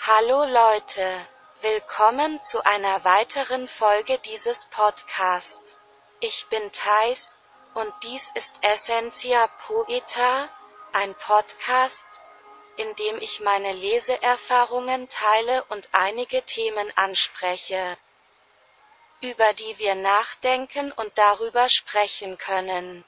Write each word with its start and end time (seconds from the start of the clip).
Hallo 0.00 0.44
Leute, 0.44 1.26
willkommen 1.62 2.42
zu 2.42 2.66
einer 2.66 3.02
weiteren 3.04 3.66
Folge 3.66 4.18
dieses 4.18 4.66
Podcasts. 4.66 5.78
Ich 6.20 6.48
bin 6.50 6.70
Thais, 6.72 7.32
und 7.72 7.94
dies 8.02 8.30
ist 8.34 8.56
Essentia 8.62 9.48
Poeta, 9.66 10.50
ein 10.92 11.14
Podcast, 11.14 12.20
in 12.76 12.94
dem 12.96 13.16
ich 13.20 13.40
meine 13.40 13.72
Leseerfahrungen 13.72 15.08
teile 15.08 15.64
und 15.70 15.88
einige 15.92 16.42
Themen 16.42 16.92
anspreche, 16.96 17.96
über 19.20 19.52
die 19.54 19.78
wir 19.78 19.94
nachdenken 19.94 20.92
und 20.92 21.16
darüber 21.18 21.68
sprechen 21.68 22.38
können. 22.38 23.04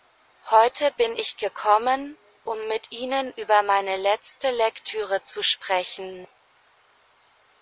Heute 0.51 0.91
bin 0.93 1.16
ich 1.16 1.37
gekommen, 1.37 2.16
um 2.45 2.69
mit 2.69 2.91
Ihnen 2.91 3.33
über 3.35 3.62
meine 3.62 3.97
letzte 3.97 4.51
Lektüre 4.51 5.23
zu 5.23 5.43
sprechen 5.43 6.27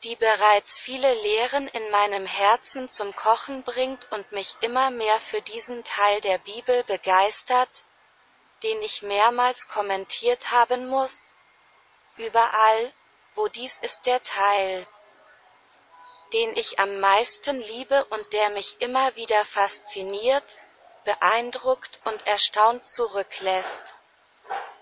die 0.04 0.14
bereits 0.14 0.78
viele 0.78 1.12
Lehren 1.12 1.66
in 1.68 1.90
meinem 1.90 2.24
Herzen 2.24 2.88
zum 2.88 3.14
Kochen 3.16 3.64
bringt 3.64 4.10
und 4.12 4.30
mich 4.30 4.56
immer 4.60 4.90
mehr 4.90 5.18
für 5.18 5.42
diesen 5.42 5.82
Teil 5.82 6.20
der 6.20 6.38
Bibel 6.38 6.84
begeistert, 6.84 7.84
den 8.62 8.80
ich 8.82 9.02
mehrmals 9.02 9.68
kommentiert 9.68 10.52
haben 10.52 10.86
muss. 10.86 11.34
Überall, 12.16 12.92
wo 13.34 13.48
dies 13.48 13.78
ist 13.78 14.06
der 14.06 14.22
Teil, 14.22 14.86
den 16.32 16.56
ich 16.56 16.78
am 16.78 17.00
meisten 17.00 17.56
liebe 17.56 18.04
und 18.06 18.32
der 18.32 18.50
mich 18.50 18.80
immer 18.80 19.16
wieder 19.16 19.44
fasziniert, 19.44 20.58
beeindruckt 21.04 22.00
und 22.04 22.26
erstaunt 22.26 22.84
zurücklässt. 22.86 23.94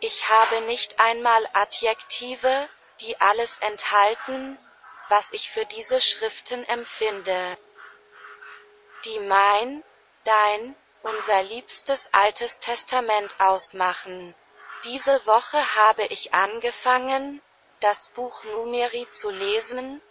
Ich 0.00 0.28
habe 0.28 0.60
nicht 0.62 0.98
einmal 1.00 1.48
Adjektive, 1.52 2.68
die 3.00 3.20
alles 3.20 3.58
enthalten, 3.58 4.58
was 5.08 5.32
ich 5.32 5.50
für 5.50 5.64
diese 5.66 6.00
Schriften 6.00 6.64
empfinde, 6.64 7.56
die 9.04 9.20
mein, 9.20 9.84
dein, 10.24 10.76
unser 11.02 11.42
liebstes 11.44 12.12
Altes 12.12 12.58
Testament 12.58 13.36
ausmachen. 13.38 14.34
Diese 14.84 15.24
Woche 15.26 15.76
habe 15.76 16.04
ich 16.06 16.34
angefangen, 16.34 17.40
das 17.80 18.08
Buch 18.08 18.42
Numeri 18.44 19.08
zu 19.10 19.30
lesen, 19.30 20.02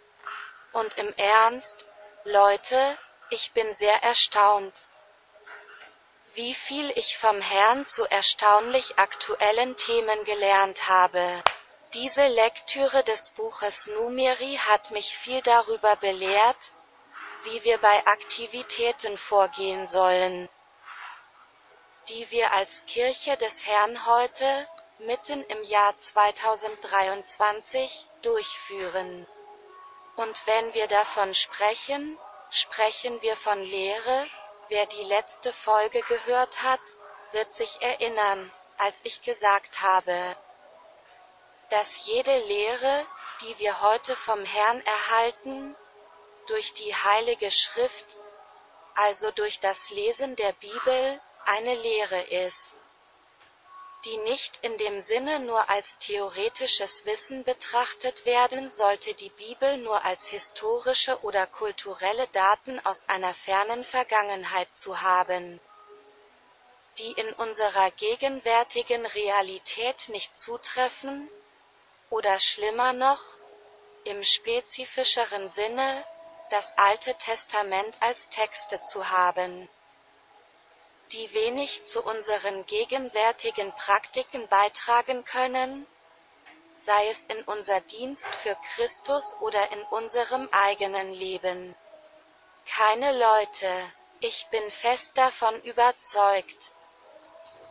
und 0.76 0.96
im 0.98 1.12
Ernst, 1.16 1.86
Leute, 2.24 2.98
ich 3.30 3.52
bin 3.52 3.72
sehr 3.72 4.02
erstaunt, 4.02 4.82
wie 6.34 6.54
viel 6.54 6.92
ich 6.96 7.16
vom 7.16 7.40
Herrn 7.40 7.86
zu 7.86 8.04
erstaunlich 8.04 8.98
aktuellen 8.98 9.78
Themen 9.78 10.22
gelernt 10.24 10.86
habe. 10.86 11.42
Diese 11.94 12.26
Lektüre 12.26 13.02
des 13.04 13.30
Buches 13.30 13.86
Numeri 13.86 14.60
hat 14.66 14.90
mich 14.90 15.16
viel 15.16 15.40
darüber 15.40 15.96
belehrt, 15.96 16.72
wie 17.44 17.64
wir 17.64 17.78
bei 17.78 18.06
Aktivitäten 18.06 19.16
vorgehen 19.16 19.86
sollen, 19.86 20.50
die 22.10 22.30
wir 22.30 22.52
als 22.52 22.84
Kirche 22.84 23.38
des 23.38 23.66
Herrn 23.66 24.04
heute, 24.04 24.68
mitten 24.98 25.42
im 25.44 25.62
Jahr 25.62 25.96
2023, 25.96 28.04
durchführen. 28.20 29.26
Und 30.16 30.46
wenn 30.46 30.72
wir 30.72 30.86
davon 30.86 31.34
sprechen, 31.34 32.18
sprechen 32.50 33.20
wir 33.20 33.36
von 33.36 33.60
Lehre, 33.60 34.26
wer 34.68 34.86
die 34.86 35.02
letzte 35.04 35.52
Folge 35.52 36.00
gehört 36.02 36.62
hat, 36.62 36.80
wird 37.32 37.52
sich 37.54 37.82
erinnern, 37.82 38.50
als 38.78 39.00
ich 39.04 39.22
gesagt 39.22 39.82
habe, 39.82 40.36
dass 41.68 42.06
jede 42.06 42.36
Lehre, 42.46 43.06
die 43.42 43.58
wir 43.58 43.82
heute 43.82 44.16
vom 44.16 44.44
Herrn 44.44 44.80
erhalten, 44.86 45.76
durch 46.46 46.72
die 46.74 46.94
Heilige 46.94 47.50
Schrift, 47.50 48.16
also 48.94 49.30
durch 49.32 49.60
das 49.60 49.90
Lesen 49.90 50.36
der 50.36 50.52
Bibel, 50.52 51.20
eine 51.44 51.74
Lehre 51.74 52.22
ist, 52.22 52.74
die 54.06 54.16
nicht 54.18 54.58
in 54.62 54.78
dem 54.78 55.00
Sinne 55.00 55.40
nur 55.40 55.68
als 55.68 55.98
theoretisches 55.98 57.04
Wissen 57.06 57.42
betrachtet 57.42 58.24
werden 58.24 58.70
sollte, 58.70 59.14
die 59.14 59.30
Bibel 59.30 59.78
nur 59.78 60.04
als 60.04 60.28
historische 60.28 61.20
oder 61.24 61.46
kulturelle 61.48 62.28
Daten 62.28 62.78
aus 62.86 63.08
einer 63.08 63.34
fernen 63.34 63.82
Vergangenheit 63.82 64.68
zu 64.76 65.00
haben, 65.00 65.60
die 66.98 67.12
in 67.12 67.32
unserer 67.34 67.90
gegenwärtigen 67.90 69.04
Realität 69.06 70.08
nicht 70.08 70.38
zutreffen, 70.38 71.28
oder 72.08 72.38
schlimmer 72.38 72.92
noch, 72.92 73.22
im 74.04 74.22
spezifischeren 74.22 75.48
Sinne, 75.48 76.04
das 76.50 76.78
Alte 76.78 77.14
Testament 77.16 77.96
als 78.00 78.28
Texte 78.28 78.80
zu 78.82 79.10
haben, 79.10 79.68
die 81.12 81.32
wenig 81.32 81.84
zu 81.84 82.02
unseren 82.02 82.66
gegenwärtigen 82.66 83.72
Praktiken 83.72 84.48
beitragen 84.48 85.24
können, 85.24 85.86
sei 86.78 87.08
es 87.08 87.24
in 87.24 87.42
unser 87.44 87.80
Dienst 87.80 88.34
für 88.34 88.56
Christus 88.74 89.36
oder 89.40 89.70
in 89.72 89.82
unserem 89.84 90.48
eigenen 90.52 91.12
Leben. 91.12 91.74
Keine 92.66 93.16
Leute, 93.16 93.92
ich 94.20 94.46
bin 94.50 94.70
fest 94.70 95.12
davon 95.16 95.60
überzeugt, 95.62 96.72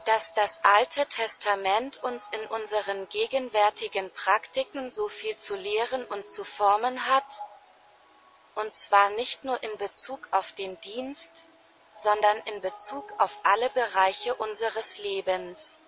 dass 0.05 0.33
das 0.33 0.63
Alte 0.63 1.05
Testament 1.07 2.01
uns 2.03 2.29
in 2.31 2.47
unseren 2.47 3.09
gegenwärtigen 3.09 4.11
Praktiken 4.11 4.91
so 4.91 5.09
viel 5.09 5.35
zu 5.35 5.55
lehren 5.55 6.05
und 6.05 6.27
zu 6.27 6.43
formen 6.43 7.07
hat, 7.07 7.41
und 8.53 8.75
zwar 8.75 9.09
nicht 9.11 9.43
nur 9.43 9.61
in 9.63 9.77
Bezug 9.77 10.27
auf 10.31 10.53
den 10.53 10.79
Dienst, 10.81 11.43
sondern 11.95 12.37
in 12.45 12.61
Bezug 12.61 13.13
auf 13.17 13.39
alle 13.43 13.69
Bereiche 13.69 14.35
unseres 14.35 14.97
Lebens. 14.97 15.79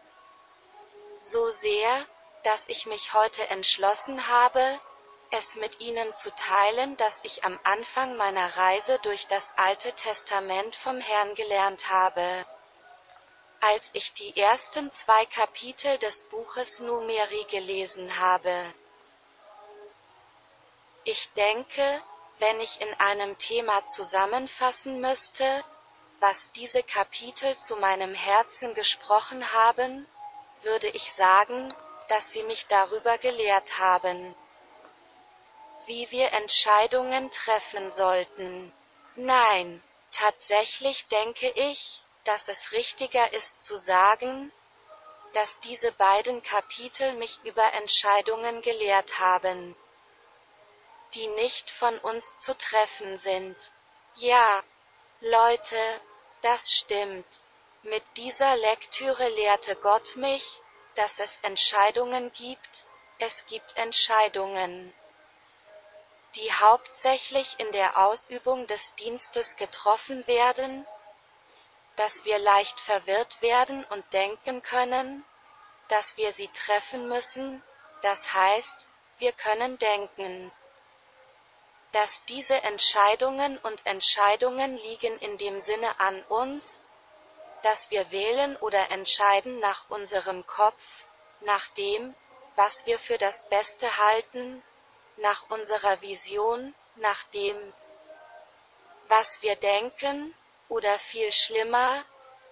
So 1.19 1.49
sehr, 1.49 2.05
dass 2.43 2.69
ich 2.69 2.85
mich 2.85 3.13
heute 3.13 3.47
entschlossen 3.49 4.27
habe, 4.27 4.79
es 5.31 5.55
mit 5.55 5.81
Ihnen 5.81 6.13
zu 6.13 6.33
teilen, 6.33 6.95
dass 6.97 7.19
ich 7.23 7.43
am 7.43 7.59
Anfang 7.63 8.15
meiner 8.15 8.55
Reise 8.55 8.99
durch 8.99 9.27
das 9.27 9.57
Alte 9.57 9.91
Testament 9.91 10.75
vom 10.75 10.99
Herrn 10.99 11.35
gelernt 11.35 11.89
habe. 11.89 12.45
Als 13.59 13.89
ich 13.93 14.13
die 14.13 14.39
ersten 14.39 14.91
zwei 14.91 15.25
Kapitel 15.25 15.97
des 15.97 16.23
Buches 16.25 16.79
Numeri 16.79 17.45
gelesen 17.49 18.19
habe. 18.19 18.73
Ich 21.03 21.31
denke, 21.33 22.01
wenn 22.39 22.61
ich 22.61 22.79
in 22.79 22.93
einem 22.99 23.37
Thema 23.37 23.85
zusammenfassen 23.85 25.01
müsste, 25.01 25.63
was 26.19 26.51
diese 26.51 26.83
Kapitel 26.83 27.57
zu 27.57 27.75
meinem 27.75 28.13
Herzen 28.13 28.73
gesprochen 28.73 29.53
haben, 29.53 30.07
würde 30.63 30.89
ich 30.89 31.11
sagen, 31.13 31.73
dass 32.09 32.31
sie 32.31 32.43
mich 32.43 32.67
darüber 32.67 33.17
gelehrt 33.17 33.77
haben, 33.77 34.35
wie 35.85 36.09
wir 36.11 36.31
Entscheidungen 36.33 37.29
treffen 37.31 37.91
sollten. 37.91 38.73
Nein, 39.15 39.83
tatsächlich 40.11 41.07
denke 41.07 41.49
ich, 41.49 42.01
dass 42.23 42.47
es 42.47 42.71
richtiger 42.71 43.31
ist 43.33 43.63
zu 43.63 43.77
sagen, 43.77 44.51
dass 45.33 45.59
diese 45.59 45.91
beiden 45.91 46.41
Kapitel 46.41 47.13
mich 47.13 47.39
über 47.43 47.73
Entscheidungen 47.73 48.61
gelehrt 48.61 49.19
haben, 49.19 49.75
die 51.13 51.27
nicht 51.27 51.69
von 51.69 51.97
uns 51.99 52.39
zu 52.39 52.57
treffen 52.57 53.17
sind. 53.17 53.55
Ja, 54.15 54.63
Leute, 55.21 56.01
das 56.41 56.71
stimmt. 56.71 57.41
Mit 57.83 58.03
dieser 58.17 58.55
Lektüre 58.55 59.29
lehrte 59.29 59.75
Gott 59.75 60.15
mich, 60.15 60.59
dass 60.95 61.19
es 61.19 61.37
Entscheidungen 61.43 62.31
gibt, 62.33 62.85
es 63.19 63.45
gibt 63.45 63.77
Entscheidungen, 63.77 64.93
die 66.35 66.51
hauptsächlich 66.53 67.59
in 67.59 67.71
der 67.71 67.97
Ausübung 67.97 68.67
des 68.67 68.93
Dienstes 68.95 69.55
getroffen 69.55 70.25
werden, 70.27 70.85
dass 71.95 72.25
wir 72.25 72.37
leicht 72.37 72.79
verwirrt 72.79 73.41
werden 73.41 73.83
und 73.85 74.13
denken 74.13 74.61
können, 74.61 75.25
dass 75.87 76.17
wir 76.17 76.31
sie 76.31 76.47
treffen 76.49 77.07
müssen, 77.07 77.63
das 78.01 78.33
heißt, 78.33 78.87
wir 79.19 79.31
können 79.31 79.79
denken, 79.79 80.51
dass 81.91 82.23
diese 82.25 82.55
Entscheidungen 82.63 83.57
und 83.59 83.85
Entscheidungen 83.85 84.77
liegen 84.77 85.17
in 85.19 85.37
dem 85.37 85.59
Sinne 85.59 85.99
an 85.99 86.21
uns, 86.23 86.81
dass 87.63 87.89
wir 87.91 88.11
wählen 88.11 88.55
oder 88.57 88.91
entscheiden 88.91 89.59
nach 89.59 89.89
unserem 89.89 90.45
Kopf, 90.45 91.05
nach 91.41 91.67
dem, 91.69 92.15
was 92.55 92.85
wir 92.85 92.99
für 92.99 93.17
das 93.17 93.47
Beste 93.49 93.97
halten, 93.97 94.63
nach 95.17 95.49
unserer 95.49 96.01
Vision, 96.01 96.75
nach 96.95 97.23
dem, 97.25 97.73
was 99.07 99.41
wir 99.41 99.55
denken, 99.55 100.35
oder 100.69 100.99
viel 100.99 101.31
schlimmer, 101.31 102.03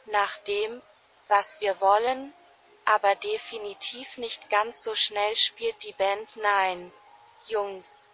nach 0.05 0.37
dem, 0.39 0.81
was 1.27 1.59
wir 1.59 1.81
wollen, 1.81 2.33
aber 2.85 3.15
definitiv 3.15 4.17
nicht 4.17 4.49
ganz 4.49 4.83
so 4.83 4.95
schnell 4.95 5.35
spielt 5.35 5.83
die 5.83 5.93
Band 5.93 6.37
Nein, 6.37 6.93
Jungs. 7.47 8.09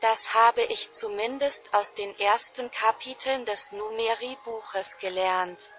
Das 0.00 0.32
habe 0.32 0.62
ich 0.62 0.92
zumindest 0.92 1.74
aus 1.74 1.94
den 1.94 2.18
ersten 2.18 2.70
Kapiteln 2.70 3.44
des 3.44 3.72
Numeri-Buches 3.72 4.98
gelernt. 4.98 5.70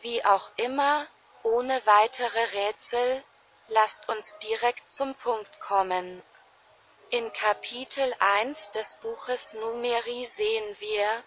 Wie 0.00 0.24
auch 0.24 0.50
immer, 0.56 1.06
ohne 1.44 1.80
weitere 1.86 2.44
Rätsel, 2.44 3.22
lasst 3.68 4.08
uns 4.08 4.38
direkt 4.38 4.90
zum 4.90 5.14
Punkt 5.14 5.60
kommen. 5.60 6.22
In 7.10 7.32
Kapitel 7.32 8.12
1 8.18 8.72
des 8.72 8.96
Buches 8.96 9.54
Numeri 9.54 10.26
sehen 10.26 10.76
wir, 10.80 11.22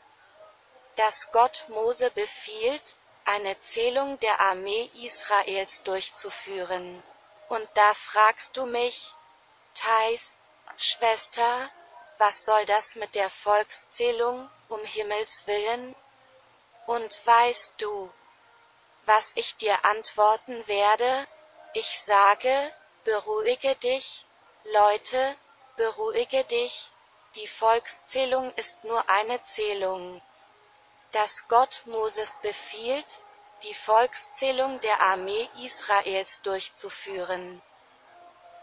dass 0.97 1.31
Gott 1.31 1.63
Mose 1.69 2.11
befiehlt, 2.11 2.97
eine 3.23 3.57
Zählung 3.59 4.19
der 4.19 4.41
Armee 4.41 4.89
Israels 4.95 5.83
durchzuführen. 5.83 7.01
Und 7.47 7.67
da 7.75 7.93
fragst 7.93 8.57
du 8.57 8.65
mich, 8.65 9.13
Thais, 9.73 10.37
Schwester, 10.77 11.69
was 12.21 12.45
soll 12.45 12.65
das 12.65 12.95
mit 12.95 13.15
der 13.15 13.31
Volkszählung, 13.31 14.47
um 14.69 14.79
Himmels 14.81 15.47
willen? 15.47 15.95
Und 16.85 17.25
weißt 17.25 17.73
du, 17.81 18.13
was 19.07 19.31
ich 19.33 19.55
dir 19.55 19.83
antworten 19.83 20.67
werde? 20.67 21.27
Ich 21.73 21.99
sage, 21.99 22.71
beruhige 23.03 23.75
dich, 23.77 24.25
Leute, 24.65 25.35
beruhige 25.75 26.43
dich, 26.43 26.91
die 27.33 27.47
Volkszählung 27.47 28.53
ist 28.53 28.83
nur 28.83 29.09
eine 29.09 29.41
Zählung. 29.41 30.21
Dass 31.13 31.47
Gott 31.47 31.81
Moses 31.85 32.37
befiehlt, 32.37 33.19
die 33.63 33.73
Volkszählung 33.73 34.79
der 34.81 35.01
Armee 35.01 35.49
Israels 35.63 36.43
durchzuführen, 36.43 37.63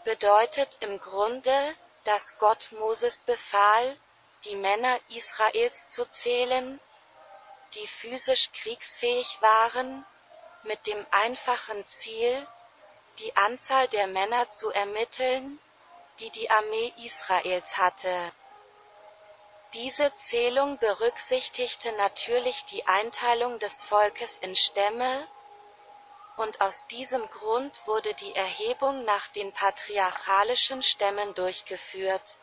bedeutet 0.05 0.77
im 0.79 0.97
Grunde, 1.01 1.75
dass 2.03 2.37
Gott 2.37 2.71
Moses 2.71 3.23
befahl, 3.23 3.97
die 4.45 4.55
Männer 4.55 4.99
Israels 5.09 5.87
zu 5.87 6.05
zählen, 6.09 6.79
die 7.73 7.87
physisch 7.87 8.51
kriegsfähig 8.51 9.41
waren, 9.41 10.05
mit 10.63 10.87
dem 10.87 11.05
einfachen 11.11 11.85
Ziel, 11.85 12.47
die 13.19 13.35
Anzahl 13.35 13.87
der 13.87 14.07
Männer 14.07 14.49
zu 14.49 14.69
ermitteln, 14.71 15.59
die 16.19 16.29
die 16.31 16.49
Armee 16.49 16.93
Israels 16.97 17.77
hatte. 17.77 18.31
Diese 19.73 20.13
Zählung 20.15 20.77
berücksichtigte 20.79 21.91
natürlich 21.93 22.65
die 22.65 22.87
Einteilung 22.87 23.59
des 23.59 23.83
Volkes 23.83 24.37
in 24.37 24.55
Stämme, 24.55 25.27
und 26.39 26.61
aus 26.61 26.87
diesem 26.87 27.29
Grund 27.29 27.85
wurde 27.85 28.13
die 28.13 28.33
Erhebung 28.33 29.03
nach 29.03 29.27
den 29.27 29.51
patriarchalischen 29.51 30.81
Stämmen 30.81 31.35
durchgeführt. 31.35 32.37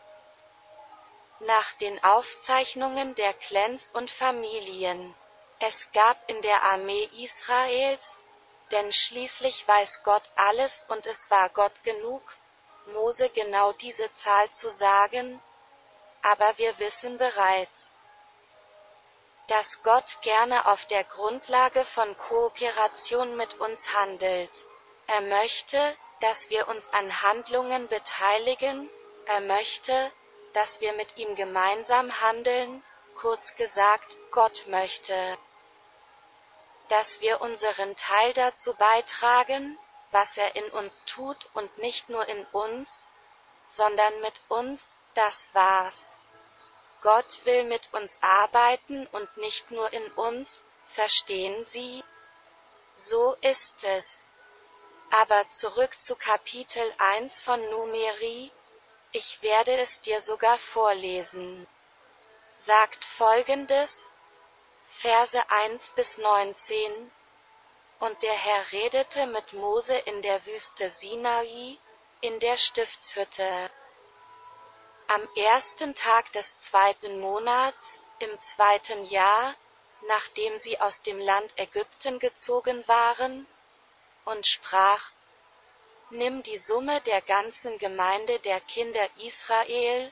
Nach 1.41 1.73
den 1.75 2.03
Aufzeichnungen 2.05 3.15
der 3.15 3.33
Clans 3.33 3.89
und 3.89 4.11
Familien. 4.11 5.15
Es 5.61 5.91
gab 5.93 6.17
in 6.29 6.43
der 6.43 6.63
Armee 6.63 7.09
Israels, 7.23 8.25
denn 8.71 8.93
schließlich 8.93 9.67
weiß 9.67 10.03
Gott 10.03 10.31
alles 10.37 10.85
und 10.89 11.07
es 11.07 11.31
war 11.31 11.49
Gott 11.49 11.83
genug, 11.83 12.23
Mose 12.89 13.31
genau 13.31 13.73
diese 13.73 14.13
Zahl 14.13 14.51
zu 14.51 14.69
sagen, 14.69 15.43
aber 16.23 16.59
wir 16.59 16.79
wissen 16.79 17.17
bereits, 17.17 17.93
dass 19.47 19.83
Gott 19.83 20.19
gerne 20.23 20.67
auf 20.67 20.87
der 20.87 21.05
Grundlage 21.05 21.85
von 21.85 22.17
Kooperation 22.19 23.37
mit 23.37 23.55
uns 23.61 23.93
handelt. 23.95 24.67
Er 25.07 25.21
möchte, 25.21 25.97
dass 26.21 26.51
wir 26.51 26.69
uns 26.69 26.93
an 26.93 27.23
Handlungen 27.23 27.89
beteiligen, 27.89 28.91
er 29.27 29.41
möchte, 29.41 30.13
dass 30.53 30.81
wir 30.81 30.93
mit 30.95 31.17
ihm 31.17 31.35
gemeinsam 31.35 32.21
handeln, 32.21 32.83
kurz 33.17 33.55
gesagt, 33.57 34.17
Gott 34.31 34.65
möchte, 34.67 35.39
dass 36.89 37.21
wir 37.21 37.41
unseren 37.41 37.97
Teil 37.97 38.33
dazu 38.33 38.75
beitragen, 38.75 39.79
was 40.11 40.37
er 40.37 40.57
in 40.57 40.69
uns 40.71 41.05
tut 41.05 41.49
und 41.55 41.79
nicht 41.79 42.09
nur 42.09 42.27
in 42.29 42.45
uns, 42.47 43.09
sondern 43.69 44.21
mit 44.21 44.41
uns, 44.49 44.97
das 45.15 45.51
war's. 45.53 46.13
Gott 47.07 47.45
will 47.45 47.63
mit 47.63 47.91
uns 47.93 48.19
arbeiten 48.21 49.07
und 49.13 49.37
nicht 49.37 49.71
nur 49.71 49.93
in 49.93 50.11
uns, 50.15 50.65
verstehen 50.89 51.65
Sie? 51.65 52.03
So 52.97 53.37
ist 53.43 53.85
es. 53.85 54.27
Aber 55.13 55.49
zurück 55.49 56.01
zu 56.01 56.17
Kapitel 56.17 56.83
1 56.99 57.43
von 57.43 57.61
Numeri, 57.71 58.51
ich 59.13 59.41
werde 59.41 59.77
es 59.77 60.01
dir 60.01 60.21
sogar 60.21 60.59
vorlesen. 60.59 61.69
Sagt 62.59 63.05
folgendes, 63.05 64.13
Verse 64.85 65.49
1 65.49 65.93
bis 65.93 66.19
19, 66.19 67.13
Und 68.01 68.21
der 68.25 68.35
Herr 68.35 68.73
redete 68.73 69.27
mit 69.27 69.53
Mose 69.53 69.97
in 69.97 70.23
der 70.23 70.45
Wüste 70.45 70.91
Sinai, 70.91 71.79
in 72.21 72.41
der 72.41 72.57
Stiftshütte. 72.57 73.71
Am 75.09 75.29
ersten 75.37 75.95
Tag 75.95 76.33
des 76.33 76.59
zweiten 76.59 77.21
Monats, 77.21 78.01
im 78.19 78.41
zweiten 78.41 79.05
Jahr, 79.05 79.55
nachdem 80.09 80.59
sie 80.59 80.81
aus 80.81 81.01
dem 81.01 81.21
Land 81.21 81.57
Ägypten 81.59 82.19
gezogen 82.19 82.87
waren, 82.89 83.47
und 84.25 84.49
sprach, 84.49 85.13
Nimm 86.11 86.43
die 86.43 86.59
Summe 86.59 87.01
der 87.03 87.23
ganzen 87.23 87.79
Gemeinde 87.79 88.41
der 88.41 88.61
Kinder 88.61 89.09
Israel, 89.19 90.11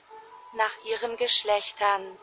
nach 0.52 0.85
ihren 0.85 1.17
Geschlechtern, 1.17 2.19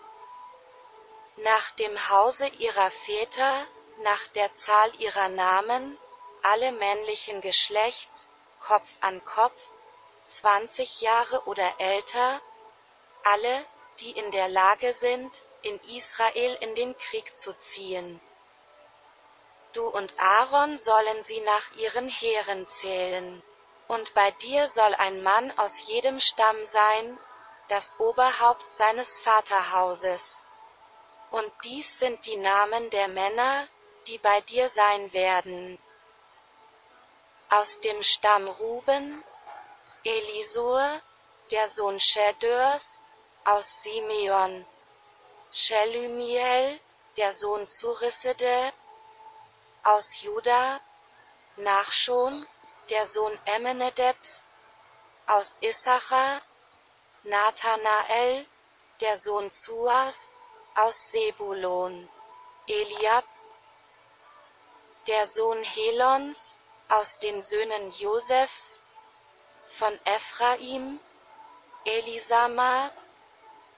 nach 1.37 1.71
dem 1.71 2.09
Hause 2.09 2.47
ihrer 2.47 2.89
Väter, 2.89 3.65
nach 3.99 4.27
der 4.27 4.53
Zahl 4.53 4.95
ihrer 4.95 5.27
Namen, 5.27 5.97
alle 6.41 6.71
männlichen 6.71 7.41
Geschlechts, 7.41 8.29
Kopf 8.61 8.93
an 9.01 9.23
Kopf, 9.25 9.69
zwanzig 10.23 11.01
Jahre 11.01 11.43
oder 11.47 11.73
älter, 11.79 12.41
alle, 13.23 13.65
die 13.99 14.11
in 14.11 14.31
der 14.31 14.47
Lage 14.47 14.93
sind, 14.93 15.43
in 15.61 15.79
Israel 15.95 16.57
in 16.61 16.75
den 16.75 16.97
Krieg 16.97 17.37
zu 17.37 17.53
ziehen. 17.57 18.19
Du 19.73 19.87
und 19.87 20.19
Aaron 20.19 20.77
sollen 20.77 21.23
sie 21.23 21.39
nach 21.41 21.71
ihren 21.77 22.09
Heeren 22.09 22.67
zählen. 22.67 23.41
Und 23.87 24.13
bei 24.13 24.31
dir 24.31 24.67
soll 24.67 24.93
ein 24.95 25.21
Mann 25.23 25.57
aus 25.57 25.87
jedem 25.87 26.19
Stamm 26.19 26.65
sein, 26.65 27.17
das 27.69 27.99
Oberhaupt 27.99 28.71
seines 28.71 29.19
Vaterhauses. 29.19 30.43
Und 31.29 31.51
dies 31.63 31.99
sind 31.99 32.25
die 32.25 32.35
Namen 32.35 32.89
der 32.89 33.07
Männer, 33.07 33.67
die 34.07 34.17
bei 34.17 34.41
dir 34.41 34.67
sein 34.67 35.13
werden. 35.13 35.79
Aus 37.49 37.79
dem 37.79 38.03
Stamm 38.03 38.47
Ruben, 38.47 39.23
Elisur, 40.03 41.01
der 41.51 41.67
Sohn 41.67 41.99
Schedörs, 41.99 42.99
aus 43.45 43.83
Simeon. 43.83 44.65
Shelumiel, 45.51 46.79
der 47.17 47.33
Sohn 47.33 47.67
Zurisede, 47.67 48.71
aus 49.83 50.21
Juda, 50.21 50.79
Nachschon, 51.57 52.47
der 52.89 53.05
Sohn 53.05 53.37
Emenedebs, 53.45 54.45
aus 55.27 55.57
Issachar, 55.59 56.41
Nathanael, 57.23 58.45
der 59.01 59.17
Sohn 59.17 59.51
Zuas, 59.51 60.27
aus 60.75 61.11
Sebulon, 61.11 62.09
Eliab, 62.67 63.25
der 65.07 65.25
Sohn 65.27 65.61
Helons, 65.63 66.57
aus 66.87 67.19
den 67.19 67.41
Söhnen 67.41 67.91
Josefs, 67.91 68.81
von 69.65 69.99
Ephraim, 70.05 70.99
Elisama, 71.85 72.91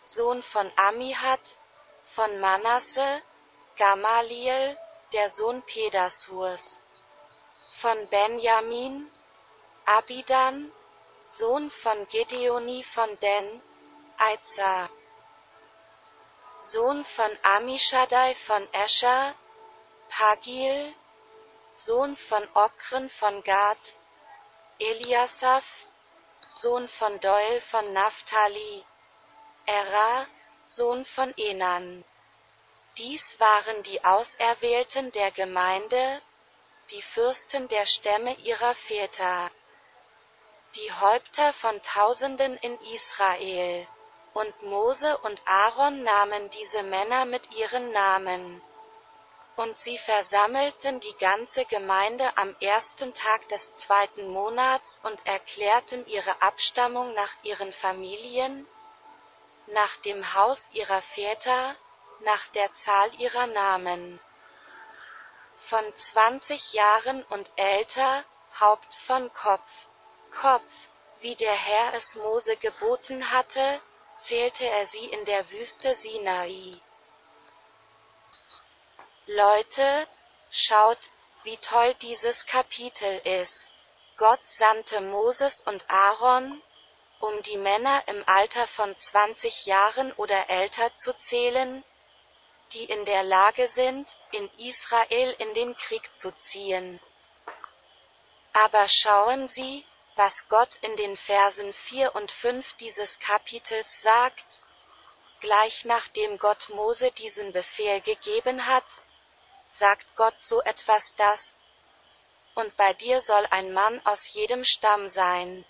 Sohn 0.03 0.43
von 0.43 0.71
Amihad, 0.75 1.55
von 2.03 2.39
Manasse, 2.39 3.21
Gamaliel, 3.77 4.77
der 5.13 5.29
Sohn 5.29 5.61
Pedasurs, 5.63 6.81
von 7.69 8.07
Benjamin, 8.09 9.09
Abidan, 9.85 10.71
Sohn 11.25 11.69
von 11.69 12.07
Gedeoni 12.09 12.83
von 12.83 13.17
Den, 13.19 13.61
Aiza, 14.17 14.89
Sohn 16.59 17.03
von 17.05 17.31
Amishadai 17.41 18.35
von 18.35 18.67
Escher, 18.73 19.35
Pagil, 20.09 20.93
Sohn 21.71 22.15
von 22.15 22.47
Okren 22.53 23.09
von 23.09 23.41
Gad, 23.43 23.95
Eliasaph, 24.79 25.85
Sohn 26.49 26.87
von 26.87 27.19
Doel 27.19 27.61
von 27.61 27.93
Naphtali, 27.93 28.85
Era, 29.65 30.27
Sohn 30.65 31.05
von 31.05 31.33
Enan. 31.37 32.03
Dies 32.97 33.39
waren 33.39 33.81
die 33.83 34.03
Auserwählten 34.03 35.11
der 35.13 35.31
Gemeinde, 35.31 36.21
die 36.91 37.01
Fürsten 37.01 37.67
der 37.69 37.85
Stämme 37.85 38.35
ihrer 38.39 38.75
Väter, 38.75 39.49
die 40.75 40.91
Häupter 40.91 41.53
von 41.53 41.81
Tausenden 41.81 42.57
in 42.57 42.77
Israel. 42.93 43.87
Und 44.33 44.63
Mose 44.63 45.17
und 45.19 45.47
Aaron 45.47 46.03
nahmen 46.03 46.49
diese 46.49 46.81
Männer 46.81 47.25
mit 47.25 47.55
ihren 47.55 47.91
Namen. 47.91 48.61
Und 49.55 49.77
sie 49.77 49.99
versammelten 49.99 50.99
die 50.99 51.15
ganze 51.19 51.65
Gemeinde 51.65 52.35
am 52.37 52.55
ersten 52.59 53.13
Tag 53.13 53.47
des 53.49 53.75
zweiten 53.75 54.27
Monats 54.27 54.99
und 55.03 55.25
erklärten 55.27 56.05
ihre 56.07 56.41
Abstammung 56.41 57.13
nach 57.13 57.35
ihren 57.43 57.71
Familien, 57.71 58.67
nach 59.67 59.95
dem 59.97 60.33
Haus 60.33 60.69
ihrer 60.71 61.01
Väter, 61.01 61.75
nach 62.21 62.47
der 62.49 62.73
Zahl 62.73 63.13
ihrer 63.19 63.47
Namen. 63.47 64.19
Von 65.57 65.95
20 65.95 66.73
Jahren 66.73 67.23
und 67.25 67.51
älter, 67.55 68.25
Haupt 68.59 68.95
von 68.95 69.31
Kopf, 69.33 69.87
Kopf, 70.31 70.89
wie 71.21 71.35
der 71.35 71.53
Herr 71.53 71.93
es 71.93 72.15
Mose 72.15 72.57
geboten 72.57 73.31
hatte, 73.31 73.81
zählte 74.17 74.69
er 74.69 74.85
sie 74.85 75.05
in 75.05 75.25
der 75.25 75.49
Wüste 75.51 75.93
Sinai. 75.95 76.79
Leute, 79.25 80.07
schaut, 80.51 81.09
wie 81.43 81.57
toll 81.57 81.93
dieses 81.95 82.45
Kapitel 82.45 83.19
ist. 83.19 83.73
Gott 84.17 84.45
sandte 84.45 85.01
Moses 85.01 85.61
und 85.61 85.89
Aaron, 85.89 86.61
um 87.23 87.41
die 87.41 87.55
Männer 87.55 88.03
im 88.07 88.21
Alter 88.27 88.67
von 88.67 88.93
20 88.97 89.65
Jahren 89.65 90.11
oder 90.13 90.49
älter 90.49 90.93
zu 90.93 91.15
zählen, 91.15 91.85
die 92.73 92.83
in 92.83 93.05
der 93.05 93.23
Lage 93.23 93.69
sind, 93.69 94.17
in 94.31 94.49
Israel 94.57 95.33
in 95.39 95.53
den 95.53 95.73
Krieg 95.77 96.13
zu 96.13 96.35
ziehen. 96.35 96.99
Aber 98.51 98.89
schauen 98.89 99.47
Sie, 99.47 99.85
was 100.17 100.49
Gott 100.49 100.75
in 100.81 100.97
den 100.97 101.15
Versen 101.15 101.71
4 101.71 102.13
und 102.13 102.29
5 102.29 102.73
dieses 102.73 103.19
Kapitels 103.19 104.01
sagt, 104.01 104.59
gleich 105.39 105.85
nachdem 105.85 106.37
Gott 106.37 106.67
Mose 106.69 107.09
diesen 107.11 107.53
Befehl 107.53 108.01
gegeben 108.01 108.67
hat, 108.67 109.01
sagt 109.69 110.13
Gott 110.17 110.35
so 110.43 110.61
etwas 110.63 111.15
das, 111.15 111.55
und 112.53 112.75
bei 112.75 112.93
dir 112.93 113.21
soll 113.21 113.47
ein 113.49 113.71
Mann 113.71 114.05
aus 114.05 114.33
jedem 114.33 114.65
Stamm 114.65 115.07
sein. 115.07 115.63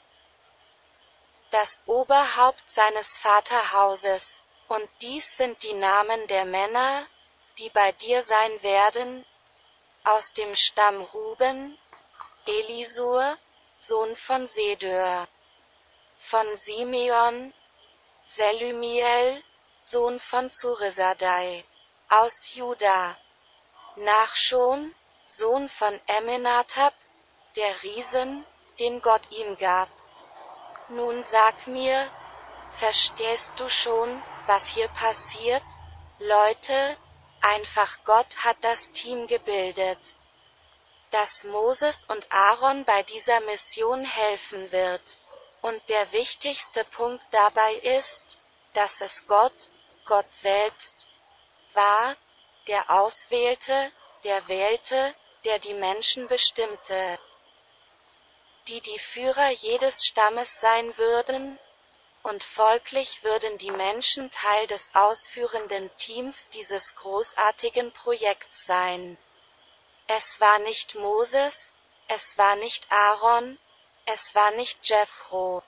Das 1.53 1.83
Oberhaupt 1.85 2.67
seines 2.67 3.15
Vaterhauses, 3.15 4.41
und 4.69 4.89
dies 5.03 5.37
sind 5.37 5.61
die 5.61 5.75
Namen 5.75 6.25
der 6.25 6.45
Männer, 6.45 7.05
die 7.59 7.69
bei 7.69 7.91
dir 7.91 8.23
sein 8.23 8.63
werden, 8.63 9.23
aus 10.03 10.33
dem 10.33 10.55
Stamm 10.55 10.99
Ruben, 11.13 11.77
Elisur, 12.47 13.37
Sohn 13.75 14.15
von 14.15 14.47
Sedeur, 14.47 15.27
von 16.17 16.57
Simeon, 16.57 17.53
Selumiel, 18.23 19.43
Sohn 19.79 20.19
von 20.19 20.49
Zuresadai, 20.49 21.65
aus 22.09 22.55
Juda, 22.55 23.15
Nachschon, 23.95 24.95
Sohn 25.27 25.69
von 25.69 26.01
Eminatab, 26.07 26.95
der 27.55 27.83
Riesen, 27.83 28.43
den 28.79 29.03
Gott 29.03 29.29
ihm 29.29 29.55
gab. 29.57 29.89
Nun 30.95 31.23
sag 31.23 31.65
mir, 31.65 32.11
verstehst 32.69 33.53
du 33.59 33.67
schon, 33.67 34.21
was 34.45 34.67
hier 34.67 34.87
passiert? 34.89 35.63
Leute, 36.19 36.97
einfach 37.41 38.03
Gott 38.03 38.37
hat 38.43 38.57
das 38.61 38.91
Team 38.91 39.25
gebildet, 39.25 40.15
das 41.09 41.45
Moses 41.45 42.03
und 42.03 42.31
Aaron 42.31 42.85
bei 42.85 43.01
dieser 43.01 43.39
Mission 43.41 44.05
helfen 44.05 44.71
wird. 44.71 45.17
Und 45.63 45.81
der 45.89 46.11
wichtigste 46.11 46.83
Punkt 46.85 47.25
dabei 47.31 47.73
ist, 47.73 48.37
dass 48.73 49.01
es 49.01 49.25
Gott, 49.25 49.69
Gott 50.05 50.31
selbst, 50.31 51.07
war, 51.73 52.15
der 52.67 52.91
auswählte, 52.91 53.91
der 54.23 54.47
wählte, 54.47 55.15
der 55.43 55.57
die 55.57 55.73
Menschen 55.73 56.27
bestimmte, 56.27 57.17
die 58.67 58.81
die 58.81 58.99
Führer 58.99 59.49
jedes 59.49 60.05
Stammes 60.05 60.59
sein 60.59 60.97
würden, 60.97 61.59
und 62.23 62.43
folglich 62.43 63.23
würden 63.23 63.57
die 63.57 63.71
Menschen 63.71 64.31
Teil 64.31 64.65
des 64.67 64.95
ausführenden 64.95 65.93
Teams 65.97 66.47
dieses 66.49 66.95
großartigen 66.95 67.91
Projekts 67.91 68.65
sein. 68.65 69.17
Es 70.07 70.39
war 70.39 70.59
nicht 70.59 70.95
Moses, 70.95 71.73
es 72.07 72.37
war 72.37 72.55
nicht 72.55 72.89
Aaron, 72.91 73.59
es 74.05 74.33
war 74.35 74.51
nicht 74.51 74.87
Jethro. 74.87 75.63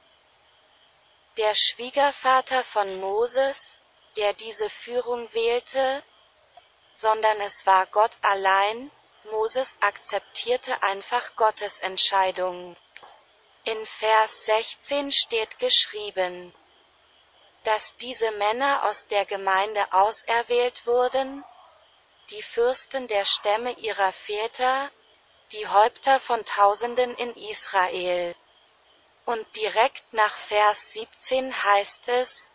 Der 1.38 1.56
Schwiegervater 1.56 2.64
von 2.64 3.02
Moses, 3.02 3.80
der 4.16 4.32
diese 4.34 4.70
Führung 4.70 5.34
wählte, 5.34 6.04
sondern 6.94 7.42
es 7.42 7.66
war 7.66 7.86
Gott 7.88 8.18
allein, 8.22 8.90
Moses 9.32 9.78
akzeptierte 9.82 10.82
einfach 10.84 11.36
Gottes 11.36 11.80
Entscheidung. 11.80 12.78
In 13.65 13.86
Vers 13.86 14.45
16 14.45 15.12
steht 15.12 15.60
geschrieben, 15.60 16.53
dass 17.63 17.98
diese 17.98 18.31
Männer 18.31 18.86
aus 18.86 19.07
der 19.07 19.25
Gemeinde 19.25 19.91
auserwählt 19.91 20.86
wurden, 20.86 21.43
die 22.29 22.41
Fürsten 22.41 23.07
der 23.07 23.25
Stämme 23.25 23.72
ihrer 23.74 24.12
Väter, 24.12 24.91
die 25.51 25.67
Häupter 25.67 26.19
von 26.19 26.45
Tausenden 26.45 27.15
in 27.15 27.34
Israel. 27.36 28.36
Und 29.25 29.55
direkt 29.55 30.13
nach 30.13 30.36
Vers 30.36 30.93
17 30.93 31.63
heißt 31.63 32.07
es, 32.10 32.53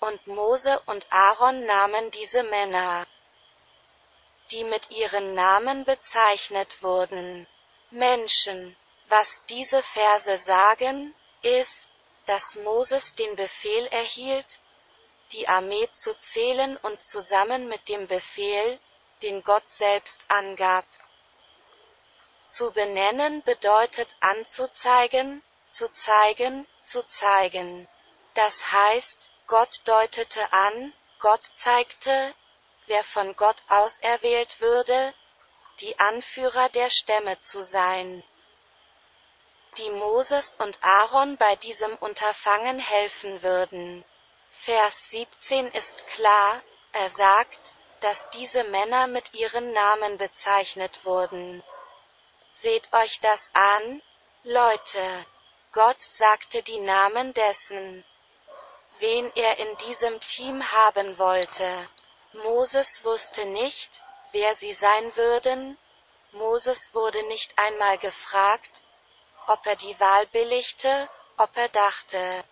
und 0.00 0.26
Mose 0.26 0.80
und 0.86 1.10
Aaron 1.10 1.64
nahmen 1.64 2.10
diese 2.10 2.42
Männer 2.42 3.06
die 4.50 4.64
mit 4.64 4.90
ihren 4.90 5.34
Namen 5.34 5.84
bezeichnet 5.84 6.82
wurden. 6.82 7.46
Menschen. 7.90 8.76
Was 9.16 9.46
diese 9.46 9.80
Verse 9.80 10.36
sagen, 10.38 11.14
ist, 11.40 11.88
dass 12.26 12.56
Moses 12.56 13.14
den 13.14 13.36
Befehl 13.36 13.86
erhielt, 13.86 14.58
die 15.30 15.46
Armee 15.46 15.88
zu 15.92 16.18
zählen 16.18 16.76
und 16.78 17.00
zusammen 17.00 17.68
mit 17.68 17.88
dem 17.88 18.08
Befehl, 18.08 18.80
den 19.22 19.44
Gott 19.44 19.70
selbst 19.70 20.24
angab. 20.26 20.84
Zu 22.44 22.72
benennen 22.72 23.44
bedeutet 23.44 24.16
anzuzeigen, 24.18 25.44
zu 25.68 25.92
zeigen, 25.92 26.66
zu 26.82 27.06
zeigen. 27.06 27.86
Das 28.34 28.72
heißt, 28.72 29.30
Gott 29.46 29.76
deutete 29.84 30.52
an, 30.52 30.92
Gott 31.20 31.44
zeigte, 31.54 32.34
wer 32.86 33.04
von 33.04 33.36
Gott 33.36 33.62
auserwählt 33.68 34.60
würde, 34.60 35.14
die 35.78 36.00
Anführer 36.00 36.68
der 36.70 36.90
Stämme 36.90 37.38
zu 37.38 37.62
sein, 37.62 38.24
die 39.78 39.90
Moses 39.90 40.56
und 40.58 40.82
Aaron 40.82 41.36
bei 41.36 41.56
diesem 41.56 41.96
Unterfangen 41.96 42.78
helfen 42.78 43.42
würden. 43.42 44.04
Vers 44.50 45.10
17 45.10 45.68
ist 45.68 46.06
klar, 46.06 46.62
er 46.92 47.08
sagt, 47.08 47.72
dass 48.00 48.30
diese 48.30 48.64
Männer 48.64 49.06
mit 49.06 49.34
ihren 49.34 49.72
Namen 49.72 50.18
bezeichnet 50.18 51.04
wurden. 51.04 51.62
Seht 52.52 52.92
euch 52.92 53.20
das 53.20 53.50
an, 53.54 54.02
Leute. 54.44 55.26
Gott 55.72 56.00
sagte 56.00 56.62
die 56.62 56.78
Namen 56.78 57.34
dessen, 57.34 58.04
wen 58.98 59.32
er 59.34 59.58
in 59.58 59.76
diesem 59.78 60.20
Team 60.20 60.70
haben 60.70 61.18
wollte. 61.18 61.88
Moses 62.32 63.04
wusste 63.04 63.44
nicht, 63.46 64.02
wer 64.32 64.54
sie 64.54 64.72
sein 64.72 65.16
würden, 65.16 65.78
Moses 66.32 66.94
wurde 66.94 67.22
nicht 67.28 67.58
einmal 67.58 67.98
gefragt, 67.98 68.82
ob 69.46 69.66
er 69.66 69.76
die 69.76 69.98
Wahl 70.00 70.26
billigte, 70.28 71.08
ob 71.36 71.56
er 71.56 71.68
dachte, 71.68 72.44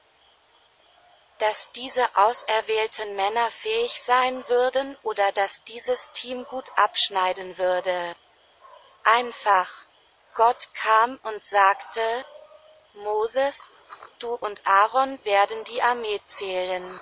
dass 1.39 1.73
diese 1.73 2.17
auserwählten 2.17 3.17
Männer 3.17 3.51
fähig 3.51 4.01
sein 4.01 4.49
würden 4.49 4.97
oder 5.03 5.33
dass 5.33 5.65
dieses 5.65 6.13
Team 6.13 6.45
gut 6.45 6.71
abschneiden 6.77 7.59
würde. 7.59 8.15
Einfach. 9.05 9.69
Gott 10.35 10.69
kam 10.73 11.19
und 11.25 11.43
sagte, 11.45 12.25
Moses, 12.95 13.73
du 14.19 14.35
und 14.35 14.67
Aaron 14.67 15.23
werden 15.25 15.65
die 15.65 15.83
Armee 15.83 16.21
zählen. 16.25 17.01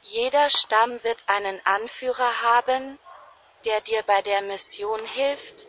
Jeder 0.00 0.48
Stamm 0.48 1.02
wird 1.02 1.24
einen 1.26 1.60
Anführer 1.66 2.40
haben, 2.42 2.98
der 3.64 3.80
dir 3.80 4.02
bei 4.04 4.22
der 4.22 4.42
Mission 4.42 5.04
hilft, 5.04 5.66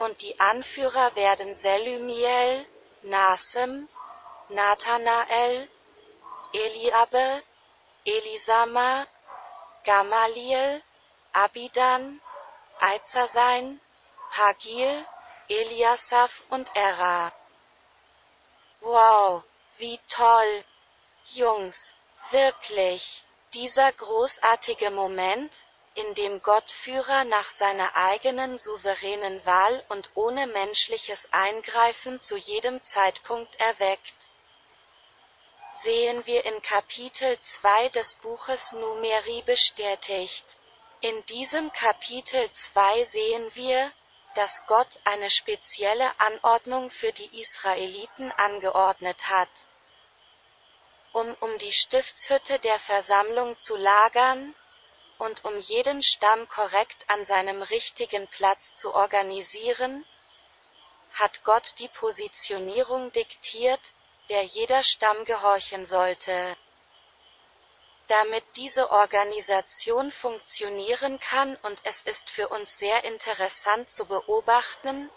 und 0.00 0.22
die 0.22 0.40
Anführer 0.40 1.14
werden 1.14 1.54
Selumiel, 1.54 2.66
Nasem, 3.02 3.88
Nathanael, 4.48 5.68
Eliabe, 6.52 7.42
Elisama, 8.04 9.06
Gamaliel, 9.84 10.82
Abidan, 11.32 12.20
Eizasein, 12.80 13.80
Hagil, 14.30 15.04
Eliasaph 15.48 16.44
und 16.48 16.74
Era. 16.74 17.32
Wow, 18.80 19.42
wie 19.76 20.00
toll! 20.08 20.64
Jungs, 21.34 21.94
wirklich, 22.30 23.22
dieser 23.52 23.92
großartige 23.92 24.90
Moment, 24.90 25.64
in 26.00 26.14
dem 26.14 26.40
Gott 26.40 26.70
Führer 26.70 27.24
nach 27.24 27.50
seiner 27.50 27.94
eigenen 27.94 28.58
souveränen 28.58 29.44
Wahl 29.44 29.84
und 29.90 30.08
ohne 30.14 30.46
menschliches 30.46 31.30
Eingreifen 31.32 32.20
zu 32.20 32.36
jedem 32.36 32.82
Zeitpunkt 32.82 33.60
erweckt. 33.60 34.14
Sehen 35.74 36.24
wir 36.24 36.44
in 36.46 36.62
Kapitel 36.62 37.38
2 37.38 37.90
des 37.90 38.14
Buches 38.16 38.72
Numeri 38.72 39.42
bestätigt. 39.44 40.56
In 41.02 41.24
diesem 41.26 41.70
Kapitel 41.72 42.50
2 42.50 43.04
sehen 43.04 43.50
wir, 43.54 43.92
dass 44.34 44.66
Gott 44.66 45.00
eine 45.04 45.28
spezielle 45.28 46.18
Anordnung 46.18 46.88
für 46.88 47.12
die 47.12 47.40
Israeliten 47.40 48.32
angeordnet 48.32 49.28
hat. 49.28 49.48
Um 51.12 51.36
um 51.40 51.58
die 51.58 51.72
Stiftshütte 51.72 52.58
der 52.60 52.78
Versammlung 52.78 53.58
zu 53.58 53.76
lagern, 53.76 54.54
und 55.20 55.44
um 55.44 55.58
jeden 55.58 56.02
Stamm 56.02 56.48
korrekt 56.48 57.04
an 57.08 57.24
seinem 57.26 57.62
richtigen 57.62 58.26
Platz 58.28 58.74
zu 58.74 58.94
organisieren, 58.94 60.06
hat 61.12 61.44
Gott 61.44 61.78
die 61.78 61.88
Positionierung 61.88 63.12
diktiert, 63.12 63.92
der 64.30 64.42
jeder 64.44 64.82
Stamm 64.82 65.24
gehorchen 65.26 65.84
sollte. 65.84 66.56
Damit 68.08 68.44
diese 68.56 68.90
Organisation 68.90 70.10
funktionieren 70.10 71.20
kann 71.20 71.56
und 71.62 71.80
es 71.84 72.00
ist 72.00 72.30
für 72.30 72.48
uns 72.48 72.78
sehr 72.78 73.04
interessant 73.04 73.90
zu 73.90 74.06
beobachten, 74.06 75.10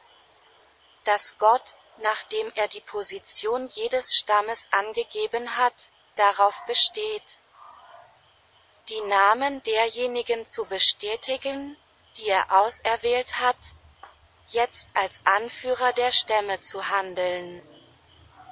dass 1.06 1.38
Gott, 1.38 1.76
nachdem 2.00 2.52
er 2.56 2.68
die 2.68 2.82
Position 2.82 3.68
jedes 3.68 4.16
Stammes 4.16 4.68
angegeben 4.72 5.56
hat, 5.56 5.88
darauf 6.18 6.66
besteht, 6.66 7.40
die 8.90 9.02
Namen 9.02 9.64
derjenigen 9.64 10.46
zu 10.46 10.66
bestätigen, 10.66 11.78
die 12.18 12.28
er 12.28 12.52
auserwählt 12.52 13.40
hat, 13.40 13.58
jetzt 14.48 14.90
als 14.94 15.26
Anführer 15.26 15.94
der 15.94 16.12
Stämme 16.12 16.60
zu 16.60 16.90
handeln. 16.90 17.62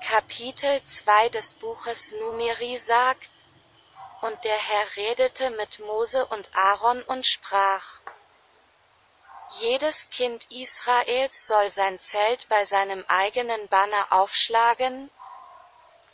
Kapitel 0.07 0.83
2 0.83 1.29
des 1.29 1.53
Buches 1.55 2.13
Numeri 2.13 2.77
sagt, 2.77 3.29
und 4.21 4.43
der 4.45 4.57
Herr 4.57 4.95
redete 4.95 5.50
mit 5.51 5.79
Mose 5.79 6.25
und 6.27 6.55
Aaron 6.55 7.03
und 7.03 7.25
sprach, 7.25 8.00
jedes 9.59 10.09
Kind 10.09 10.50
Israels 10.50 11.45
soll 11.45 11.71
sein 11.71 12.00
Zelt 12.00 12.47
bei 12.47 12.63
seinem 12.65 13.03
eigenen 13.07 13.67
Banner 13.67 14.07
aufschlagen, 14.11 15.11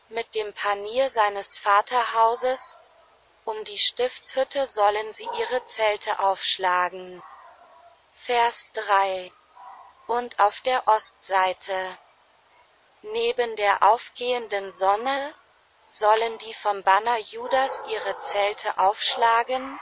mit 0.09 0.35
dem 0.35 0.53
Panier 0.53 1.09
seines 1.11 1.57
Vaterhauses, 1.57 2.79
um 3.47 3.63
die 3.63 3.77
Stiftshütte 3.77 4.65
sollen 4.65 5.13
sie 5.13 5.27
ihre 5.39 5.63
Zelte 5.63 6.19
aufschlagen. 6.19 7.23
Vers 8.11 8.73
3 8.73 9.31
Und 10.05 10.37
auf 10.37 10.59
der 10.59 10.85
Ostseite, 10.85 11.97
neben 13.03 13.55
der 13.55 13.83
aufgehenden 13.83 14.73
Sonne, 14.73 15.33
sollen 15.89 16.37
die 16.39 16.53
vom 16.53 16.83
Banner 16.83 17.17
Judas 17.19 17.81
ihre 17.87 18.17
Zelte 18.17 18.77
aufschlagen, 18.77 19.79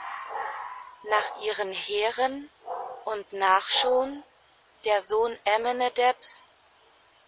nach 1.02 1.42
ihren 1.42 1.72
Heeren, 1.72 2.48
und 3.04 3.32
Nachschon, 3.32 4.22
der 4.84 5.02
Sohn 5.02 5.36
Emmenedebs, 5.44 6.44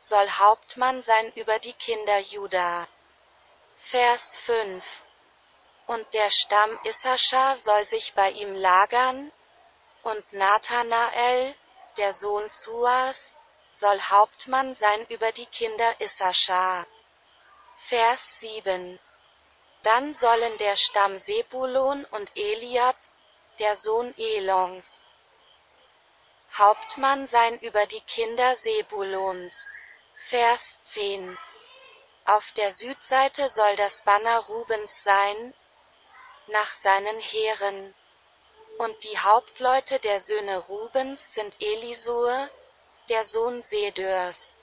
soll 0.01 0.29
Hauptmann 0.31 1.03
sein 1.03 1.33
über 1.35 1.59
die 1.59 1.73
Kinder 1.73 2.19
Juda. 2.19 2.87
Vers 3.77 4.39
5 4.39 5.03
und 5.89 6.15
der 6.15 6.31
Stamm 6.31 6.79
Issachar 6.85 7.57
soll 7.57 7.83
sich 7.83 8.15
bei 8.15 8.31
ihm 8.31 8.55
lagern, 8.55 9.33
und 10.05 10.33
Nathanael, 10.33 11.55
der 11.97 12.13
Sohn 12.13 12.49
Suas, 12.49 13.35
soll 13.73 14.01
Hauptmann 14.01 14.75
sein 14.75 15.05
über 15.09 15.33
die 15.33 15.47
Kinder 15.47 16.01
Issachar. 16.01 16.87
Vers 17.79 18.39
7 18.41 19.01
Dann 19.83 20.15
sollen 20.15 20.57
der 20.59 20.77
Stamm 20.77 21.19
Sebulon 21.19 22.05
und 22.05 22.37
Eliab, 22.37 22.97
der 23.59 23.75
Sohn 23.75 24.15
Elons, 24.17 25.03
Hauptmann 26.59 27.27
sein 27.27 27.59
über 27.61 27.87
die 27.87 28.01
Kinder 28.01 28.57
Sebulons. 28.57 29.73
Vers 30.17 30.81
10 30.83 31.39
Auf 32.25 32.53
der 32.53 32.73
Südseite 32.73 33.49
soll 33.49 33.77
das 33.77 34.03
Banner 34.03 34.41
Rubens 34.41 35.05
sein, 35.05 35.55
nach 36.49 36.75
seinen 36.75 37.19
Heeren. 37.19 37.95
Und 38.79 39.05
die 39.05 39.19
Hauptleute 39.19 39.99
der 39.99 40.21
Söhne 40.21 40.59
Rubens 40.59 41.35
sind 41.35 41.57
Elisur, 41.61 42.49
der 43.09 43.25
Sohn 43.25 43.63
Sedörs. 43.63 44.55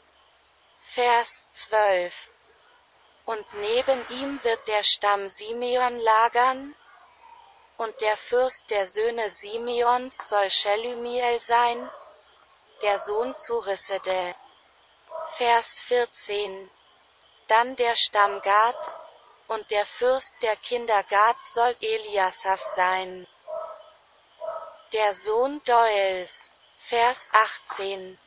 Vers 0.79 1.47
12. 1.51 2.29
Und 3.25 3.45
neben 3.55 4.05
ihm 4.09 4.43
wird 4.43 4.67
der 4.67 4.83
Stamm 4.83 5.27
Simeon 5.27 5.97
lagern, 5.97 6.75
und 7.77 7.99
der 8.01 8.15
Fürst 8.15 8.69
der 8.69 8.85
Söhne 8.85 9.29
Simeons 9.29 10.29
soll 10.29 10.49
Shelumiel 10.49 11.41
sein, 11.41 11.89
der 12.81 12.99
Sohn 12.99 13.35
Zurisede. 13.35 14.35
Vers 15.37 15.81
14. 15.81 16.69
Dann 17.47 17.75
der 17.75 17.95
Stamm 17.95 18.41
Gad, 18.41 18.91
und 19.47 19.69
der 19.71 19.85
Fürst 19.85 20.35
der 20.41 20.55
Kinder 20.55 21.03
Gad 21.03 21.37
soll 21.43 21.75
Eliasaph 21.79 22.63
sein. 22.63 23.27
Der 24.93 25.13
Sohn 25.13 25.61
Doels. 25.65 26.51
Vers 26.77 27.29
18. 27.31 28.19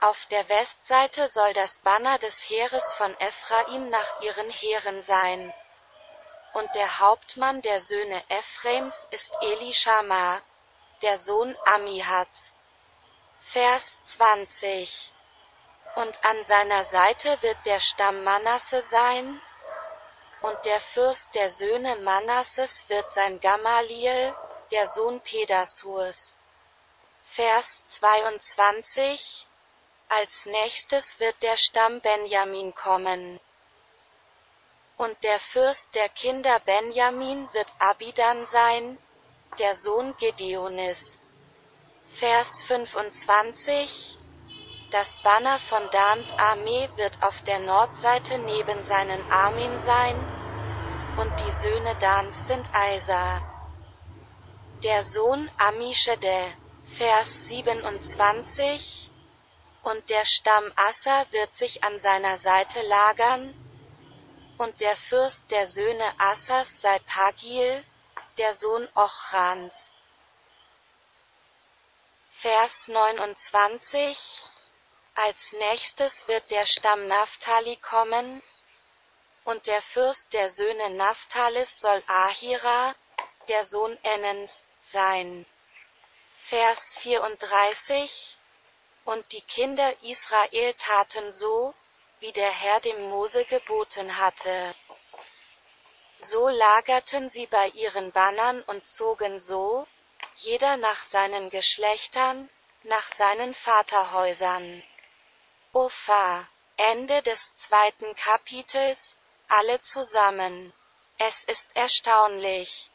Auf 0.00 0.26
der 0.26 0.48
Westseite 0.48 1.28
soll 1.28 1.52
das 1.52 1.80
Banner 1.80 2.18
des 2.18 2.48
Heeres 2.48 2.92
von 2.94 3.14
Ephraim 3.20 3.88
nach 3.90 4.20
ihren 4.20 4.50
Heeren 4.50 5.02
sein. 5.02 5.52
Und 6.52 6.74
der 6.74 7.00
Hauptmann 7.00 7.62
der 7.62 7.80
Söhne 7.80 8.22
Ephraims 8.28 9.06
ist 9.10 9.36
Elishama, 9.40 10.42
der 11.02 11.18
Sohn 11.18 11.56
Amihats. 11.64 12.52
Vers 13.40 13.98
20. 14.04 15.12
Und 15.96 16.24
an 16.24 16.42
seiner 16.44 16.84
Seite 16.84 17.40
wird 17.42 17.58
der 17.64 17.80
Stamm 17.80 18.24
Manasse 18.24 18.82
sein, 18.82 19.40
und 20.42 20.64
der 20.64 20.80
Fürst 20.80 21.34
der 21.34 21.50
Söhne 21.50 21.96
Manasses 21.96 22.88
wird 22.88 23.10
sein 23.10 23.40
Gamaliel, 23.40 24.34
der 24.70 24.86
Sohn 24.86 25.20
Pedasurs. 25.20 26.34
Vers 27.24 27.84
22 27.86 29.46
Als 30.08 30.46
nächstes 30.46 31.20
wird 31.20 31.42
der 31.42 31.56
Stamm 31.56 32.00
Benjamin 32.00 32.74
kommen. 32.74 33.40
Und 34.96 35.22
der 35.24 35.38
Fürst 35.38 35.94
der 35.94 36.08
Kinder 36.08 36.60
Benjamin 36.60 37.48
wird 37.52 37.72
Abidan 37.78 38.44
sein, 38.44 38.98
der 39.58 39.74
Sohn 39.74 40.16
Gedeonis. 40.16 41.18
Vers 42.06 42.62
25 42.64 44.19
Das 44.90 45.18
Banner 45.18 45.60
von 45.60 45.88
Dans 45.90 46.36
Armee 46.36 46.88
wird 46.96 47.22
auf 47.22 47.42
der 47.42 47.60
Nordseite 47.60 48.38
neben 48.38 48.82
seinen 48.82 49.30
Armen 49.30 49.78
sein, 49.78 50.16
und 51.16 51.32
die 51.40 51.50
Söhne 51.52 51.94
Dans 52.00 52.48
sind 52.48 52.74
Eisa. 52.74 53.40
Der 54.82 55.04
Sohn 55.04 55.48
Amishede. 55.58 56.52
Vers 56.86 57.46
27 57.46 59.10
Und 59.84 60.10
der 60.10 60.24
Stamm 60.24 60.72
Assa 60.74 61.24
wird 61.30 61.54
sich 61.54 61.84
an 61.84 62.00
seiner 62.00 62.36
Seite 62.36 62.82
lagern, 62.82 63.54
und 64.58 64.80
der 64.80 64.96
Fürst 64.96 65.52
der 65.52 65.66
Söhne 65.68 66.12
Assas 66.18 66.80
sei 66.80 66.98
Pagil, 67.06 67.84
der 68.38 68.54
Sohn 68.54 68.88
Ochrans. 68.96 69.92
Vers 72.32 72.88
29 72.88 74.49
Als 75.22 75.52
nächstes 75.52 76.28
wird 76.28 76.50
der 76.50 76.64
Stamm 76.64 77.06
Naphtali 77.06 77.76
kommen, 77.76 78.42
und 79.44 79.66
der 79.66 79.82
Fürst 79.82 80.32
der 80.32 80.48
Söhne 80.48 80.88
Naphtalis 80.88 81.78
soll 81.78 82.02
Ahira, 82.06 82.94
der 83.48 83.62
Sohn 83.64 83.98
Enens, 84.02 84.64
sein. 84.80 85.44
Vers 86.38 86.96
34 87.00 88.38
Und 89.04 89.30
die 89.32 89.42
Kinder 89.42 89.92
Israel 90.02 90.72
taten 90.72 91.32
so, 91.32 91.74
wie 92.20 92.32
der 92.32 92.50
Herr 92.50 92.80
dem 92.80 93.10
Mose 93.10 93.44
geboten 93.44 94.16
hatte. 94.16 94.74
So 96.16 96.48
lagerten 96.48 97.28
sie 97.28 97.44
bei 97.46 97.68
ihren 97.68 98.10
Bannern 98.12 98.62
und 98.62 98.86
zogen 98.86 99.38
so, 99.38 99.86
jeder 100.36 100.78
nach 100.78 101.02
seinen 101.04 101.50
Geschlechtern, 101.50 102.48
nach 102.84 103.08
seinen 103.08 103.52
Vaterhäusern. 103.52 104.82
Opha. 105.72 106.48
Ende 106.76 107.22
des 107.22 107.54
zweiten 107.56 108.16
Kapitels, 108.16 109.18
alle 109.48 109.80
zusammen. 109.80 110.72
Es 111.16 111.44
ist 111.44 111.76
erstaunlich, 111.76 112.90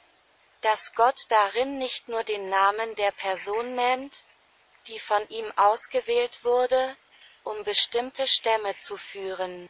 dass 0.59 0.93
Gott 0.93 1.21
darin 1.29 1.77
nicht 1.77 2.09
nur 2.09 2.25
den 2.25 2.43
Namen 2.45 2.95
der 2.95 3.11
Person 3.11 3.75
nennt, 3.75 4.25
die 4.87 4.99
von 4.99 5.25
ihm 5.29 5.49
ausgewählt 5.55 6.43
wurde, 6.43 6.97
um 7.43 7.63
bestimmte 7.63 8.27
Stämme 8.27 8.75
zu 8.75 8.97
führen. 8.97 9.69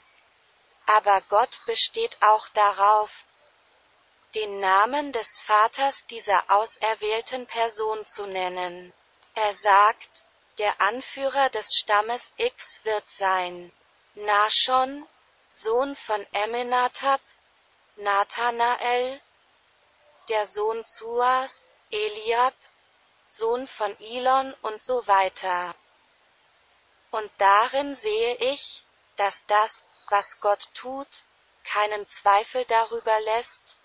Aber 0.87 1.21
Gott 1.29 1.59
besteht 1.67 2.17
auch 2.21 2.47
darauf, 2.49 3.25
den 4.33 4.59
Namen 4.59 5.11
des 5.11 5.41
Vaters 5.41 6.07
dieser 6.07 6.49
auserwählten 6.49 7.45
Person 7.45 8.03
zu 8.05 8.25
nennen. 8.25 8.93
Er 9.35 9.53
sagt, 9.53 10.24
der 10.57 10.79
Anführer 10.79 11.49
des 11.49 11.67
Stammes 11.75 12.31
X 12.37 12.85
wird 12.85 13.09
sein. 13.09 13.71
Nashon, 14.15 15.07
Sohn 15.49 15.95
von 15.95 16.25
Eminatab, 16.31 17.21
Nathanael, 17.97 19.21
der 20.29 20.47
Sohn 20.47 20.83
Zuas, 20.85 21.63
Eliab, 21.91 22.53
Sohn 23.27 23.67
von 23.67 23.97
Elon 23.99 24.53
und 24.61 24.81
so 24.81 25.05
weiter. 25.07 25.75
Und 27.11 27.31
darin 27.37 27.95
sehe 27.95 28.35
ich, 28.35 28.83
dass 29.15 29.45
das, 29.45 29.83
was 30.09 30.39
Gott 30.39 30.69
tut, 30.73 31.23
keinen 31.63 32.05
Zweifel 32.07 32.65
darüber 32.65 33.19
lässt, 33.21 33.77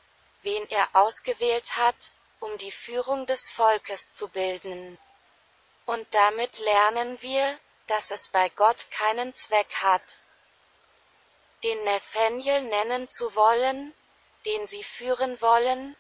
wen 0.42 0.68
er 0.68 0.88
ausgewählt 0.92 1.76
hat, 1.76 2.12
um 2.40 2.56
die 2.59 2.72
Führung 2.72 3.26
des 3.26 3.50
Volkes 3.50 4.12
zu 4.12 4.28
bilden. 4.28 4.98
Und 5.90 6.14
damit 6.14 6.61
lernen 6.61 7.20
wir, 7.20 7.59
dass 7.88 8.12
es 8.12 8.29
bei 8.29 8.48
Gott 8.50 8.92
keinen 8.92 9.35
Zweck 9.35 9.74
hat, 9.83 10.20
den 11.64 11.83
Nathaniel 11.83 12.62
nennen 12.62 13.09
zu 13.09 13.35
wollen, 13.35 13.92
den 14.46 14.68
sie 14.68 14.85
führen 14.85 15.40
wollen, 15.40 15.96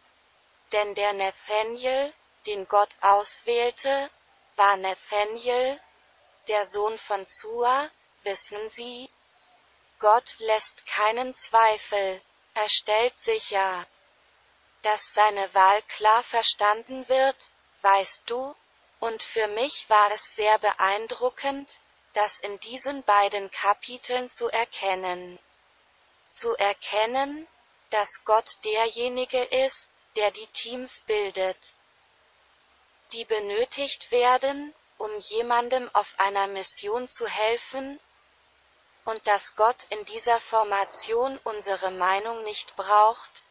denn 0.70 0.94
der 0.94 1.12
Nathaniel, 1.12 2.12
den 2.46 2.68
Gott 2.68 2.96
auswählte, 3.00 4.08
war 4.54 4.76
Nathaniel, 4.76 5.80
der 6.46 6.66
Sohn 6.66 6.96
von 6.96 7.26
Zua, 7.26 7.90
wissen 8.22 8.68
Sie? 8.68 9.10
Gott 9.98 10.36
lässt 10.38 10.86
keinen 10.86 11.34
Zweifel, 11.34 12.22
er 12.54 12.68
stellt 12.68 13.18
sicher, 13.18 13.84
dass 14.82 15.14
seine 15.14 15.52
Wahl 15.52 15.82
klar 15.82 16.22
verstanden 16.22 17.08
wird, 17.08 17.48
weißt 17.82 18.30
du? 18.30 18.54
Und 19.00 19.22
für 19.22 19.48
mich 19.48 19.88
war 19.88 20.10
es 20.12 20.34
sehr 20.36 20.58
beeindruckend, 20.58 21.78
das 22.12 22.38
in 22.38 22.60
diesen 22.60 23.02
beiden 23.04 23.50
Kapiteln 23.50 24.28
zu 24.28 24.48
erkennen. 24.48 25.38
Zu 26.28 26.54
erkennen, 26.56 27.48
dass 27.88 28.24
Gott 28.24 28.50
derjenige 28.64 29.42
ist, 29.42 29.88
der 30.16 30.30
die 30.30 30.46
Teams 30.48 31.00
bildet, 31.02 31.74
die 33.12 33.24
benötigt 33.24 34.10
werden, 34.10 34.74
um 34.98 35.10
jemandem 35.18 35.88
auf 35.94 36.14
einer 36.18 36.46
Mission 36.46 37.08
zu 37.08 37.26
helfen, 37.26 37.98
und 39.04 39.26
dass 39.26 39.56
Gott 39.56 39.86
in 39.88 40.04
dieser 40.04 40.40
Formation 40.40 41.38
unsere 41.42 41.90
Meinung 41.90 42.44
nicht 42.44 42.76
braucht, 42.76 43.42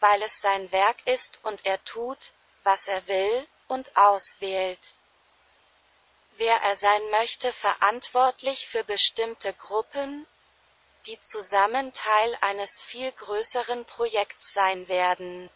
weil 0.00 0.22
es 0.22 0.40
sein 0.40 0.72
Werk 0.72 1.06
ist 1.06 1.38
und 1.44 1.64
er 1.66 1.82
tut, 1.84 2.32
was 2.62 2.88
er 2.88 3.06
will, 3.06 3.46
und 3.68 3.96
auswählt. 3.96 4.94
Wer 6.36 6.56
er 6.56 6.76
sein 6.76 7.10
möchte 7.10 7.52
verantwortlich 7.52 8.66
für 8.66 8.82
bestimmte 8.84 9.52
Gruppen, 9.54 10.26
die 11.06 11.20
zusammen 11.20 11.92
Teil 11.92 12.36
eines 12.40 12.82
viel 12.82 13.12
größeren 13.12 13.84
Projekts 13.84 14.52
sein 14.52 14.88
werden. 14.88 15.50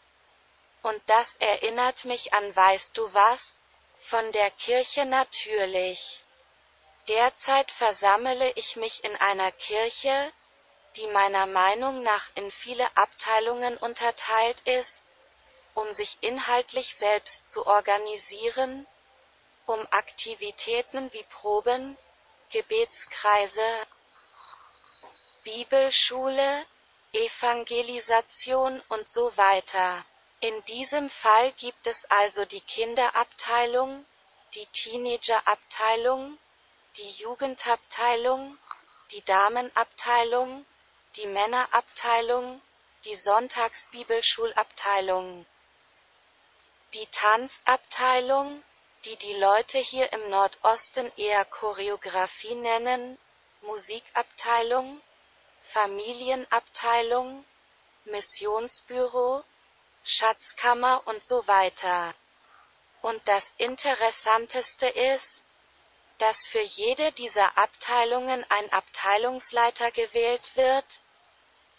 Und 0.83 1.03
das 1.07 1.37
erinnert 1.37 2.05
mich 2.05 2.33
an 2.33 2.55
weißt 2.55 2.97
du 2.97 3.13
was? 3.13 3.55
Von 3.99 4.31
der 4.33 4.51
Kirche 4.53 5.05
natürlich. 5.05 6.23
Derzeit 7.09 7.71
versammle 7.71 8.53
ich 8.53 8.77
mich 8.77 9.03
in 9.03 9.17
einer 9.17 9.51
Kirche, 9.51 10.33
die 10.97 11.07
meiner 11.09 11.47
Meinung 11.47 12.03
nach 12.03 12.29
in 12.35 12.51
viele 12.51 12.97
Abteilungen 12.97 13.77
unterteilt 13.79 14.61
ist, 14.61 15.03
um 15.79 15.93
sich 15.93 16.19
inhaltlich 16.23 16.97
selbst 16.97 17.49
zu 17.49 17.65
organisieren, 17.65 18.89
um 19.65 19.87
Aktivitäten 19.93 21.13
wie 21.13 21.23
Proben, 21.31 21.97
Gebetskreise, 22.51 23.63
Bibelschule, 25.45 26.67
Evangelisation 27.13 28.83
und 28.89 29.09
so 29.09 29.37
weiter. 29.37 30.05
In 30.41 30.65
diesem 30.65 31.09
Fall 31.09 31.53
gibt 31.53 31.87
es 31.87 32.11
also 32.11 32.45
die 32.45 32.61
Kinderabteilung, 32.61 34.05
die 34.55 34.67
Teenagerabteilung, 34.67 36.39
die 36.97 37.11
Jugendabteilung, 37.23 38.59
die 39.13 39.25
Damenabteilung, 39.25 40.67
die 41.15 41.27
Männerabteilung, 41.27 42.61
die 43.05 43.15
Sonntagsbibelschulabteilung, 43.15 45.47
die 46.95 47.07
Tanzabteilung, 47.07 48.63
die 49.05 49.17
die 49.17 49.35
Leute 49.35 49.79
hier 49.79 50.13
im 50.13 50.31
Nordosten 50.31 51.13
eher 51.17 51.45
Choreografie 51.45 52.55
nennen, 52.55 53.19
Musikabteilung, 53.63 55.01
Familienabteilung, 55.63 57.45
Missionsbüro, 58.05 59.45
Schatzkammer 60.05 61.03
und 61.07 61.23
so 61.25 61.47
weiter. 61.47 62.15
Und 63.03 63.21
das 63.29 63.53
Interessanteste 63.59 64.89
ist, 64.89 65.45
dass 66.19 66.47
für 66.47 66.63
jede 66.63 67.13
dieser 67.13 67.57
Abteilungen 67.57 68.45
ein 68.49 68.73
Abteilungsleiter 68.73 69.91
gewählt 69.93 70.57
wird, 70.57 71.01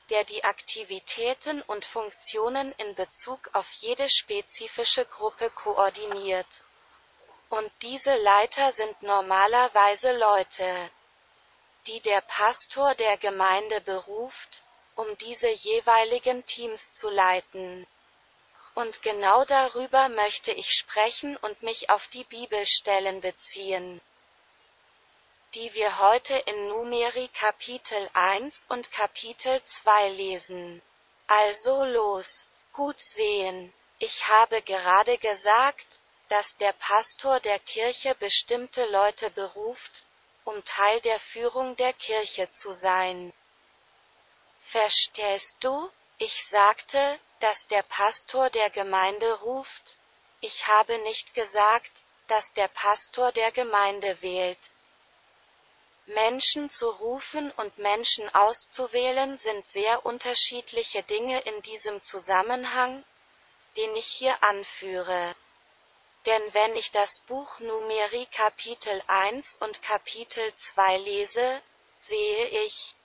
der 0.09 0.23
die 0.23 0.43
Aktivitäten 0.43 1.61
und 1.63 1.85
Funktionen 1.85 2.71
in 2.73 2.95
Bezug 2.95 3.49
auf 3.53 3.71
jede 3.73 4.09
spezifische 4.09 5.05
Gruppe 5.05 5.49
koordiniert. 5.49 6.63
Und 7.49 7.71
diese 7.81 8.15
Leiter 8.15 8.71
sind 8.71 9.01
normalerweise 9.01 10.15
Leute, 10.17 10.91
die 11.87 11.99
der 12.01 12.21
Pastor 12.21 12.95
der 12.95 13.17
Gemeinde 13.17 13.81
beruft, 13.81 14.61
um 14.95 15.17
diese 15.17 15.49
jeweiligen 15.49 16.45
Teams 16.45 16.93
zu 16.93 17.09
leiten. 17.09 17.87
Und 18.75 19.01
genau 19.01 19.45
darüber 19.45 20.09
möchte 20.09 20.51
ich 20.51 20.73
sprechen 20.73 21.37
und 21.37 21.63
mich 21.63 21.89
auf 21.89 22.07
die 22.07 22.23
Bibelstellen 22.23 23.21
beziehen 23.21 24.01
die 25.55 25.73
wir 25.73 25.97
heute 25.97 26.35
in 26.35 26.67
Numeri 26.67 27.27
Kapitel 27.29 28.07
1 28.13 28.67
und 28.69 28.91
Kapitel 28.91 29.63
2 29.63 30.09
lesen. 30.09 30.81
Also 31.25 31.85
los, 31.85 32.47
gut 32.71 32.99
sehen. 32.99 33.73
Ich 33.97 34.27
habe 34.27 34.61
gerade 34.61 35.17
gesagt, 35.17 35.99
dass 36.27 36.55
der 36.57 36.73
Pastor 36.73 37.39
der 37.39 37.57
Kirche 37.57 38.13
bestimmte 38.13 38.85
Leute 38.85 39.31
beruft, 39.31 40.03
um 40.45 40.63
Teil 40.63 41.01
der 41.01 41.19
Führung 41.19 41.75
der 41.77 41.93
Kirche 41.93 42.51
zu 42.51 42.71
sein. 42.71 43.33
Verstehst 44.61 45.57
du? 45.61 45.89
Ich 46.19 46.45
sagte, 46.47 47.19
dass 47.39 47.65
der 47.65 47.81
Pastor 47.83 48.51
der 48.51 48.69
Gemeinde 48.69 49.39
ruft. 49.41 49.97
Ich 50.41 50.67
habe 50.67 50.99
nicht 50.99 51.33
gesagt, 51.33 52.03
dass 52.27 52.53
der 52.53 52.67
Pastor 52.67 53.31
der 53.31 53.51
Gemeinde 53.51 54.21
wählt. 54.21 54.71
Menschen 56.09 56.71
zu 56.71 56.89
rufen 56.89 57.51
und 57.51 57.77
Menschen 57.77 58.33
auszuwählen 58.33 59.37
sind 59.37 59.67
sehr 59.67 60.07
unterschiedliche 60.07 61.03
Dinge 61.03 61.39
in 61.41 61.61
diesem 61.61 62.01
Zusammenhang, 62.01 63.05
den 63.77 63.95
ich 63.95 64.07
hier 64.07 64.41
anführe. 64.41 65.35
Denn 66.25 66.41
wenn 66.53 66.75
ich 66.75 66.91
das 66.91 67.19
Buch 67.21 67.59
Numeri 67.59 68.25
Kapitel 68.31 69.03
1 69.05 69.57
und 69.57 69.83
Kapitel 69.83 70.51
2 70.55 70.97
lese, 70.97 71.61
sehe 71.95 72.47
ich, 72.65 72.95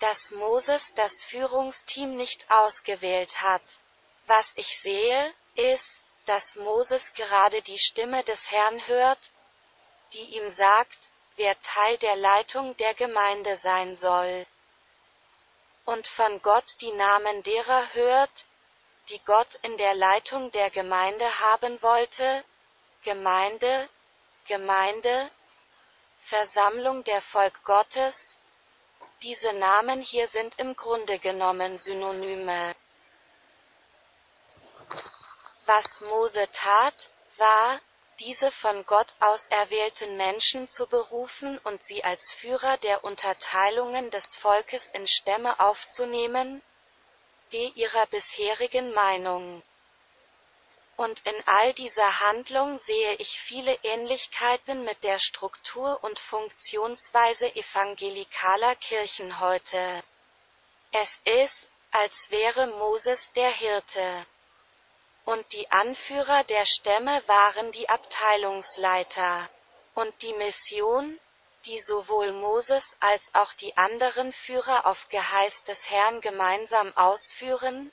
dass 0.00 0.32
Moses 0.32 0.92
das 0.94 1.24
Führungsteam 1.24 2.14
nicht 2.14 2.50
ausgewählt 2.50 3.40
hat. 3.40 3.80
Was 4.26 4.52
ich 4.56 4.78
sehe, 4.78 5.32
ist, 5.54 6.02
dass 6.26 6.56
Moses 6.56 7.14
gerade 7.14 7.62
die 7.62 7.78
Stimme 7.78 8.22
des 8.24 8.50
Herrn 8.50 8.86
hört, 8.86 9.30
die 10.12 10.36
ihm 10.36 10.50
sagt, 10.50 11.09
wer 11.40 11.58
Teil 11.58 11.96
der 11.96 12.16
Leitung 12.16 12.76
der 12.76 12.92
Gemeinde 12.92 13.56
sein 13.56 13.96
soll. 13.96 14.46
und 15.86 16.06
von 16.06 16.40
Gott 16.42 16.68
die 16.82 16.92
Namen 16.92 17.42
derer 17.42 17.94
hört, 17.94 18.44
die 19.08 19.20
Gott 19.24 19.54
in 19.62 19.76
der 19.78 19.94
Leitung 19.94 20.50
der 20.50 20.70
Gemeinde 20.70 21.40
haben 21.40 21.80
wollte, 21.82 22.44
Gemeinde, 23.02 23.88
Gemeinde, 24.46 25.30
Versammlung 26.20 27.02
der 27.04 27.22
Volk 27.22 27.64
Gottes, 27.64 28.38
diese 29.22 29.52
Namen 29.54 30.00
hier 30.00 30.28
sind 30.28 30.58
im 30.58 30.76
Grunde 30.76 31.18
genommen 31.18 31.78
Synonyme. 31.78 32.76
Was 35.64 36.02
Mose 36.02 36.46
tat, 36.52 37.08
war, 37.38 37.80
diese 38.20 38.50
von 38.50 38.84
Gott 38.84 39.14
auserwählten 39.20 40.16
Menschen 40.16 40.68
zu 40.68 40.86
berufen 40.86 41.58
und 41.58 41.82
sie 41.82 42.04
als 42.04 42.34
Führer 42.34 42.76
der 42.76 43.02
Unterteilungen 43.02 44.10
des 44.10 44.36
Volkes 44.36 44.90
in 44.90 45.06
Stämme 45.06 45.58
aufzunehmen, 45.58 46.62
die 47.52 47.68
ihrer 47.74 48.06
bisherigen 48.06 48.92
Meinung. 48.92 49.62
Und 50.96 51.20
in 51.26 51.34
all 51.46 51.72
dieser 51.72 52.20
Handlung 52.20 52.76
sehe 52.76 53.14
ich 53.14 53.40
viele 53.40 53.74
Ähnlichkeiten 53.82 54.84
mit 54.84 55.02
der 55.02 55.18
Struktur 55.18 56.04
und 56.04 56.18
Funktionsweise 56.18 57.54
evangelikaler 57.56 58.76
Kirchen 58.76 59.40
heute. 59.40 60.04
Es 60.92 61.22
ist, 61.24 61.68
als 61.90 62.30
wäre 62.30 62.66
Moses 62.66 63.32
der 63.32 63.50
Hirte 63.50 64.26
und 65.30 65.52
die 65.52 65.70
Anführer 65.70 66.42
der 66.42 66.64
Stämme 66.64 67.22
waren 67.28 67.70
die 67.70 67.88
Abteilungsleiter. 67.88 69.48
Und 69.94 70.22
die 70.22 70.32
Mission, 70.34 71.20
die 71.66 71.78
sowohl 71.78 72.32
Moses 72.32 72.96
als 72.98 73.32
auch 73.36 73.52
die 73.52 73.76
anderen 73.76 74.32
Führer 74.32 74.86
auf 74.86 75.08
Geheiß 75.08 75.62
des 75.62 75.88
Herrn 75.88 76.20
gemeinsam 76.20 76.96
ausführen, 76.96 77.92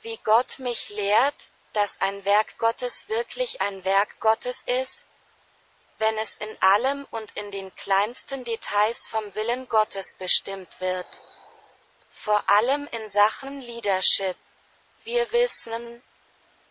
wie 0.00 0.16
Gott 0.24 0.60
mich 0.60 0.88
lehrt, 0.88 1.50
dass 1.74 2.00
ein 2.00 2.24
Werk 2.24 2.56
Gottes 2.56 3.10
wirklich 3.10 3.60
ein 3.60 3.84
Werk 3.84 4.18
Gottes 4.18 4.62
ist, 4.62 5.06
wenn 5.98 6.16
es 6.16 6.38
in 6.38 6.56
allem 6.62 7.06
und 7.10 7.36
in 7.36 7.50
den 7.50 7.74
kleinsten 7.74 8.44
Details 8.44 9.08
vom 9.08 9.34
Willen 9.34 9.68
Gottes 9.68 10.16
bestimmt 10.16 10.80
wird. 10.80 11.20
Vor 12.10 12.48
allem 12.48 12.86
in 12.92 13.10
Sachen 13.10 13.60
Leadership. 13.60 14.38
Wir 15.04 15.30
wissen, 15.32 16.02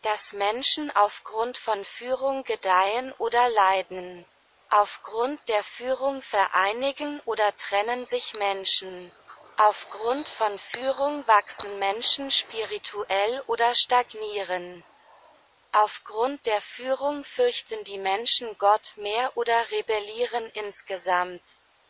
dass 0.01 0.33
Menschen 0.33 0.95
aufgrund 0.95 1.57
von 1.57 1.83
Führung 1.83 2.43
gedeihen 2.43 3.13
oder 3.17 3.49
leiden. 3.49 4.25
Aufgrund 4.69 5.47
der 5.47 5.63
Führung 5.63 6.21
vereinigen 6.21 7.21
oder 7.25 7.55
trennen 7.57 8.05
sich 8.05 8.33
Menschen. 8.35 9.11
Aufgrund 9.57 10.27
von 10.27 10.59
Führung 10.59 11.25
wachsen 11.27 11.79
Menschen 11.79 12.29
spirituell 12.31 13.41
oder 13.47 13.73
stagnieren. 13.73 14.83
Aufgrund 15.71 16.45
der 16.45 16.61
Führung 16.61 17.23
fürchten 17.23 17.83
die 17.83 17.97
Menschen 17.97 18.57
Gott 18.57 18.93
mehr 18.95 19.35
oder 19.35 19.71
rebellieren 19.71 20.49
insgesamt. 20.53 21.41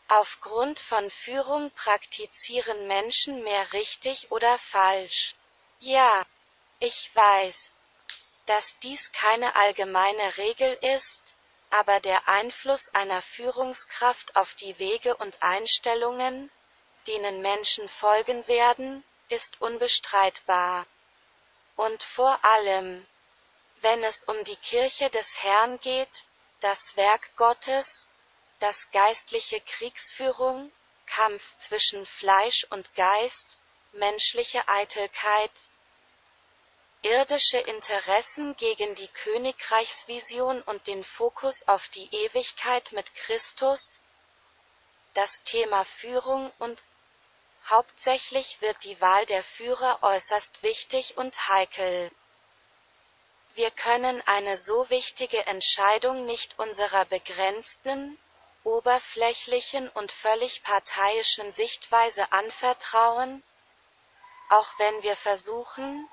Aufgrund 0.07 0.79
von 0.79 1.09
Führung 1.09 1.71
praktizieren 1.71 2.87
Menschen 2.87 3.43
mehr 3.43 3.73
richtig 3.73 4.31
oder 4.31 4.57
falsch. 4.57 5.35
Ja, 5.79 6.25
ich 6.79 7.11
weiß, 7.13 7.71
dass 8.47 8.79
dies 8.79 9.11
keine 9.11 9.55
allgemeine 9.55 10.37
Regel 10.37 10.73
ist, 10.81 11.35
aber 11.69 11.99
der 11.99 12.27
Einfluss 12.27 12.89
einer 12.93 13.21
Führungskraft 13.21 14.35
auf 14.35 14.55
die 14.55 14.79
Wege 14.79 15.15
und 15.17 15.43
Einstellungen, 15.43 16.49
denen 17.07 17.41
Menschen 17.41 17.87
folgen 17.89 18.47
werden, 18.47 19.03
ist 19.29 19.61
unbestreitbar. 19.61 20.87
Und 21.75 22.03
vor 22.03 22.43
allem, 22.43 23.05
wenn 23.81 24.03
es 24.03 24.23
um 24.23 24.43
die 24.45 24.55
Kirche 24.55 25.09
des 25.09 25.43
Herrn 25.43 25.79
geht, 25.79 26.25
das 26.61 26.95
Werk 26.95 27.35
Gottes, 27.35 28.07
das 28.59 28.89
geistliche 28.91 29.61
Kriegsführung, 29.61 30.71
Kampf 31.05 31.57
zwischen 31.57 32.05
Fleisch 32.05 32.65
und 32.69 32.95
Geist, 32.95 33.59
menschliche 33.91 34.67
Eitelkeit, 34.67 35.51
irdische 37.07 37.59
Interessen 37.59 38.55
gegen 38.57 38.93
die 38.95 39.07
Königreichsvision 39.07 40.61
und 40.63 40.87
den 40.87 41.05
Fokus 41.05 41.65
auf 41.67 41.87
die 41.87 42.13
Ewigkeit 42.13 42.91
mit 42.91 43.15
Christus, 43.15 44.01
das 45.13 45.41
Thema 45.43 45.85
Führung 45.85 46.51
und 46.59 46.83
hauptsächlich 47.69 48.61
wird 48.61 48.83
die 48.83 48.99
Wahl 48.99 49.25
der 49.25 49.41
Führer 49.41 49.99
äußerst 50.03 50.63
wichtig 50.63 51.17
und 51.17 51.47
heikel. 51.47 52.11
Wir 53.55 53.71
können 53.71 54.21
eine 54.27 54.57
so 54.57 54.89
wichtige 54.89 55.45
Entscheidung 55.47 56.25
nicht 56.25 56.59
unserer 56.59 57.05
begrenzten, 57.05 58.19
oberflächlichen 58.63 59.89
und 59.89 60.11
völlig 60.11 60.61
parteiischen 60.61 61.51
Sichtweise 61.53 62.31
anvertrauen, 62.33 63.43
auch 64.49 64.77
wenn 64.77 65.03
wir 65.03 65.15
versuchen, 65.15 66.09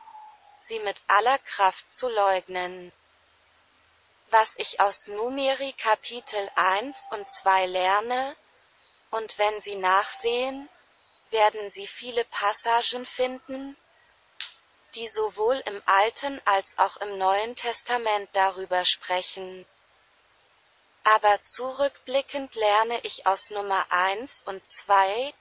sie 0.64 0.78
mit 0.80 1.02
aller 1.06 1.38
Kraft 1.38 1.94
zu 1.94 2.08
leugnen. 2.08 2.92
Was 4.30 4.56
ich 4.56 4.80
aus 4.80 5.06
Numeri 5.08 5.72
Kapitel 5.74 6.50
1 6.54 7.08
und 7.10 7.28
2 7.28 7.66
lerne, 7.66 8.36
und 9.14 9.38
wenn 9.38 9.60
Sie 9.60 9.76
nachsehen, 9.76 10.68
werden 11.30 11.70
Sie 11.70 11.86
viele 11.86 12.24
Passagen 12.24 13.06
finden, 13.06 13.76
die 14.96 15.06
sowohl 15.06 15.62
im 15.66 15.80
Alten 15.86 16.40
als 16.44 16.78
auch 16.78 16.96
im 16.96 17.16
Neuen 17.16 17.54
Testament 17.54 18.28
darüber 18.32 18.84
sprechen. 18.84 19.66
Aber 21.04 21.40
zurückblickend 21.42 22.56
lerne 22.56 22.98
ich 23.02 23.24
aus 23.24 23.50
Nummer 23.50 23.86
1 23.90 24.42
und 24.46 24.66
2, 24.66 25.32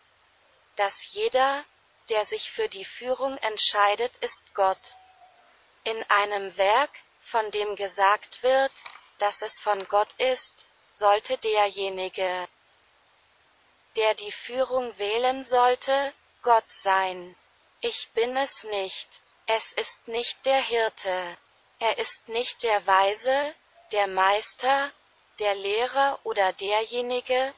dass 0.75 1.11
jeder, 1.13 1.65
der 2.09 2.25
sich 2.25 2.51
für 2.51 2.69
die 2.69 2.85
Führung 2.85 3.37
entscheidet, 3.37 4.17
ist 4.17 4.53
Gott. 4.53 4.97
In 5.85 6.01
einem 6.09 6.55
Werk, 6.55 6.91
von 7.19 7.51
dem 7.51 7.75
gesagt 7.75 8.41
wird, 8.41 8.71
dass 9.17 9.41
es 9.41 9.59
von 9.59 9.85
Gott 9.87 10.13
ist, 10.13 10.65
sollte 10.91 11.37
derjenige, 11.37 12.47
der 13.97 14.13
die 14.15 14.31
Führung 14.31 14.97
wählen 14.97 15.43
sollte, 15.43 16.13
Gott 16.41 16.69
sein. 16.69 17.35
Ich 17.81 18.11
bin 18.13 18.37
es 18.37 18.63
nicht. 18.63 19.21
Es 19.45 19.73
ist 19.73 20.07
nicht 20.07 20.45
der 20.45 20.61
Hirte. 20.61 21.37
Er 21.79 21.97
ist 21.97 22.29
nicht 22.29 22.63
der 22.63 22.87
Weise, 22.87 23.53
der 23.91 24.07
Meister, 24.07 24.91
der 25.39 25.55
Lehrer 25.55 26.19
oder 26.23 26.53
derjenige, 26.53 27.53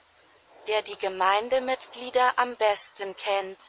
der 0.68 0.82
die 0.82 0.98
Gemeindemitglieder 0.98 2.40
am 2.40 2.56
besten 2.56 3.16
kennt 3.16 3.60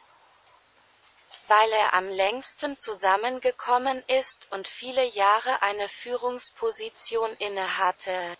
weil 1.48 1.72
er 1.72 1.94
am 1.94 2.08
längsten 2.08 2.76
zusammengekommen 2.76 4.02
ist 4.08 4.50
und 4.50 4.66
viele 4.68 5.04
Jahre 5.04 5.62
eine 5.62 5.88
Führungsposition 5.88 7.32
innehatte. 7.38 8.36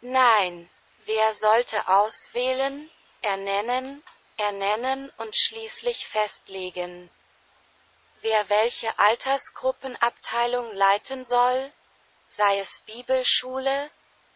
Nein, 0.00 0.70
wer 1.04 1.32
sollte 1.34 1.88
auswählen, 1.88 2.90
ernennen, 3.22 4.02
ernennen 4.36 5.12
und 5.18 5.36
schließlich 5.36 6.06
festlegen, 6.06 7.10
wer 8.20 8.48
welche 8.48 8.98
Altersgruppenabteilung 8.98 10.72
leiten 10.72 11.24
soll, 11.24 11.72
sei 12.28 12.58
es 12.58 12.80
Bibelschule, 12.80 13.90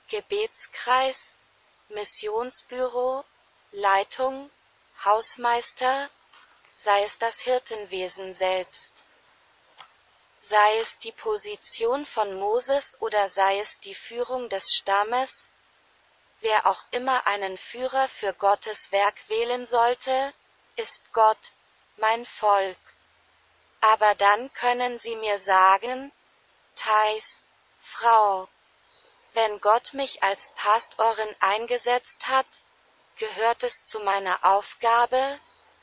Gebetskreis, 0.08 1.34
Missionsbüro, 1.88 3.24
Leitung, 3.72 4.50
Hausmeister, 5.04 6.10
sei 6.78 7.02
es 7.02 7.18
das 7.18 7.40
Hirtenwesen 7.40 8.34
selbst, 8.34 9.04
sei 10.40 10.78
es 10.78 11.00
die 11.00 11.10
Position 11.10 12.06
von 12.06 12.38
Moses 12.38 12.96
oder 13.00 13.28
sei 13.28 13.58
es 13.58 13.80
die 13.80 13.96
Führung 13.96 14.48
des 14.48 14.72
Stammes, 14.72 15.50
wer 16.40 16.66
auch 16.66 16.84
immer 16.92 17.26
einen 17.26 17.58
Führer 17.58 18.06
für 18.06 18.32
Gottes 18.32 18.92
Werk 18.92 19.16
wählen 19.28 19.66
sollte, 19.66 20.32
ist 20.76 21.12
Gott, 21.12 21.50
mein 21.96 22.24
Volk. 22.24 22.78
Aber 23.80 24.14
dann 24.14 24.52
können 24.52 25.00
Sie 25.00 25.16
mir 25.16 25.38
sagen, 25.38 26.12
Thais, 26.76 27.42
Frau, 27.80 28.48
wenn 29.32 29.60
Gott 29.60 29.94
mich 29.94 30.22
als 30.22 30.52
Pastorin 30.52 31.34
eingesetzt 31.40 32.28
hat, 32.28 32.46
gehört 33.16 33.64
es 33.64 33.84
zu 33.84 33.98
meiner 33.98 34.44
Aufgabe, 34.44 35.40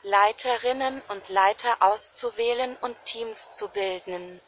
Leiterinnen 0.08 1.02
und 1.08 1.30
Leiter 1.30 1.82
auszuwählen 1.82 2.76
und 2.76 2.96
Teams 3.06 3.50
zu 3.50 3.66
bilden, 3.66 4.40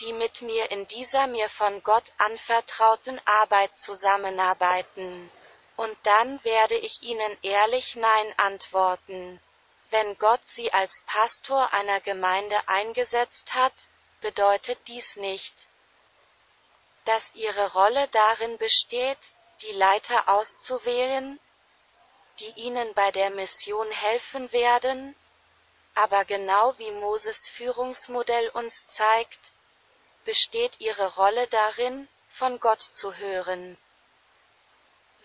die 0.00 0.12
mit 0.12 0.42
mir 0.42 0.70
in 0.70 0.86
dieser 0.86 1.26
mir 1.26 1.48
von 1.48 1.82
Gott 1.82 2.12
anvertrauten 2.18 3.20
Arbeit 3.24 3.76
zusammenarbeiten. 3.76 5.28
Und 5.74 5.96
dann 6.04 6.38
werde 6.44 6.76
ich 6.76 7.02
Ihnen 7.02 7.36
ehrlich 7.42 7.96
Nein 7.96 8.34
antworten. 8.36 9.40
Wenn 9.90 10.16
Gott 10.18 10.42
Sie 10.46 10.72
als 10.72 11.02
Pastor 11.04 11.72
einer 11.72 11.98
Gemeinde 11.98 12.56
eingesetzt 12.68 13.54
hat, 13.54 13.74
bedeutet 14.20 14.78
dies 14.86 15.16
nicht, 15.16 15.66
dass 17.06 17.34
Ihre 17.34 17.72
Rolle 17.72 18.06
darin 18.12 18.56
besteht, 18.58 19.32
die 19.62 19.72
Leiter 19.72 20.28
auszuwählen, 20.28 21.40
die 22.42 22.60
Ihnen 22.60 22.92
bei 22.94 23.12
der 23.12 23.30
Mission 23.30 23.88
helfen 23.90 24.52
werden, 24.52 25.14
aber 25.94 26.24
genau 26.24 26.76
wie 26.78 26.90
Moses 26.90 27.48
Führungsmodell 27.48 28.48
uns 28.48 28.88
zeigt, 28.88 29.52
besteht 30.24 30.80
Ihre 30.80 31.14
Rolle 31.14 31.46
darin, 31.46 32.08
von 32.28 32.58
Gott 32.58 32.80
zu 32.80 33.16
hören. 33.16 33.78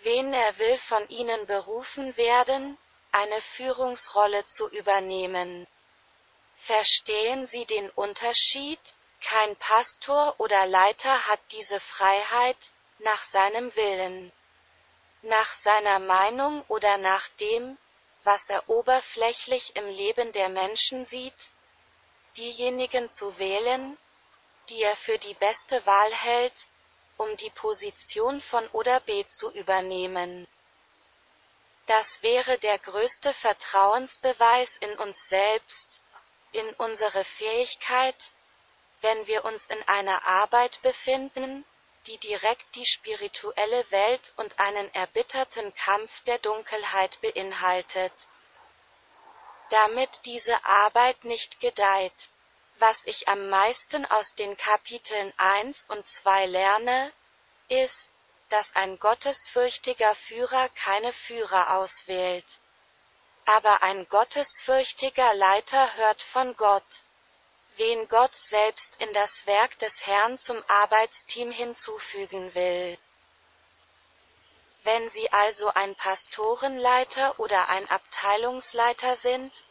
Wen 0.04 0.32
er 0.32 0.60
will 0.60 0.78
von 0.78 1.08
Ihnen 1.10 1.48
berufen 1.48 2.16
werden, 2.18 2.78
eine 3.12 3.42
Führungsrolle 3.42 4.46
zu 4.46 4.70
übernehmen. 4.70 5.66
Verstehen 6.56 7.48
Sie 7.48 7.66
den 7.66 7.90
Unterschied? 7.92 8.80
Kein 9.24 9.56
Pastor 9.56 10.36
oder 10.38 10.68
Leiter 10.68 11.28
hat 11.28 11.40
diese 11.52 11.80
Freiheit, 11.80 12.70
nach 13.00 13.24
seinem 13.24 13.76
Willen, 13.76 14.32
nach 15.28 15.54
seiner 15.54 16.00
Meinung 16.00 16.63
oder 16.68 16.98
nach 16.98 17.28
dem, 17.40 17.78
was 18.24 18.50
er 18.50 18.68
oberflächlich 18.68 19.76
im 19.76 19.88
Leben 19.88 20.32
der 20.32 20.50
Menschen 20.50 21.06
sieht, 21.06 21.50
diejenigen 22.36 23.10
zu 23.10 23.38
wählen, 23.38 23.98
die 24.70 24.82
er 24.82 24.96
für 24.96 25.18
die 25.18 25.34
beste 25.36 25.86
Wahl 25.86 26.13
hält, 26.13 26.68
um 27.18 27.36
die 27.38 27.50
Position 27.50 28.42
von 28.42 28.68
oder 28.70 29.00
B 29.00 29.26
zu 29.28 29.52
übernehmen. 29.52 30.48
Das 31.86 32.22
wäre 32.22 32.58
der 32.60 32.78
größte 32.80 33.34
Vertrauensbeweis 33.34 34.76
in 34.78 34.98
uns 35.00 35.30
selbst, 35.30 36.02
in 36.52 36.70
unsere 36.76 37.24
Fähigkeit, 37.24 38.32
wenn 39.02 39.26
wir 39.28 39.46
uns 39.46 39.68
in 39.68 39.82
einer 39.88 40.26
Arbeit 40.26 40.82
befinden, 40.82 41.66
die 42.08 42.17
direkt 42.17 42.76
die 42.76 42.86
spirituelle 42.86 43.89
Welt 43.91 44.34
und 44.38 44.60
einen 44.60 44.93
erbitterten 44.93 45.74
Kampf 45.76 46.24
der 46.24 46.39
Dunkelheit 46.39 47.20
beinhaltet. 47.22 48.13
Damit 49.70 50.22
diese 50.26 50.65
Arbeit 50.65 51.26
nicht 51.26 51.60
gedeiht. 51.60 52.30
Was 52.80 53.04
ich 53.06 53.28
am 53.28 53.50
meisten 53.50 54.06
aus 54.06 54.34
den 54.36 54.56
Kapiteln 54.56 55.34
1 55.38 55.86
und 55.89 56.08
2 56.08 56.46
lerne, 56.46 57.12
ist, 57.67 58.12
dass 58.50 58.76
ein 58.76 58.98
gottesfürchtiger 59.00 60.15
Führer 60.15 60.70
keine 60.70 61.12
Führer 61.12 61.76
auswählt. 61.76 62.60
Aber 63.46 63.84
ein 63.84 64.08
gottesfürchtiger 64.08 65.34
Leiter 65.34 65.96
hört 65.96 66.24
von 66.24 66.56
Gott. 66.56 67.04
Wen 67.78 68.08
Gott 68.08 68.34
selbst 68.34 69.00
in 69.00 69.13
das 69.13 69.46
Werk 69.46 69.78
des 69.78 70.08
Herrn 70.08 70.40
zum 70.40 70.63
Arbeitsteam 70.68 71.52
hinzufügen 71.52 72.56
will. 72.56 72.98
Wenn 74.82 75.10
Sie 75.10 75.32
also 75.32 75.70
ein 75.70 75.94
Pastorenleiter 75.96 77.40
oder 77.40 77.70
ein 77.70 77.88
Abteilungsleiter 77.88 79.16
sind, 79.16 79.63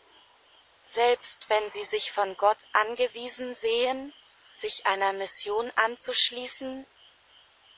selbst 0.87 1.51
wenn 1.51 1.69
Sie 1.69 1.83
sich 1.83 2.13
von 2.13 2.37
Gott 2.37 2.59
angewiesen 2.73 3.57
sehen, 3.57 4.15
sich 4.55 4.87
einer 4.87 5.13
Mission 5.13 5.73
anzuschließen, 5.75 6.87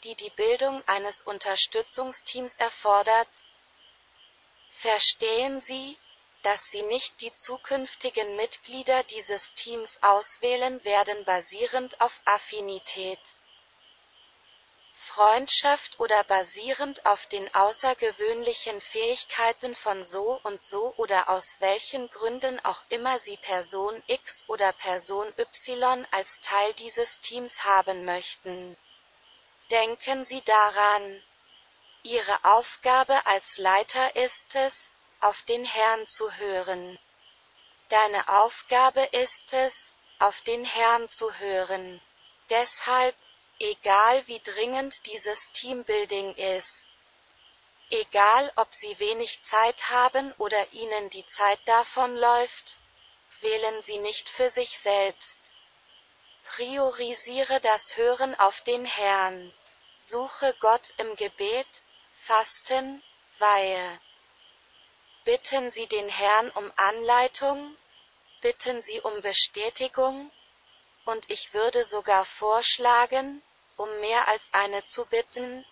die 0.05 0.15
die 0.15 0.31
Bildung 0.31 0.87
eines 0.87 1.23
Unterstützungsteams 1.23 2.57
erfordert? 2.57 3.29
Verstehen 4.69 5.63
Sie, 5.63 5.97
dass 6.43 6.71
Sie 6.71 6.83
nicht 6.83 7.21
die 7.21 7.35
zukünftigen 7.35 8.37
Mitglieder 8.37 9.03
dieses 9.05 9.55
Teams 9.55 10.03
auswählen 10.03 10.83
werden 10.85 11.25
basierend 11.25 12.01
auf 12.01 12.21
Affinität, 12.25 13.21
Freundschaft 15.01 16.01
oder 16.01 16.25
basierend 16.25 17.07
auf 17.07 17.27
den 17.27 17.55
außergewöhnlichen 17.55 18.81
Fähigkeiten 18.81 19.75
von 19.77 20.05
so 20.05 20.41
und 20.43 20.63
so 20.63 20.93
oder 20.97 21.29
aus 21.29 21.57
welchen 21.61 22.11
Gründen 22.11 22.59
auch 22.65 22.83
immer 22.89 23.19
Sie 23.19 23.37
Person 23.37 24.03
X 24.07 24.45
oder 24.49 24.73
Person 24.73 25.33
Y 25.39 26.07
als 26.11 26.41
Teil 26.41 26.75
dieses 26.75 27.21
Teams 27.21 27.65
haben 27.65 28.05
möchten. 28.05 28.77
Denken 29.71 30.25
Sie 30.25 30.43
daran. 30.43 31.23
Ihre 32.03 32.45
Aufgabe 32.45 33.25
als 33.27 33.59
Leiter 33.59 34.17
ist 34.17 34.57
es, 34.57 34.93
auf 35.21 35.43
den 35.43 35.65
Herrn 35.65 36.07
zu 36.07 36.33
hören. 36.35 36.99
Deine 37.89 38.29
Aufgabe 38.29 39.03
ist 39.13 39.53
es, 39.53 39.95
auf 40.19 40.43
den 40.43 40.65
Herrn 40.65 41.09
zu 41.09 41.33
hören. 41.39 42.01
Deshalb, 42.51 43.15
egal 43.59 44.27
wie 44.27 44.41
dringend 44.41 45.07
dieses 45.07 45.51
Teambuilding 45.53 46.35
ist, 46.35 46.85
egal 47.91 48.53
ob 48.57 48.75
Sie 48.75 48.99
wenig 48.99 49.43
Zeit 49.43 49.89
haben 49.91 50.33
oder 50.39 50.73
Ihnen 50.73 51.11
die 51.11 51.27
Zeit 51.27 51.61
davonläuft, 51.67 52.77
wählen 53.41 53.83
Sie 53.83 53.99
nicht 53.99 54.29
für 54.29 54.51
sich 54.51 54.79
selbst. 54.79 55.53
Priorisiere 56.45 57.61
das 57.61 57.97
Hören 57.97 58.35
auf 58.35 58.63
den 58.63 58.85
Herrn. 58.85 59.53
Suche 59.97 60.55
Gott 60.61 60.93
im 60.97 61.15
Gebet, 61.17 61.83
Fasten, 62.15 63.03
Weihe. 63.39 64.01
Bitten 65.29 65.71
Sie 65.71 65.87
den 65.87 66.09
Herrn 66.09 66.51
um 66.53 66.73
Anleitung, 66.77 67.77
bitten 68.41 68.81
Sie 68.81 68.99
um 69.03 69.21
Bestätigung, 69.21 70.33
und 71.05 71.31
ich 71.31 71.53
würde 71.53 71.85
sogar 71.85 72.25
vorschlagen, 72.25 73.43
um 73.77 73.91
mehr 74.01 74.27
als 74.27 74.55
eine 74.55 74.87
zu 74.87 75.05
bitten. 75.05 75.67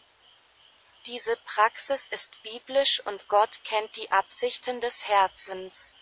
Diese 1.07 1.37
Praxis 1.37 2.07
ist 2.09 2.43
biblisch 2.43 3.01
und 3.07 3.29
Gott 3.29 3.65
kennt 3.65 3.97
die 3.97 4.11
Absichten 4.11 4.83
des 4.83 5.09
Herzens. 5.09 5.97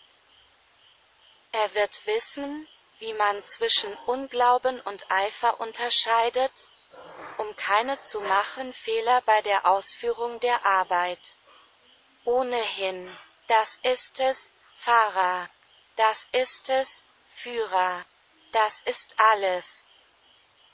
Er 1.53 1.73
wird 1.75 2.05
wissen, 2.07 2.67
wie 2.99 3.13
man 3.13 3.41
zwischen 3.45 3.93
Unglauben 3.99 4.81
und 4.81 5.09
Eifer 5.09 5.61
unterscheidet, 5.61 6.67
um 7.37 7.55
keine 7.55 8.01
zu 8.01 8.19
machen 8.19 8.73
Fehler 8.73 9.21
bei 9.21 9.41
der 9.43 9.65
Ausführung 9.65 10.41
der 10.41 10.65
Arbeit. 10.65 11.37
Ohnehin, 12.25 13.17
das 13.47 13.79
ist 13.83 14.19
es, 14.19 14.53
Pfarrer. 14.75 15.49
Das 15.95 16.27
ist 16.31 16.69
es, 16.69 17.05
Führer. 17.29 18.03
Das 18.51 18.81
ist 18.81 19.19
alles. 19.19 19.85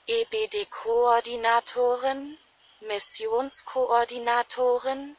EBD-Koordinatoren, 0.08 2.40
Missionskoordinatoren, 2.80 5.18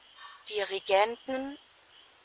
Dirigenten, 0.49 1.59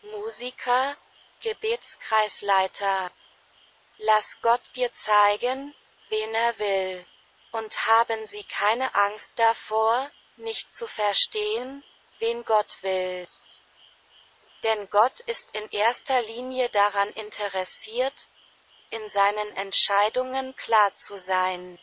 Musiker, 0.01 0.95
Gebetskreisleiter. 1.41 3.11
Lass 3.97 4.41
Gott 4.41 4.61
dir 4.75 4.93
zeigen, 4.93 5.75
wen 6.09 6.33
er 6.33 6.57
will. 6.59 7.05
Und 7.51 7.85
haben 7.85 8.25
Sie 8.27 8.43
keine 8.43 8.93
Angst 8.95 9.37
davor, 9.37 10.09
nicht 10.35 10.73
zu 10.73 10.87
verstehen, 10.87 11.83
wen 12.19 12.43
Gott 12.45 12.81
will. 12.81 13.27
Denn 14.67 14.89
Gott 14.89 15.21
ist 15.21 15.55
in 15.55 15.69
erster 15.69 16.21
Linie 16.23 16.67
daran 16.67 17.07
interessiert, 17.13 18.27
in 18.89 19.07
seinen 19.07 19.55
Entscheidungen 19.55 20.57
klar 20.57 20.93
zu 20.93 21.15
sein. 21.15 21.79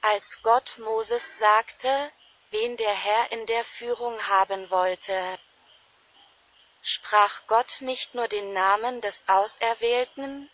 Als 0.00 0.40
Gott 0.42 0.78
Moses 0.78 1.38
sagte, 1.38 2.10
wen 2.50 2.76
der 2.76 2.92
Herr 2.92 3.30
in 3.30 3.46
der 3.46 3.64
Führung 3.64 4.20
haben 4.26 4.68
wollte, 4.72 5.38
sprach 6.82 7.46
Gott 7.46 7.76
nicht 7.82 8.16
nur 8.16 8.26
den 8.26 8.52
Namen 8.52 9.00
des 9.00 9.28
Auserwählten, 9.28 10.50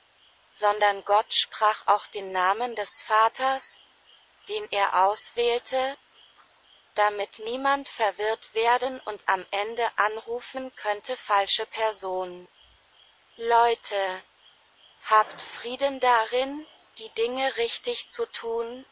sondern 0.51 1.03
Gott 1.07 1.33
sprach 1.33 1.87
auch 1.87 2.07
den 2.09 2.31
Namen 2.31 2.75
des 2.75 3.03
Vaters, 3.07 3.81
den 4.51 4.71
er 4.71 5.03
auswählte, 5.07 5.97
damit 6.99 7.39
niemand 7.39 7.89
verwirrt 7.89 8.55
werden 8.55 9.01
und 9.01 9.29
am 9.29 9.47
Ende 9.53 9.87
anrufen 9.97 10.75
könnte 10.75 11.17
falsche 11.17 11.65
Person. 11.67 12.49
Leute, 13.37 14.23
Habt 15.05 15.41
Frieden 15.41 16.01
darin, 16.01 16.67
die 16.99 17.09
Dinge 17.11 17.57
richtig 17.57 18.11
zu 18.11 18.27
tun, 18.27 18.85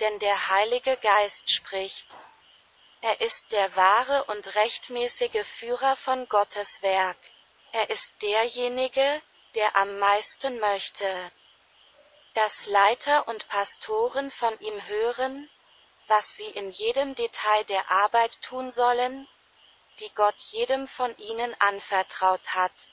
denn 0.00 0.18
der 0.18 0.48
Heilige 0.48 0.96
Geist 0.96 1.50
spricht. 1.50 2.16
Er 3.02 3.20
ist 3.20 3.52
der 3.52 3.76
wahre 3.76 4.24
und 4.24 4.56
rechtmäßige 4.56 5.46
Führer 5.46 5.94
von 5.94 6.28
Gottes 6.28 6.82
Werk. 6.82 7.18
Er 7.72 7.88
ist 7.88 8.20
derjenige, 8.20 9.22
der 9.54 9.76
am 9.76 9.98
meisten 10.00 10.58
möchte. 10.58 11.30
Dass 12.34 12.66
Leiter 12.66 13.28
und 13.28 13.48
Pastoren 13.48 14.30
von 14.30 14.58
ihm 14.58 14.86
hören, 14.86 15.48
was 16.10 16.36
sie 16.36 16.50
in 16.50 16.70
jedem 16.70 17.14
Detail 17.14 17.62
der 17.66 17.88
Arbeit 17.88 18.42
tun 18.42 18.72
sollen, 18.72 19.28
die 20.00 20.12
Gott 20.16 20.40
jedem 20.48 20.88
von 20.88 21.16
ihnen 21.18 21.54
anvertraut 21.60 22.52
hat. 22.52 22.88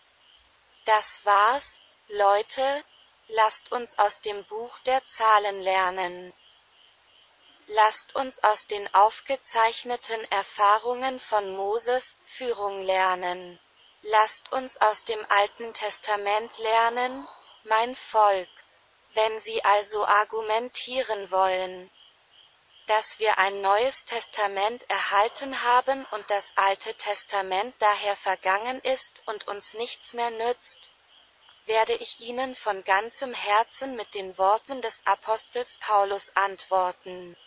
Das 0.85 1.25
war's, 1.25 1.81
Leute, 2.09 2.83
lasst 3.27 3.71
uns 3.71 3.97
aus 3.97 4.21
dem 4.21 4.45
Buch 4.45 4.77
der 4.85 5.03
Zahlen 5.05 5.59
lernen. 5.61 6.31
Lasst 7.65 8.15
uns 8.15 8.43
aus 8.43 8.67
den 8.67 8.93
aufgezeichneten 8.93 10.23
Erfahrungen 10.31 11.19
von 11.19 11.55
Moses 11.55 12.15
Führung 12.23 12.83
lernen. 12.83 13.59
Lasst 14.03 14.51
uns 14.51 14.79
aus 14.79 15.05
dem 15.05 15.25
Alten 15.29 15.73
Testament 15.73 16.59
lernen, 16.59 17.27
mein 17.63 17.95
Volk. 17.95 18.49
Wenn 19.15 19.39
Sie 19.39 19.65
also 19.65 20.05
argumentieren 20.05 21.31
wollen, 21.31 21.89
dass 22.87 23.19
wir 23.19 23.37
ein 23.37 23.61
neues 23.61 24.05
Testament 24.05 24.89
erhalten 24.89 25.61
haben 25.61 26.05
und 26.11 26.29
das 26.29 26.53
Alte 26.55 26.93
Testament 26.95 27.75
daher 27.79 28.15
vergangen 28.15 28.79
ist 28.81 29.21
und 29.27 29.47
uns 29.47 29.73
nichts 29.75 30.13
mehr 30.13 30.31
nützt, 30.31 30.91
werde 31.65 31.93
ich 31.95 32.19
Ihnen 32.21 32.55
von 32.55 32.83
ganzem 32.83 33.33
Herzen 33.33 33.95
mit 33.95 34.15
den 34.15 34.37
Worten 34.37 34.81
des 34.81 35.05
Apostels 35.05 35.77
Paulus 35.77 36.35
antworten 36.35 37.37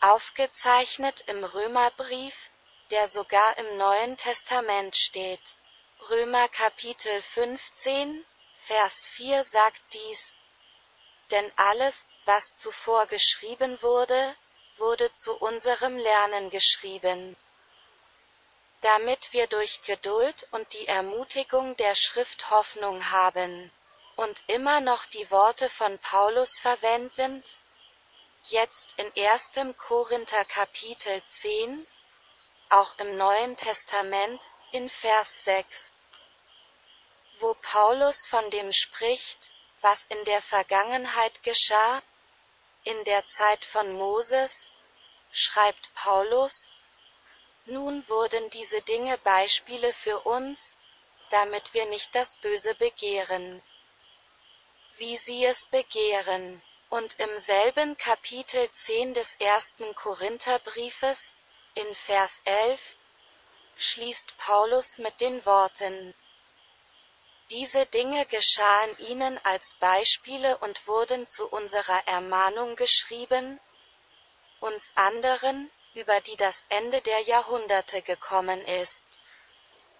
aufgezeichnet 0.00 1.24
im 1.26 1.44
Römerbrief, 1.44 2.50
der 2.90 3.06
sogar 3.06 3.56
im 3.58 3.76
Neuen 3.76 4.16
Testament 4.16 4.96
steht. 4.96 5.56
Römer 6.08 6.48
Kapitel 6.48 7.20
15, 7.20 8.24
Vers 8.54 9.06
4 9.12 9.44
sagt 9.44 9.82
dies. 9.92 10.34
Denn 11.30 11.52
alles, 11.56 12.06
was 12.32 12.54
zuvor 12.54 13.06
geschrieben 13.06 13.82
wurde, 13.82 14.36
wurde 14.76 15.10
zu 15.10 15.36
unserem 15.36 15.96
Lernen 15.96 16.48
geschrieben, 16.48 17.36
damit 18.82 19.32
wir 19.32 19.48
durch 19.48 19.82
Geduld 19.82 20.46
und 20.52 20.72
die 20.72 20.86
Ermutigung 20.86 21.76
der 21.76 21.96
Schrift 21.96 22.50
Hoffnung 22.50 23.10
haben. 23.10 23.72
Und 24.14 24.44
immer 24.46 24.80
noch 24.80 25.06
die 25.06 25.28
Worte 25.32 25.68
von 25.68 25.98
Paulus 25.98 26.60
verwendend, 26.60 27.58
Jetzt 28.44 28.94
in 28.96 29.12
1. 29.16 29.76
Korinther 29.76 30.44
Kapitel 30.44 31.20
10, 31.26 31.86
auch 32.68 32.96
im 32.98 33.16
Neuen 33.16 33.56
Testament, 33.56 34.50
in 34.70 34.88
Vers 34.88 35.44
6, 35.44 35.92
wo 37.40 37.54
Paulus 37.54 38.26
von 38.28 38.48
dem 38.50 38.72
spricht, 38.72 39.50
was 39.80 40.06
in 40.06 40.24
der 40.24 40.40
Vergangenheit 40.40 41.42
geschah, 41.42 42.02
in 42.84 43.04
der 43.04 43.26
Zeit 43.26 43.64
von 43.64 43.92
Moses, 43.92 44.72
schreibt 45.32 45.94
Paulus, 45.94 46.72
nun 47.66 48.08
wurden 48.08 48.50
diese 48.50 48.82
Dinge 48.82 49.18
Beispiele 49.18 49.92
für 49.92 50.20
uns, 50.20 50.78
damit 51.30 51.74
wir 51.74 51.86
nicht 51.86 52.14
das 52.14 52.36
Böse 52.36 52.74
begehren, 52.74 53.62
wie 54.96 55.16
sie 55.16 55.44
es 55.44 55.66
begehren. 55.66 56.62
Und 56.88 57.20
im 57.20 57.38
selben 57.38 57.96
Kapitel 57.96 58.68
10 58.68 59.14
des 59.14 59.34
ersten 59.34 59.94
Korintherbriefes, 59.94 61.34
in 61.74 61.94
Vers 61.94 62.40
11, 62.44 62.96
schließt 63.76 64.36
Paulus 64.38 64.98
mit 64.98 65.20
den 65.20 65.46
Worten, 65.46 66.14
diese 67.50 67.84
Dinge 67.86 68.26
geschahen 68.26 68.96
ihnen 68.98 69.38
als 69.44 69.74
Beispiele 69.74 70.58
und 70.58 70.86
wurden 70.86 71.26
zu 71.26 71.48
unserer 71.48 72.06
Ermahnung 72.06 72.76
geschrieben, 72.76 73.60
uns 74.60 74.92
anderen, 74.94 75.70
über 75.94 76.20
die 76.20 76.36
das 76.36 76.64
Ende 76.68 77.00
der 77.00 77.20
Jahrhunderte 77.20 78.02
gekommen 78.02 78.60
ist. 78.64 79.18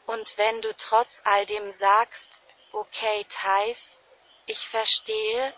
Und 0.06 0.38
wenn 0.38 0.62
du 0.62 0.74
trotz 0.76 1.22
all 1.24 1.44
dem 1.46 1.72
sagst, 1.72 2.38
okay 2.72 3.26
Thais, 3.28 3.98
ich 4.46 4.68
verstehe, 4.68 5.54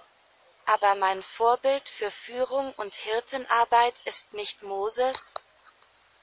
aber 0.64 0.94
mein 0.94 1.22
Vorbild 1.22 1.88
für 1.88 2.10
Führung 2.10 2.72
und 2.74 2.94
Hirtenarbeit 2.94 4.00
ist 4.04 4.32
nicht 4.32 4.62
Moses, 4.62 5.34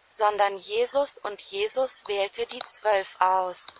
sondern 0.09 0.57
Jesus 0.57 1.17
und 1.20 1.41
Jesus 1.41 2.07
wählte 2.07 2.47
die 2.47 2.59
Zwölf 2.59 3.17
aus, 3.20 3.80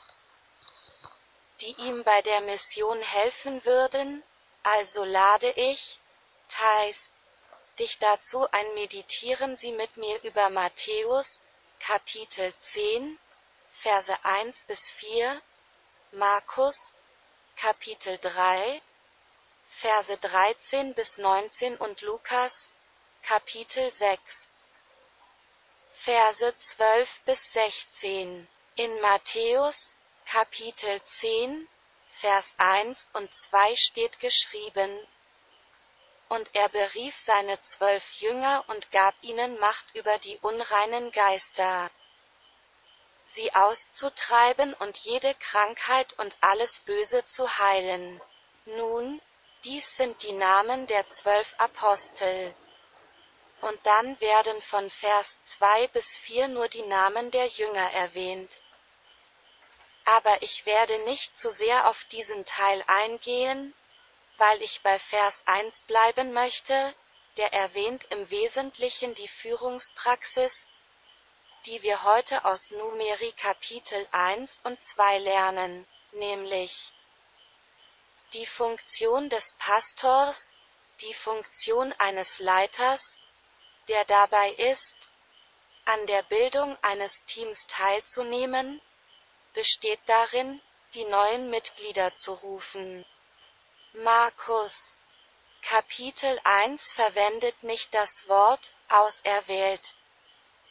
die 1.62 1.76
ihm 1.78 2.04
bei 2.04 2.22
der 2.22 2.42
Mission 2.42 3.02
helfen 3.02 3.66
würden, 3.66 4.24
also 4.64 5.04
lade 5.04 5.52
ich, 5.52 6.00
Thais, 6.48 7.12
dich 7.78 8.00
dazu 8.00 8.50
ein 8.52 8.74
meditieren 8.74 9.56
Sie 9.56 9.72
mit 9.72 9.98
mir 9.98 10.22
über 10.24 10.50
Matthäus, 10.50 11.48
Kapitel 11.80 12.54
10, 12.60 13.18
Verse 13.72 14.14
1 14.24 14.66
bis 14.66 14.92
4, 14.92 15.42
Markus, 16.12 16.94
Kapitel 17.56 18.18
3, 18.18 18.82
Verse 19.70 20.18
13 20.18 20.94
bis 20.94 21.18
19 21.18 21.78
und 21.78 22.02
Lukas, 22.02 22.74
Kapitel 23.24 23.92
6, 23.92 24.50
Verse 25.94 26.58
12 26.58 27.20
bis 27.26 27.54
16. 27.54 28.48
In 28.76 29.02
Matthäus, 29.02 29.98
Kapitel 30.32 31.02
10, 31.02 31.68
Vers 32.12 32.54
1 32.60 33.10
und 33.14 33.34
2 33.34 33.76
steht 33.76 34.20
geschrieben, 34.20 35.08
und 36.28 36.54
er 36.54 36.70
berief 36.70 37.18
seine 37.18 37.60
zwölf 37.62 38.12
Jünger 38.22 38.64
und 38.68 38.92
gab 38.92 39.16
ihnen 39.24 39.58
Macht 39.58 39.88
über 39.96 40.20
die 40.20 40.38
unreinen 40.44 41.12
Geister, 41.12 41.90
sie 43.26 43.56
auszutreiben 43.56 44.76
und 44.76 45.00
jede 45.00 45.34
Krankheit 45.34 46.14
und 46.20 46.38
alles 46.42 46.82
Böse 46.82 47.26
zu 47.26 47.58
heilen. 47.58 48.22
Nun, 48.66 49.20
dies 49.64 49.98
sind 49.98 50.22
die 50.22 50.34
Namen 50.34 50.86
der 50.86 51.08
zwölf 51.08 51.56
Apostel. 51.58 52.54
Und 53.62 53.84
dann 53.84 54.22
werden 54.22 54.62
von 54.62 54.92
Vers 54.92 55.44
2 55.46 55.88
bis 55.88 56.16
4 56.18 56.50
nur 56.50 56.68
die 56.68 56.84
Namen 56.84 57.32
der 57.32 57.48
Jünger 57.48 57.92
erwähnt. 57.94 58.62
Aber 60.10 60.42
ich 60.42 60.66
werde 60.66 60.98
nicht 61.06 61.38
zu 61.38 61.52
sehr 61.52 61.88
auf 61.88 62.04
diesen 62.06 62.44
Teil 62.44 62.84
eingehen, 62.88 63.76
weil 64.40 64.60
ich 64.64 64.82
bei 64.82 64.98
Vers 64.98 65.44
1 65.46 65.84
bleiben 65.84 66.34
möchte, 66.34 66.96
der 67.38 67.54
erwähnt 67.54 68.06
im 68.06 68.28
Wesentlichen 68.32 69.14
die 69.14 69.28
Führungspraxis, 69.28 70.68
die 71.68 71.84
wir 71.84 72.02
heute 72.06 72.44
aus 72.44 72.72
Numeri 72.72 73.34
Kapitel 73.34 74.08
1 74.12 74.62
und 74.64 74.82
2 74.82 75.20
lernen, 75.20 75.86
nämlich 76.14 76.92
die 78.34 78.48
Funktion 78.48 79.30
des 79.30 79.54
Pastors, 79.60 80.56
die 81.02 81.14
Funktion 81.14 81.94
eines 82.00 82.40
Leiters, 82.40 83.20
der 83.90 84.06
dabei 84.06 84.54
ist, 84.54 85.12
an 85.86 86.04
der 86.08 86.24
Bildung 86.24 86.76
eines 86.82 87.26
Teams 87.26 87.68
teilzunehmen, 87.68 88.82
besteht 89.60 90.00
darin, 90.06 90.62
die 90.94 91.04
neuen 91.04 91.50
Mitglieder 91.50 92.16
zu 92.16 92.32
rufen. 92.32 93.06
Markus 93.92 94.96
Kapitel 95.62 96.40
1 96.46 96.94
verwendet 96.94 97.62
nicht 97.64 97.94
das 97.94 98.30
Wort 98.30 98.72
auserwählt, 98.88 99.96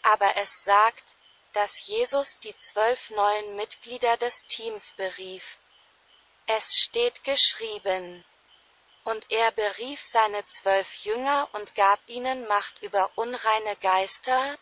aber 0.00 0.36
es 0.36 0.64
sagt, 0.64 1.16
dass 1.52 1.86
Jesus 1.86 2.38
die 2.38 2.56
zwölf 2.56 3.10
neuen 3.10 3.56
Mitglieder 3.56 4.16
des 4.16 4.46
Teams 4.46 4.92
berief. 4.92 5.58
Es 6.46 6.72
steht 6.74 7.24
geschrieben. 7.24 8.24
Und 9.04 9.30
er 9.30 9.52
berief 9.52 10.00
seine 10.02 10.46
zwölf 10.46 10.94
Jünger 11.04 11.46
und 11.52 11.74
gab 11.74 12.00
ihnen 12.06 12.48
Macht 12.48 12.80
über 12.80 13.10
unreine 13.16 13.76
Geister, 13.76 14.56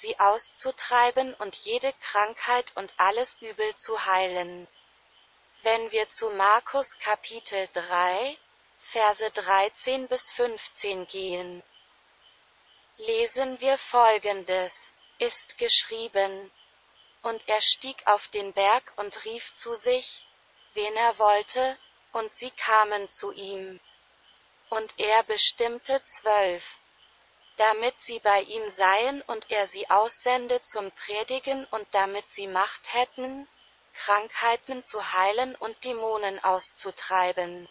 sie 0.00 0.18
auszutreiben 0.20 1.34
und 1.34 1.56
jede 1.56 1.92
Krankheit 2.00 2.72
und 2.76 2.94
alles 2.98 3.36
Übel 3.40 3.74
zu 3.76 4.06
heilen. 4.06 4.68
Wenn 5.62 5.90
wir 5.90 6.08
zu 6.08 6.30
Markus 6.30 6.98
Kapitel 6.98 7.68
3, 7.72 8.36
Verse 8.78 9.30
13 9.30 10.06
bis 10.06 10.32
15 10.32 11.06
gehen, 11.08 11.62
lesen 12.96 13.60
wir 13.60 13.76
folgendes, 13.76 14.94
ist 15.18 15.58
geschrieben. 15.58 16.50
Und 17.22 17.48
er 17.48 17.60
stieg 17.60 18.06
auf 18.06 18.28
den 18.28 18.52
Berg 18.52 18.92
und 18.96 19.24
rief 19.24 19.52
zu 19.52 19.74
sich, 19.74 20.26
wen 20.74 20.94
er 20.94 21.18
wollte, 21.18 21.76
und 22.12 22.32
sie 22.32 22.50
kamen 22.52 23.08
zu 23.08 23.32
ihm. 23.32 23.80
Und 24.70 24.94
er 24.98 25.24
bestimmte 25.24 26.02
zwölf, 26.04 26.78
damit 27.58 28.00
sie 28.00 28.20
bei 28.20 28.42
ihm 28.42 28.70
seien 28.70 29.22
und 29.22 29.50
er 29.50 29.66
sie 29.66 29.90
aussende 29.90 30.62
zum 30.62 30.90
Predigen 30.92 31.66
und 31.66 31.86
damit 31.92 32.30
sie 32.30 32.46
Macht 32.46 32.94
hätten, 32.94 33.48
Krankheiten 33.94 34.82
zu 34.82 35.12
heilen 35.12 35.56
und 35.56 35.84
Dämonen 35.84 36.42
auszutreiben. 36.44 37.68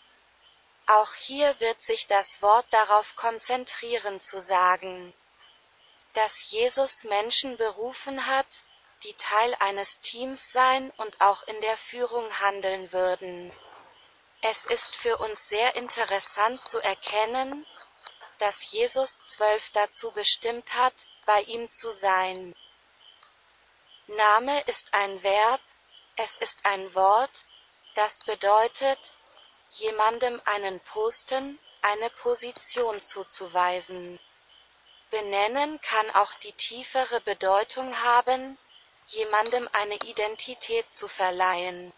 Auch 0.85 1.13
hier 1.13 1.59
wird 1.59 1.81
sich 1.81 2.07
das 2.07 2.41
Wort 2.41 2.65
darauf 2.71 3.15
konzentrieren 3.15 4.19
zu 4.19 4.39
sagen, 4.39 5.13
dass 6.13 6.51
Jesus 6.51 7.03
Menschen 7.03 7.57
berufen 7.57 8.25
hat, 8.25 8.47
die 9.03 9.13
Teil 9.13 9.55
eines 9.59 9.99
Teams 9.99 10.51
sein 10.51 10.91
und 10.97 11.21
auch 11.21 11.43
in 11.43 11.59
der 11.61 11.77
Führung 11.77 12.39
handeln 12.39 12.91
würden. 12.91 13.53
Es 14.41 14.65
ist 14.65 14.95
für 14.95 15.17
uns 15.17 15.47
sehr 15.47 15.75
interessant 15.75 16.63
zu 16.63 16.79
erkennen, 16.79 17.65
dass 18.39 18.71
Jesus 18.71 19.23
zwölf 19.25 19.69
dazu 19.71 20.11
bestimmt 20.11 20.73
hat, 20.73 20.93
bei 21.25 21.41
ihm 21.41 21.69
zu 21.69 21.91
sein. 21.91 22.55
Name 24.07 24.61
ist 24.61 24.93
ein 24.93 25.21
Verb, 25.23 25.61
es 26.15 26.37
ist 26.37 26.65
ein 26.65 26.95
Wort, 26.95 27.45
das 27.95 28.23
bedeutet, 28.23 29.17
jemandem 29.69 30.41
einen 30.45 30.79
Posten, 30.79 31.59
eine 31.81 32.09
Position 32.09 33.01
zuzuweisen. 33.01 34.19
Benennen 35.09 35.79
kann 35.81 36.09
auch 36.11 36.33
die 36.35 36.53
tiefere 36.53 37.21
Bedeutung 37.21 38.01
haben, 38.01 38.57
jemandem 39.07 39.69
eine 39.71 39.95
Identität 39.95 40.93
zu 40.93 41.07
verleihen. 41.07 41.93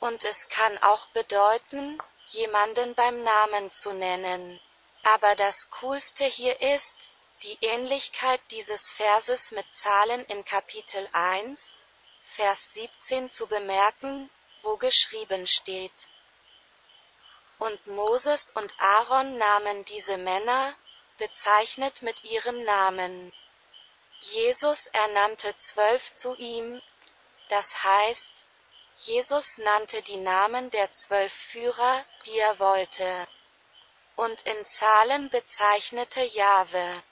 Und 0.00 0.24
es 0.24 0.48
kann 0.48 0.78
auch 0.82 1.06
bedeuten, 1.08 2.00
jemanden 2.28 2.94
beim 2.94 3.22
Namen 3.22 3.70
zu 3.70 3.92
nennen. 3.92 4.60
Aber 5.08 5.36
das 5.36 5.70
Coolste 5.70 6.24
hier 6.24 6.60
ist, 6.60 7.10
die 7.44 7.56
Ähnlichkeit 7.60 8.40
dieses 8.50 8.90
Verses 8.90 9.52
mit 9.52 9.64
Zahlen 9.72 10.24
in 10.24 10.44
Kapitel 10.44 11.08
1, 11.12 11.76
Vers 12.24 12.72
17 12.72 13.30
zu 13.30 13.46
bemerken, 13.46 14.28
wo 14.62 14.76
geschrieben 14.76 15.46
steht. 15.46 16.08
Und 17.60 17.86
Moses 17.86 18.50
und 18.50 18.74
Aaron 18.80 19.38
nahmen 19.38 19.84
diese 19.84 20.16
Männer, 20.16 20.74
bezeichnet 21.18 22.02
mit 22.02 22.24
ihren 22.24 22.64
Namen. 22.64 23.32
Jesus 24.22 24.88
ernannte 24.88 25.54
zwölf 25.54 26.14
zu 26.14 26.34
ihm, 26.34 26.82
das 27.48 27.84
heißt, 27.84 28.44
Jesus 28.96 29.58
nannte 29.58 30.02
die 30.02 30.16
Namen 30.16 30.68
der 30.70 30.90
zwölf 30.90 31.32
Führer, 31.32 32.04
die 32.24 32.40
er 32.40 32.58
wollte. 32.58 33.28
Und 34.16 34.42
in 34.42 34.66
Zahlen 34.66 35.30
bezeichnete 35.30 36.22
Jahwe. 36.24 37.02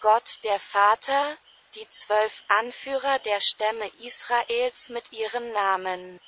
Gott 0.00 0.44
der 0.44 0.60
Vater, 0.60 1.36
die 1.74 1.88
zwölf 1.88 2.44
Anführer 2.48 3.18
der 3.20 3.40
Stämme 3.40 3.88
Israels 4.00 4.90
mit 4.90 5.12
ihren 5.12 5.52
Namen. 5.52 6.20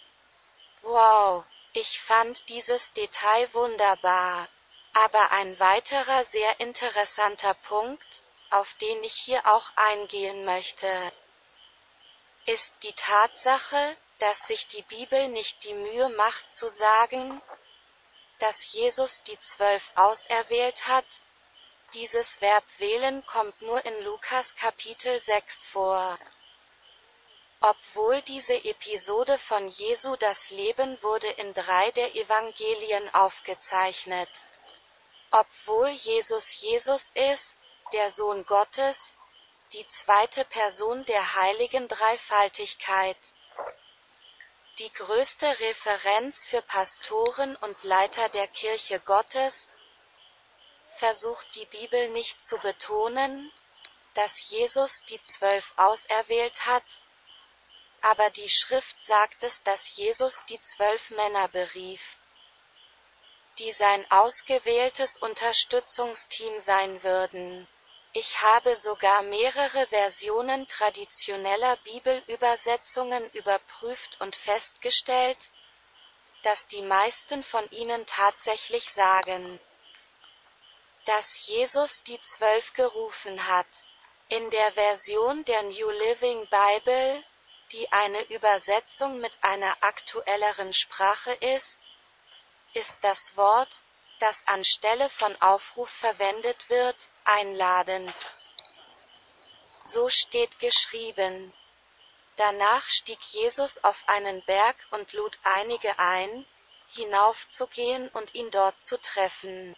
Wow, 0.82 1.44
ich 1.72 2.00
fand 2.00 2.48
dieses 2.48 2.92
Detail 2.94 3.52
wunderbar. 3.52 4.48
Aber 4.94 5.30
ein 5.30 5.60
weiterer 5.60 6.24
sehr 6.24 6.58
interessanter 6.58 7.52
Punkt, 7.52 8.20
auf 8.48 8.74
den 8.74 9.04
ich 9.04 9.12
hier 9.12 9.44
auch 9.46 9.70
eingehen 9.76 10.46
möchte, 10.46 11.12
ist 12.46 12.82
die 12.82 12.94
Tatsache, 12.94 13.96
dass 14.20 14.46
sich 14.46 14.68
die 14.68 14.82
Bibel 14.82 15.28
nicht 15.28 15.64
die 15.64 15.74
Mühe 15.74 16.08
macht 16.10 16.54
zu 16.54 16.68
sagen, 16.68 17.42
dass 18.38 18.72
Jesus 18.72 19.22
die 19.22 19.38
Zwölf 19.40 19.92
auserwählt 19.94 20.86
hat. 20.86 21.06
Dieses 21.94 22.40
Verb 22.40 22.64
wählen 22.78 23.24
kommt 23.26 23.62
nur 23.62 23.84
in 23.84 24.02
Lukas 24.02 24.56
Kapitel 24.56 25.20
6 25.20 25.66
vor. 25.66 26.18
Obwohl 27.60 28.20
diese 28.22 28.64
Episode 28.64 29.38
von 29.38 29.68
Jesu 29.68 30.16
das 30.16 30.50
Leben 30.50 31.02
wurde 31.02 31.28
in 31.28 31.54
drei 31.54 31.90
der 31.92 32.14
Evangelien 32.14 33.12
aufgezeichnet. 33.14 34.28
Obwohl 35.30 35.88
Jesus 35.88 36.60
Jesus 36.60 37.10
ist, 37.10 37.58
der 37.92 38.10
Sohn 38.10 38.44
Gottes, 38.44 39.14
die 39.72 39.86
zweite 39.88 40.44
Person 40.44 41.04
der 41.06 41.34
heiligen 41.34 41.88
Dreifaltigkeit. 41.88 43.16
Die 44.78 44.92
größte 44.92 45.58
Referenz 45.60 46.46
für 46.46 46.60
Pastoren 46.60 47.56
und 47.56 47.82
Leiter 47.82 48.28
der 48.28 48.46
Kirche 48.46 49.00
Gottes 49.00 49.74
versucht 50.96 51.54
die 51.54 51.64
Bibel 51.64 52.10
nicht 52.10 52.42
zu 52.42 52.58
betonen, 52.58 53.50
dass 54.12 54.50
Jesus 54.50 55.02
die 55.08 55.20
Zwölf 55.22 55.72
auserwählt 55.78 56.66
hat, 56.66 57.00
aber 58.02 58.28
die 58.28 58.50
Schrift 58.50 59.02
sagt 59.02 59.42
es, 59.44 59.62
dass 59.62 59.96
Jesus 59.96 60.44
die 60.44 60.60
zwölf 60.60 61.10
Männer 61.10 61.48
berief, 61.48 62.18
die 63.58 63.72
sein 63.72 64.04
ausgewähltes 64.10 65.16
Unterstützungsteam 65.16 66.60
sein 66.60 67.02
würden. 67.02 67.66
Ich 68.18 68.40
habe 68.40 68.74
sogar 68.76 69.20
mehrere 69.20 69.88
Versionen 69.88 70.66
traditioneller 70.68 71.76
Bibelübersetzungen 71.84 73.28
überprüft 73.32 74.18
und 74.22 74.34
festgestellt, 74.34 75.50
dass 76.42 76.66
die 76.66 76.80
meisten 76.80 77.42
von 77.42 77.70
ihnen 77.72 78.06
tatsächlich 78.06 78.90
sagen, 78.90 79.60
dass 81.04 81.46
Jesus 81.46 82.04
die 82.04 82.18
Zwölf 82.22 82.72
gerufen 82.72 83.48
hat. 83.48 83.66
In 84.30 84.48
der 84.48 84.72
Version 84.72 85.44
der 85.44 85.64
New 85.64 85.90
Living 85.90 86.48
Bible, 86.48 87.22
die 87.72 87.92
eine 87.92 88.22
Übersetzung 88.30 89.20
mit 89.20 89.36
einer 89.44 89.76
aktuelleren 89.82 90.72
Sprache 90.72 91.32
ist, 91.32 91.78
ist 92.72 92.96
das 93.04 93.36
Wort 93.36 93.80
das 94.18 94.46
anstelle 94.46 95.08
von 95.08 95.40
Aufruf 95.40 95.90
verwendet 95.90 96.68
wird, 96.70 97.10
einladend. 97.24 98.14
So 99.82 100.08
steht 100.08 100.58
geschrieben. 100.58 101.52
Danach 102.36 102.84
stieg 102.88 103.20
Jesus 103.20 103.82
auf 103.84 104.08
einen 104.08 104.44
Berg 104.44 104.76
und 104.90 105.12
lud 105.12 105.38
einige 105.42 105.98
ein, 105.98 106.46
hinaufzugehen 106.88 108.08
und 108.10 108.34
ihn 108.34 108.50
dort 108.50 108.82
zu 108.82 109.00
treffen. 109.00 109.74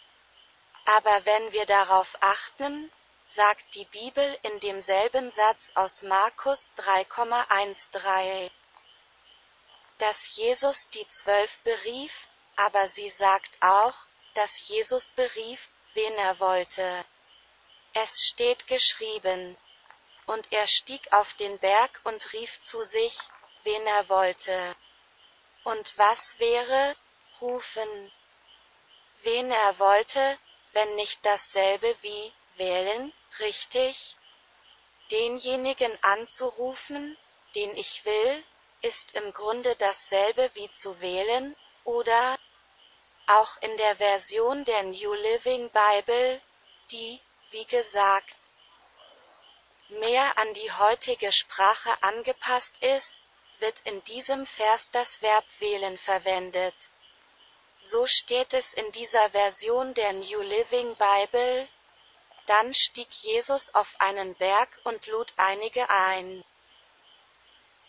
Aber 0.84 1.24
wenn 1.26 1.52
wir 1.52 1.66
darauf 1.66 2.16
achten, 2.20 2.90
sagt 3.26 3.74
die 3.74 3.84
Bibel 3.84 4.38
in 4.42 4.58
demselben 4.60 5.30
Satz 5.30 5.72
aus 5.74 6.02
Markus 6.02 6.72
3,13, 6.78 8.50
dass 9.98 10.34
Jesus 10.36 10.88
die 10.88 11.06
Zwölf 11.08 11.58
berief, 11.58 12.28
aber 12.56 12.88
sie 12.88 13.10
sagt 13.10 13.62
auch, 13.62 14.07
dass 14.38 14.68
Jesus 14.68 15.10
berief, 15.10 15.68
wen 15.94 16.14
er 16.14 16.38
wollte. 16.38 17.04
Es 17.92 18.22
steht 18.22 18.68
geschrieben. 18.68 19.58
Und 20.26 20.52
er 20.52 20.68
stieg 20.68 21.12
auf 21.12 21.34
den 21.34 21.58
Berg 21.58 22.00
und 22.04 22.32
rief 22.32 22.60
zu 22.60 22.82
sich, 22.82 23.18
wen 23.64 23.84
er 23.84 24.08
wollte. 24.08 24.76
Und 25.64 25.98
was 25.98 26.38
wäre, 26.38 26.94
rufen, 27.40 28.12
wen 29.22 29.50
er 29.50 29.78
wollte, 29.80 30.38
wenn 30.72 30.94
nicht 30.94 31.26
dasselbe 31.26 31.96
wie, 32.02 32.32
wählen, 32.54 33.12
richtig? 33.40 34.16
Denjenigen 35.10 35.98
anzurufen, 36.04 37.18
den 37.56 37.76
ich 37.76 38.04
will, 38.04 38.44
ist 38.82 39.16
im 39.16 39.32
Grunde 39.32 39.74
dasselbe 39.74 40.48
wie 40.54 40.70
zu 40.70 41.00
wählen, 41.00 41.56
oder, 41.82 42.38
auch 43.28 43.60
in 43.60 43.76
der 43.76 43.96
Version 43.96 44.64
der 44.64 44.82
New 44.84 45.14
Living 45.14 45.70
Bible, 45.70 46.40
die, 46.90 47.20
wie 47.50 47.66
gesagt, 47.66 48.36
mehr 49.88 50.36
an 50.38 50.52
die 50.54 50.72
heutige 50.72 51.32
Sprache 51.32 52.02
angepasst 52.02 52.82
ist, 52.82 53.18
wird 53.58 53.80
in 53.80 54.02
diesem 54.04 54.46
Vers 54.46 54.90
das 54.90 55.22
Verb 55.22 55.44
wählen 55.58 55.96
verwendet. 55.98 56.74
So 57.80 58.06
steht 58.06 58.54
es 58.54 58.72
in 58.72 58.90
dieser 58.92 59.30
Version 59.30 59.94
der 59.94 60.12
New 60.12 60.40
Living 60.40 60.96
Bible, 60.96 61.68
dann 62.46 62.72
stieg 62.72 63.08
Jesus 63.10 63.74
auf 63.74 63.94
einen 64.00 64.34
Berg 64.36 64.80
und 64.84 65.06
lud 65.06 65.34
einige 65.36 65.88
ein, 65.90 66.44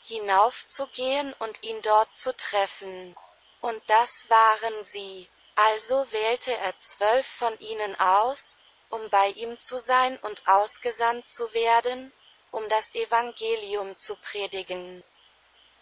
hinaufzugehen 0.04 1.34
und 1.40 1.64
ihn 1.64 1.82
dort 1.82 2.16
zu 2.16 2.36
treffen. 2.36 3.16
Und 3.62 3.82
das 3.88 4.30
waren 4.30 4.84
sie. 4.84 5.30
Also 5.55 6.10
wählte 6.12 6.55
er 6.55 6.78
zwölf 6.80 7.28
von 7.28 7.57
ihnen 7.60 7.99
aus, 7.99 8.57
um 8.89 9.10
bei 9.10 9.28
ihm 9.30 9.60
zu 9.60 9.78
sein 9.78 10.18
und 10.20 10.47
ausgesandt 10.47 11.30
zu 11.30 11.53
werden, 11.53 12.14
um 12.51 12.68
das 12.70 12.95
Evangelium 12.95 13.97
zu 13.97 14.16
predigen. 14.16 15.03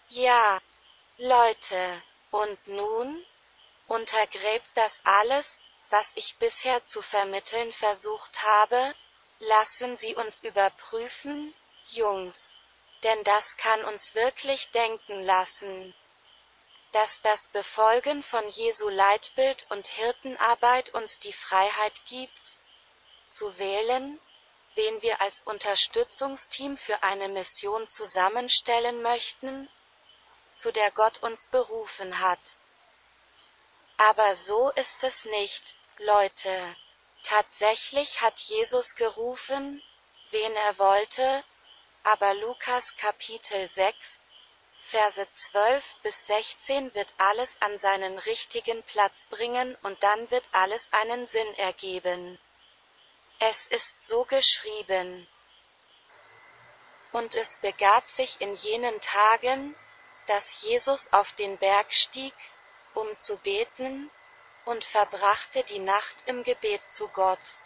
Ja, 0.09 0.59
Leute, 1.17 2.01
Und 2.32 2.67
nun? 2.67 3.25
Untergräbt 3.88 4.67
das 4.73 4.99
alles, 5.05 5.59
was 5.89 6.11
ich 6.15 6.38
bisher 6.38 6.84
zu 6.84 7.01
vermitteln 7.01 7.71
versucht 7.71 8.41
habe? 8.43 8.93
Lassen 9.39 9.95
Sie 9.95 10.13
uns 10.13 10.43
überprüfen, 10.43 11.53
Jungs. 11.91 12.57
Denn 13.03 13.23
das 13.23 13.55
kann 13.55 13.86
uns 13.86 14.13
wirklich 14.13 14.71
denken 14.71 15.21
lassen 15.23 15.95
dass 16.91 17.21
das 17.21 17.49
Befolgen 17.49 18.23
von 18.23 18.47
Jesu 18.47 18.89
Leitbild 18.89 19.65
und 19.69 19.88
Hirtenarbeit 19.88 20.93
uns 20.93 21.19
die 21.19 21.33
Freiheit 21.33 22.05
gibt, 22.05 22.57
zu 23.25 23.57
wählen, 23.59 24.19
wen 24.75 25.01
wir 25.01 25.21
als 25.21 25.41
Unterstützungsteam 25.41 26.77
für 26.77 27.03
eine 27.03 27.27
Mission 27.27 27.88
zusammenstellen 27.88 29.01
möchten, 29.01 29.69
zu 30.51 30.71
der 30.71 30.91
Gott 30.91 31.21
uns 31.23 31.47
berufen 31.47 32.19
hat. 32.19 32.57
Aber 33.97 34.35
so 34.35 34.69
ist 34.71 35.03
es 35.03 35.25
nicht, 35.25 35.75
Leute. 35.97 36.75
Tatsächlich 37.23 38.21
hat 38.21 38.39
Jesus 38.39 38.95
gerufen, 38.95 39.83
wen 40.29 40.53
er 40.53 40.77
wollte, 40.77 41.43
aber 42.03 42.33
Lukas 42.35 42.95
Kapitel 42.95 43.69
6, 43.69 44.21
Verse 44.89 45.29
12 45.29 45.95
bis 46.01 46.27
16 46.27 46.93
wird 46.95 47.13
alles 47.17 47.61
an 47.61 47.77
seinen 47.77 48.17
richtigen 48.19 48.83
Platz 48.83 49.25
bringen 49.25 49.77
und 49.83 50.01
dann 50.01 50.31
wird 50.31 50.47
alles 50.53 50.93
einen 50.93 51.25
Sinn 51.25 51.53
ergeben. 51.55 52.39
Es 53.38 53.67
ist 53.67 54.01
so 54.01 54.23
geschrieben. 54.23 55.27
Und 57.11 57.35
es 57.35 57.57
begab 57.57 58.09
sich 58.09 58.39
in 58.39 58.55
jenen 58.55 59.01
Tagen, 59.01 59.75
dass 60.25 60.61
Jesus 60.61 61.11
auf 61.11 61.33
den 61.33 61.57
Berg 61.57 61.93
stieg, 61.93 62.33
um 62.93 63.17
zu 63.17 63.35
beten, 63.38 64.09
und 64.63 64.85
verbrachte 64.85 65.65
die 65.65 65.79
Nacht 65.79 66.23
im 66.27 66.43
Gebet 66.43 66.89
zu 66.89 67.09
Gott. 67.09 67.59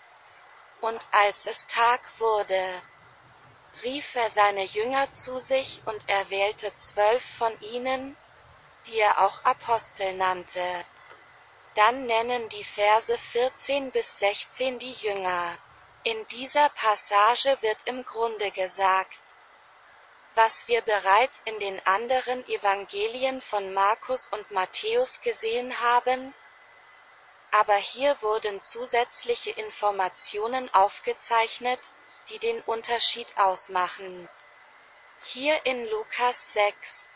Und 0.81 1.05
als 1.11 1.45
es 1.45 1.67
Tag 1.67 2.01
wurde, 2.19 2.81
rief 3.83 4.15
er 4.15 4.29
seine 4.29 4.63
Jünger 4.63 5.11
zu 5.13 5.39
sich 5.39 5.81
und 5.85 6.07
er 6.07 6.29
wählte 6.29 6.73
zwölf 6.75 7.23
von 7.23 7.59
ihnen, 7.61 8.17
die 8.87 8.99
er 8.99 9.21
auch 9.21 9.43
Apostel 9.45 10.13
nannte. 10.13 10.85
Dann 11.75 12.05
nennen 12.05 12.49
die 12.49 12.63
Verse 12.63 13.17
14 13.17 13.91
bis 13.91 14.19
16 14.19 14.79
die 14.79 14.91
Jünger. 14.91 15.57
In 16.03 16.27
dieser 16.27 16.69
Passage 16.69 17.57
wird 17.61 17.77
im 17.85 18.03
Grunde 18.03 18.51
gesagt, 18.51 19.19
was 20.35 20.67
wir 20.67 20.81
bereits 20.81 21.41
in 21.41 21.59
den 21.59 21.85
anderen 21.85 22.47
Evangelien 22.47 23.41
von 23.41 23.73
Markus 23.73 24.27
und 24.27 24.51
Matthäus 24.51 25.21
gesehen 25.21 25.79
haben, 25.79 26.33
aber 27.51 27.75
hier 27.75 28.21
wurden 28.21 28.61
zusätzliche 28.61 29.51
Informationen 29.51 30.73
aufgezeichnet, 30.73 31.91
die 32.31 32.39
den 32.39 32.61
Unterschied 32.61 33.27
ausmachen. 33.37 34.29
Hier 35.23 35.65
in 35.65 35.87
Lukas 35.89 36.53
6, 36.53 37.09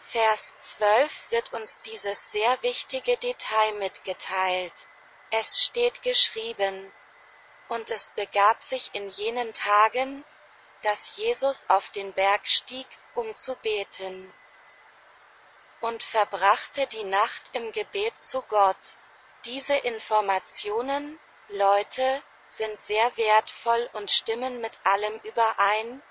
Vers 0.00 0.58
12 0.60 1.30
wird 1.30 1.52
uns 1.52 1.80
dieses 1.82 2.32
sehr 2.32 2.62
wichtige 2.62 3.16
Detail 3.16 3.72
mitgeteilt. 3.74 4.86
Es 5.30 5.62
steht 5.62 6.02
geschrieben, 6.02 6.92
und 7.68 7.90
es 7.90 8.10
begab 8.10 8.62
sich 8.62 8.94
in 8.94 9.08
jenen 9.08 9.52
Tagen, 9.52 10.24
dass 10.82 11.16
Jesus 11.16 11.68
auf 11.68 11.90
den 11.90 12.12
Berg 12.12 12.46
stieg, 12.46 12.86
um 13.14 13.34
zu 13.34 13.56
beten, 13.56 14.32
und 15.80 16.02
verbrachte 16.02 16.86
die 16.86 17.04
Nacht 17.04 17.50
im 17.52 17.72
Gebet 17.72 18.22
zu 18.22 18.42
Gott. 18.42 18.96
Diese 19.44 19.76
Informationen, 19.76 21.18
Leute, 21.48 22.22
sind 22.48 22.80
sehr 22.80 23.16
wertvoll 23.16 23.88
und 23.92 24.10
stimmen 24.10 24.60
mit 24.60 24.72
allem 24.84 25.20
überein, 25.24 26.02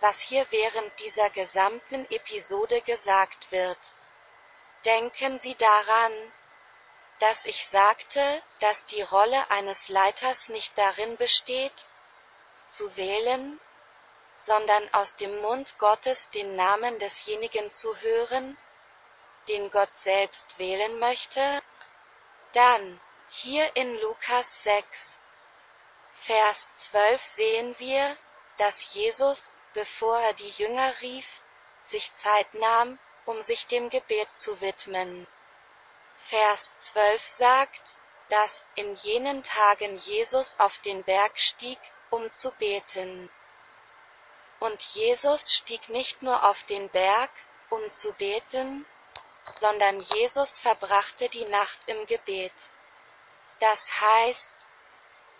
was 0.00 0.20
hier 0.20 0.46
während 0.50 0.98
dieser 1.00 1.30
gesamten 1.30 2.06
Episode 2.10 2.82
gesagt 2.82 3.50
wird. 3.50 3.78
Denken 4.84 5.38
Sie 5.38 5.54
daran, 5.56 6.32
dass 7.18 7.44
ich 7.46 7.66
sagte, 7.66 8.42
dass 8.60 8.86
die 8.86 9.02
Rolle 9.02 9.50
eines 9.50 9.88
Leiters 9.88 10.48
nicht 10.48 10.78
darin 10.78 11.16
besteht, 11.16 11.86
zu 12.64 12.96
wählen, 12.96 13.60
sondern 14.38 14.92
aus 14.94 15.16
dem 15.16 15.40
Mund 15.40 15.78
Gottes 15.78 16.30
den 16.30 16.54
Namen 16.54 16.98
desjenigen 17.00 17.70
zu 17.72 17.96
hören, 17.96 18.56
den 19.48 19.70
Gott 19.70 19.96
selbst 19.96 20.58
wählen 20.58 20.98
möchte? 21.00 21.60
Dann, 22.52 23.00
hier 23.30 23.74
in 23.74 23.98
Lukas 24.00 24.62
6, 24.62 25.18
Vers 26.20 26.74
12 26.76 27.24
sehen 27.24 27.74
wir, 27.78 28.16
dass 28.58 28.92
Jesus, 28.92 29.50
bevor 29.72 30.18
er 30.18 30.34
die 30.34 30.48
Jünger 30.48 31.00
rief, 31.00 31.40
sich 31.84 32.12
Zeit 32.14 32.52
nahm, 32.54 32.98
um 33.24 33.40
sich 33.40 33.66
dem 33.66 33.88
Gebet 33.88 34.28
zu 34.36 34.60
widmen. 34.60 35.26
Vers 36.18 36.78
12 36.80 37.26
sagt, 37.26 37.94
dass 38.28 38.64
in 38.74 38.94
jenen 38.96 39.42
Tagen 39.42 39.96
Jesus 39.96 40.58
auf 40.58 40.78
den 40.78 41.02
Berg 41.04 41.38
stieg, 41.38 41.78
um 42.10 42.30
zu 42.32 42.50
beten. 42.52 43.30
Und 44.58 44.82
Jesus 44.82 45.52
stieg 45.54 45.88
nicht 45.88 46.22
nur 46.22 46.44
auf 46.44 46.64
den 46.64 46.90
Berg, 46.90 47.30
um 47.70 47.92
zu 47.92 48.12
beten, 48.12 48.84
sondern 49.54 50.00
Jesus 50.00 50.58
verbrachte 50.58 51.28
die 51.28 51.44
Nacht 51.44 51.78
im 51.86 52.04
Gebet. 52.06 52.70
Das 53.60 54.00
heißt, 54.00 54.67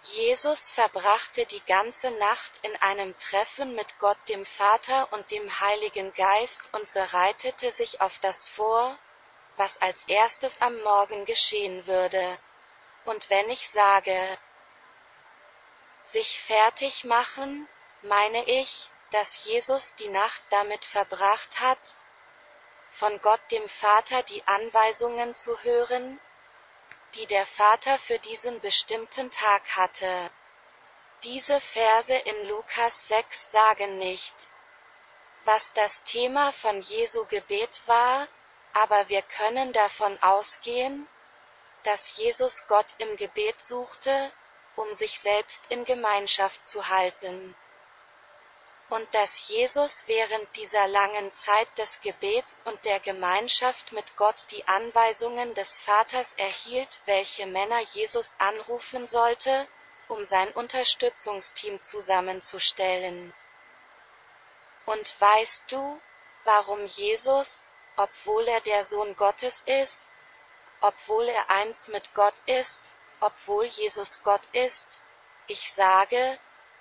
Jesus 0.03 0.71
verbrachte 0.71 1.45
die 1.47 1.65
ganze 1.65 2.11
Nacht 2.13 2.61
in 2.63 2.75
einem 2.77 3.17
Treffen 3.17 3.75
mit 3.75 3.99
Gott 3.99 4.19
dem 4.29 4.45
Vater 4.45 5.13
und 5.13 5.31
dem 5.31 5.61
Heiligen 5.61 6.15
Geist 6.15 6.73
und 6.73 6.93
bereitete 6.93 7.71
sich 7.73 8.01
auf 8.01 8.19
das 8.21 8.49
vor, 8.49 8.97
was 9.57 9.83
als 9.83 10.05
erstes 10.05 10.63
am 10.63 10.81
Morgen 10.83 11.25
geschehen 11.25 11.87
würde. 11.87 12.39
Und 13.05 13.29
wenn 13.29 13.51
ich 13.51 13.69
sage, 13.69 14.39
sich 16.05 16.41
fertig 16.41 17.05
machen, 17.05 17.69
meine 18.03 18.45
ich, 18.45 18.91
dass 19.11 19.45
Jesus 19.45 19.95
die 19.97 20.09
Nacht 20.09 20.43
damit 20.51 20.85
verbracht 20.85 21.59
hat, 21.59 21.97
von 22.89 23.21
Gott 23.21 23.41
dem 23.51 23.69
Vater 23.69 24.23
die 24.23 24.47
Anweisungen 24.47 25.35
zu 25.35 25.63
hören, 25.63 26.21
die 27.15 27.27
der 27.27 27.47
Vater 27.47 27.99
für 27.99 28.19
diesen 28.19 28.61
bestimmten 28.61 29.31
Tag 29.31 29.77
hatte. 29.77 30.31
Diese 31.23 31.61
Verse 31.61 32.15
in 32.15 32.49
Lukas 32.49 33.09
6 33.09 33.51
sagen 33.51 33.99
nicht, 33.99 34.49
was 35.45 35.73
das 35.73 36.05
Thema 36.05 36.53
von 36.53 36.81
Jesu 36.81 37.25
Gebet 37.27 37.83
war, 37.87 38.29
aber 38.73 39.09
wir 39.09 39.23
können 39.23 39.73
davon 39.73 40.21
ausgehen, 40.23 41.09
dass 41.83 42.17
Jesus 42.17 42.67
Gott 42.67 42.95
im 42.99 43.17
Gebet 43.17 43.61
suchte, 43.61 44.33
um 44.77 44.93
sich 44.95 45.19
selbst 45.19 45.71
in 45.71 45.85
Gemeinschaft 45.85 46.67
zu 46.67 46.89
halten 46.89 47.57
und 48.91 49.15
dass 49.15 49.49
Jesus 49.49 50.05
während 50.07 50.57
dieser 50.57 50.89
langen 50.89 51.31
Zeit 51.33 51.69
des 51.77 52.01
Gebets 52.01 52.63
und 52.65 52.85
der 52.87 53.01
Gemeinschaft 53.01 53.93
mit 53.93 54.17
Gott 54.17 54.47
die 54.51 54.67
Anweisungen 54.67 55.53
des 55.55 55.81
Vaters 55.81 56.33
erhielt, 56.35 57.01
welche 57.05 57.47
Männer 57.47 57.81
Jesus 57.93 58.37
anrufen 58.39 59.07
sollte, 59.07 59.69
um 60.09 60.25
sein 60.25 60.51
Unterstützungsteam 60.53 61.81
zusammenzustellen. 61.81 63.35
Und 64.87 65.21
weißt 65.21 65.71
du, 65.71 66.01
warum 66.45 66.87
Jesus, 66.87 67.65
obwohl 67.97 68.49
er 68.49 68.63
der 68.63 68.85
Sohn 68.85 69.15
Gottes 69.17 69.63
ist, 69.67 70.09
obwohl 70.81 71.29
er 71.29 71.51
eins 71.51 71.89
mit 71.89 72.15
Gott 72.15 72.37
ist, 72.47 72.95
obwohl 73.21 73.67
Jesus 73.67 74.23
Gott 74.23 74.47
ist, 74.53 75.01
ich 75.47 75.73
sage, 75.73 76.39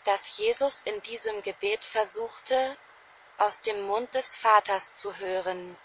dass 0.08 0.38
Jesus 0.38 0.82
in 0.86 1.01
diesem 1.01 1.43
Gebet 1.43 1.84
versuchte, 1.84 2.78
aus 3.38 3.62
dem 3.62 3.82
Mund 3.82 4.16
des 4.16 4.38
Vaters 4.38 4.93
zu 4.93 5.18
hören. 5.18 5.78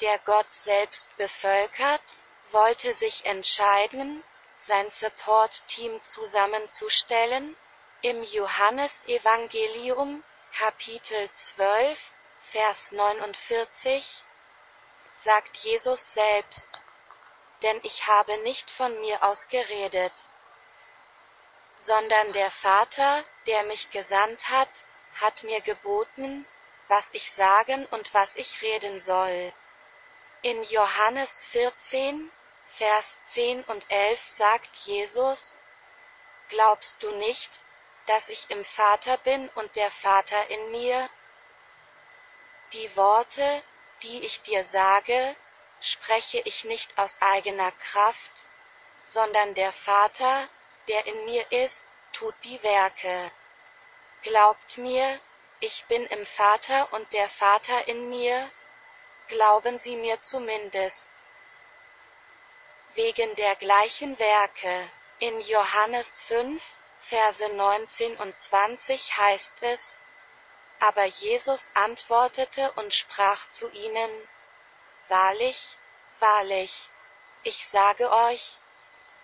Der 0.00 0.20
Gott 0.20 0.48
selbst 0.48 1.14
bevölkert, 1.16 2.16
wollte 2.52 2.94
sich 2.94 3.26
entscheiden, 3.26 4.22
sein 4.58 4.88
Support-Team 4.88 6.00
zusammenzustellen, 6.02 7.56
im 8.02 8.22
Johannesevangelium, 8.22 10.22
Kapitel 10.56 11.28
12, 11.32 12.12
Vers 12.40 12.92
49, 12.92 14.24
sagt 15.16 15.56
Jesus 15.58 16.14
selbst, 16.14 16.82
denn 17.62 17.80
ich 17.82 18.06
habe 18.06 18.38
nicht 18.38 18.70
von 18.70 18.98
mir 19.00 19.24
aus 19.24 19.48
geredet, 19.48 20.12
sondern 21.80 22.34
der 22.34 22.50
Vater, 22.50 23.24
der 23.46 23.62
mich 23.62 23.88
gesandt 23.88 24.50
hat, 24.50 24.84
hat 25.14 25.44
mir 25.44 25.62
geboten, 25.62 26.46
was 26.88 27.08
ich 27.14 27.32
sagen 27.32 27.86
und 27.86 28.12
was 28.12 28.36
ich 28.36 28.60
reden 28.60 29.00
soll. 29.00 29.50
In 30.42 30.62
Johannes 30.64 31.46
14, 31.46 32.30
Vers 32.66 33.20
10 33.24 33.64
und 33.64 33.90
11 33.90 34.26
sagt 34.26 34.76
Jesus, 34.76 35.56
Glaubst 36.50 37.02
du 37.02 37.12
nicht, 37.12 37.60
dass 38.04 38.28
ich 38.28 38.50
im 38.50 38.62
Vater 38.62 39.16
bin 39.16 39.48
und 39.54 39.74
der 39.76 39.90
Vater 39.90 40.50
in 40.50 40.70
mir? 40.72 41.08
Die 42.74 42.94
Worte, 42.94 43.62
die 44.02 44.22
ich 44.22 44.42
dir 44.42 44.64
sage, 44.64 45.34
spreche 45.80 46.40
ich 46.44 46.64
nicht 46.64 46.98
aus 46.98 47.22
eigener 47.22 47.72
Kraft, 47.72 48.44
sondern 49.04 49.54
der 49.54 49.72
Vater, 49.72 50.50
der 50.90 51.06
in 51.06 51.24
mir 51.24 51.50
ist, 51.52 51.86
tut 52.12 52.34
die 52.42 52.60
Werke. 52.64 53.30
Glaubt 54.22 54.76
mir, 54.76 55.20
ich 55.60 55.84
bin 55.84 56.04
im 56.06 56.26
Vater 56.26 56.92
und 56.92 57.12
der 57.12 57.28
Vater 57.28 57.86
in 57.86 58.10
mir, 58.10 58.50
glauben 59.28 59.78
Sie 59.78 59.94
mir 59.94 60.20
zumindest. 60.20 61.12
Wegen 62.94 63.36
der 63.36 63.54
gleichen 63.54 64.18
Werke. 64.18 64.90
In 65.20 65.40
Johannes 65.40 66.22
5, 66.22 66.74
Verse 66.98 67.48
19 67.48 68.16
und 68.16 68.36
20 68.36 69.16
heißt 69.16 69.62
es, 69.62 70.00
aber 70.80 71.04
Jesus 71.04 71.70
antwortete 71.74 72.72
und 72.72 72.94
sprach 72.94 73.48
zu 73.48 73.70
ihnen, 73.70 74.28
Wahrlich, 75.08 75.76
wahrlich, 76.20 76.88
ich 77.42 77.66
sage 77.66 78.10
euch, 78.10 78.59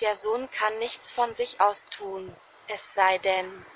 der 0.00 0.16
Sohn 0.16 0.50
kann 0.50 0.78
nichts 0.78 1.10
von 1.10 1.34
sich 1.34 1.60
aus 1.60 1.88
tun, 1.88 2.36
es 2.68 2.94
sei 2.94 3.18
denn, 3.18 3.66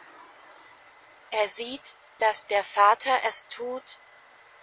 er 1.30 1.48
sieht, 1.48 1.94
dass 2.18 2.46
der 2.46 2.64
Vater 2.64 3.22
es 3.24 3.46
tut, 3.48 3.98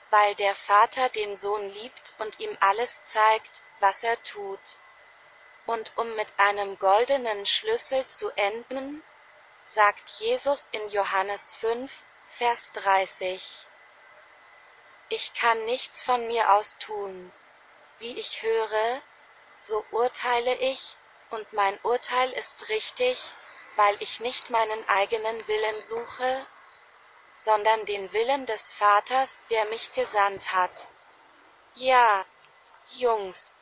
weil 0.10 0.36
der 0.36 0.54
Vater 0.54 1.10
den 1.10 1.38
Sohn 1.38 1.68
liebt 1.70 2.14
und 2.20 2.40
ihm 2.40 2.58
alles 2.60 3.04
zeigt, 3.06 3.62
was 3.80 4.04
er 4.04 4.22
tut. 4.24 4.60
Und 5.66 5.92
um 5.98 6.16
mit 6.16 6.38
einem 6.38 6.78
goldenen 6.78 7.46
Schlüssel 7.46 8.06
zu 8.08 8.30
enden, 8.32 9.04
sagt 9.66 10.10
Jesus 10.20 10.68
in 10.72 10.88
Johannes 10.90 11.56
5, 11.56 12.04
Vers 12.28 12.72
30. 12.74 13.68
Ich 15.10 15.34
kann 15.34 15.66
nichts 15.66 16.04
von 16.04 16.28
mir 16.28 16.54
aus 16.54 16.78
tun. 16.78 17.32
Wie 18.00 18.18
ich 18.20 18.44
höre, 18.44 19.02
so 19.58 19.86
urteile 19.92 20.56
ich, 20.56 20.96
und 21.30 21.54
mein 21.54 21.80
Urteil 21.84 22.32
ist 22.32 22.70
richtig, 22.70 23.20
weil 23.76 23.96
ich 24.00 24.20
nicht 24.20 24.50
meinen 24.50 24.88
eigenen 24.90 25.48
Willen 25.48 25.82
suche, 25.82 26.46
sondern 27.38 27.86
den 27.86 28.12
Willen 28.14 28.46
des 28.46 28.74
Vaters, 28.74 29.38
der 29.50 29.66
mich 29.66 29.94
gesandt 29.94 30.54
hat. 30.54 30.88
Ja, 31.76 32.26
Jungs, 32.96 33.54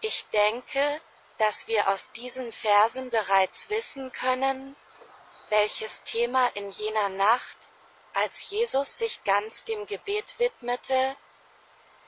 ich 0.00 0.26
denke, 0.28 1.00
dass 1.38 1.66
wir 1.66 1.88
aus 1.88 2.12
diesen 2.12 2.52
Versen 2.52 3.10
bereits 3.10 3.68
wissen 3.68 4.12
können, 4.12 4.76
welches 5.50 6.02
Thema 6.02 6.46
in 6.54 6.70
jener 6.70 7.10
Nacht, 7.10 7.68
als 8.14 8.50
Jesus 8.50 8.98
sich 8.98 9.22
ganz 9.24 9.64
dem 9.64 9.86
Gebet 9.86 10.38
widmete, 10.38 11.16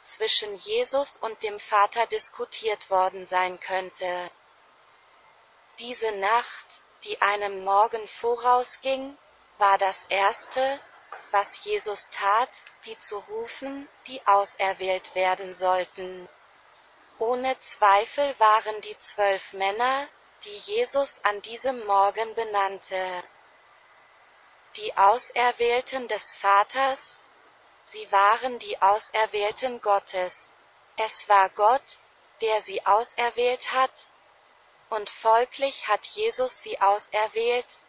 zwischen 0.01 0.55
Jesus 0.55 1.17
und 1.17 1.43
dem 1.43 1.59
Vater 1.59 2.07
diskutiert 2.07 2.91
worden 2.91 3.27
sein 3.27 3.59
könnte. 3.61 4.31
Diese 5.81 6.13
Nacht, 6.13 6.81
die 7.03 7.21
einem 7.21 7.65
Morgen 7.65 8.07
vorausging, 8.07 9.19
war 9.59 9.77
das 9.77 10.05
erste, 10.09 10.81
was 11.33 11.65
Jesus 11.65 12.09
tat, 12.11 12.63
die 12.85 12.97
zu 12.97 13.19
rufen, 13.19 13.89
die 14.07 14.25
auserwählt 14.27 15.17
werden 15.17 15.53
sollten. 15.53 16.29
Ohne 17.19 17.59
Zweifel 17.59 18.39
waren 18.39 18.81
die 18.83 18.97
zwölf 18.99 19.53
Männer, 19.53 20.07
die 20.45 20.57
Jesus 20.57 21.21
an 21.25 21.43
diesem 21.43 21.85
Morgen 21.87 22.35
benannte. 22.35 23.25
Die 24.77 24.97
Auserwählten 24.97 26.07
des 26.07 26.37
Vaters, 26.37 27.21
sie 27.83 28.11
waren 28.13 28.59
die 28.61 28.81
Auserwählten 28.81 29.81
Gottes. 29.81 30.55
Es 30.97 31.29
war 31.29 31.49
Gott, 31.51 31.99
der 32.41 32.61
sie 32.61 32.85
auserwählt 32.87 33.73
hat, 33.73 34.09
und 34.95 35.11
folglich 35.11 35.89
hat 35.89 36.07
Jesus 36.07 36.63
sie 36.63 36.81
auserwählt, 36.81 37.81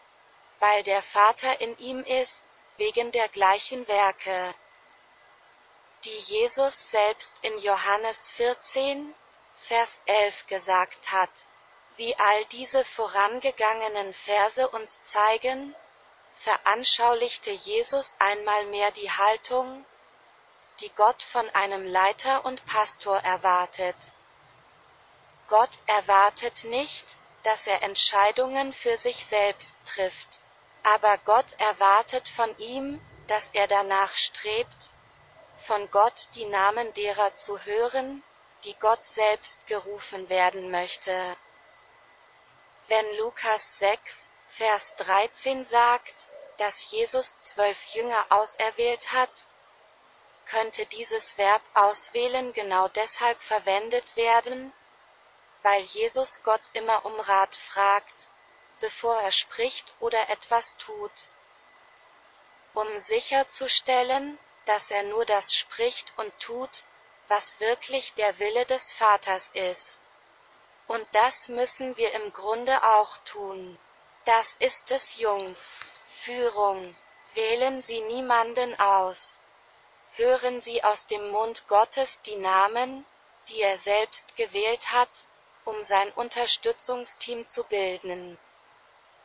weil 0.59 0.83
der 0.83 1.01
Vater 1.01 1.61
in 1.61 1.77
ihm 1.77 2.03
ist, 2.03 2.43
wegen 2.77 3.11
der 3.11 3.29
gleichen 3.29 3.87
Werke, 3.87 4.53
die 6.03 6.17
Jesus 6.17 6.91
selbst 6.91 7.39
in 7.43 7.57
Johannes 7.59 8.31
14, 8.31 9.15
Vers 9.55 10.01
11 10.05 10.47
gesagt 10.47 11.11
hat. 11.11 11.29
Wie 11.97 12.15
all 12.17 12.45
diese 12.45 12.83
vorangegangenen 12.83 14.13
Verse 14.13 14.67
uns 14.67 15.01
zeigen, 15.03 15.73
veranschaulichte 16.35 17.51
Jesus 17.51 18.17
einmal 18.19 18.65
mehr 18.65 18.91
die 18.91 19.09
Haltung, 19.09 19.85
die 20.81 20.91
Gott 20.95 21.23
von 21.23 21.49
einem 21.51 21.85
Leiter 21.85 22.43
und 22.43 22.65
Pastor 22.65 23.17
erwartet. 23.19 23.95
Gott 25.47 25.79
erwartet 25.85 26.63
nicht, 26.63 27.17
dass 27.43 27.67
er 27.67 27.83
Entscheidungen 27.83 28.73
für 28.73 28.97
sich 28.97 29.25
selbst 29.25 29.77
trifft. 29.85 30.41
Aber 30.83 31.17
Gott 31.19 31.53
erwartet 31.59 32.29
von 32.29 32.57
ihm, 32.57 33.01
dass 33.27 33.49
er 33.51 33.67
danach 33.67 34.15
strebt, 34.15 34.89
von 35.57 35.89
Gott 35.91 36.29
die 36.35 36.45
Namen 36.45 36.93
derer 36.93 37.35
zu 37.35 37.59
hören, 37.65 38.23
die 38.63 38.75
Gott 38.79 39.05
selbst 39.05 39.65
gerufen 39.67 40.29
werden 40.29 40.71
möchte. 40.71 41.37
Wenn 42.87 43.17
Lukas 43.17 43.79
6, 43.79 44.29
Vers 44.47 44.95
13 44.95 45.63
sagt, 45.63 46.27
dass 46.57 46.91
Jesus 46.91 47.41
zwölf 47.41 47.85
Jünger 47.93 48.25
auserwählt 48.29 49.11
hat, 49.11 49.47
könnte 50.45 50.85
dieses 50.85 51.37
Verb 51.37 51.61
auswählen 51.73 52.53
genau 52.53 52.87
deshalb 52.87 53.41
verwendet 53.41 54.15
werden, 54.15 54.71
weil 55.65 55.81
Jesus 55.81 56.43
Gott 56.43 56.61
immer 56.73 57.03
um 57.07 57.19
Rat 57.19 57.55
fragt, 57.55 58.27
bevor 58.81 59.19
er 59.19 59.31
spricht 59.31 59.95
oder 59.99 60.29
etwas 60.29 60.77
tut. 60.77 61.11
Um 62.75 62.99
sicherzustellen, 62.99 64.37
dass 64.65 64.91
er 64.91 65.01
nur 65.01 65.25
das 65.25 65.55
spricht 65.55 66.13
und 66.17 66.39
tut, 66.39 66.83
was 67.29 67.59
wirklich 67.59 68.13
der 68.13 68.37
Wille 68.37 68.67
des 68.67 68.93
Vaters 68.93 69.49
ist. 69.55 69.99
Und 70.85 71.07
das 71.13 71.49
müssen 71.49 71.97
wir 71.97 72.13
im 72.13 72.31
Grunde 72.31 72.83
auch 72.83 73.17
tun. 73.25 73.79
Das 74.23 74.53
ist 74.59 74.91
es, 74.91 75.17
Jungs. 75.17 75.79
Führung. 76.07 76.95
Wählen 77.33 77.81
Sie 77.81 78.01
niemanden 78.01 78.79
aus. 78.79 79.39
Hören 80.11 80.61
Sie 80.61 80.83
aus 80.83 81.07
dem 81.07 81.31
Mund 81.31 81.67
Gottes 81.67 82.21
die 82.21 82.35
Namen, 82.35 83.03
die 83.47 83.63
er 83.63 83.79
selbst 83.79 84.35
gewählt 84.35 84.91
hat, 84.91 85.25
um 85.65 85.83
sein 85.83 86.11
Unterstützungsteam 86.13 87.45
zu 87.45 87.63
bilden. 87.63 88.37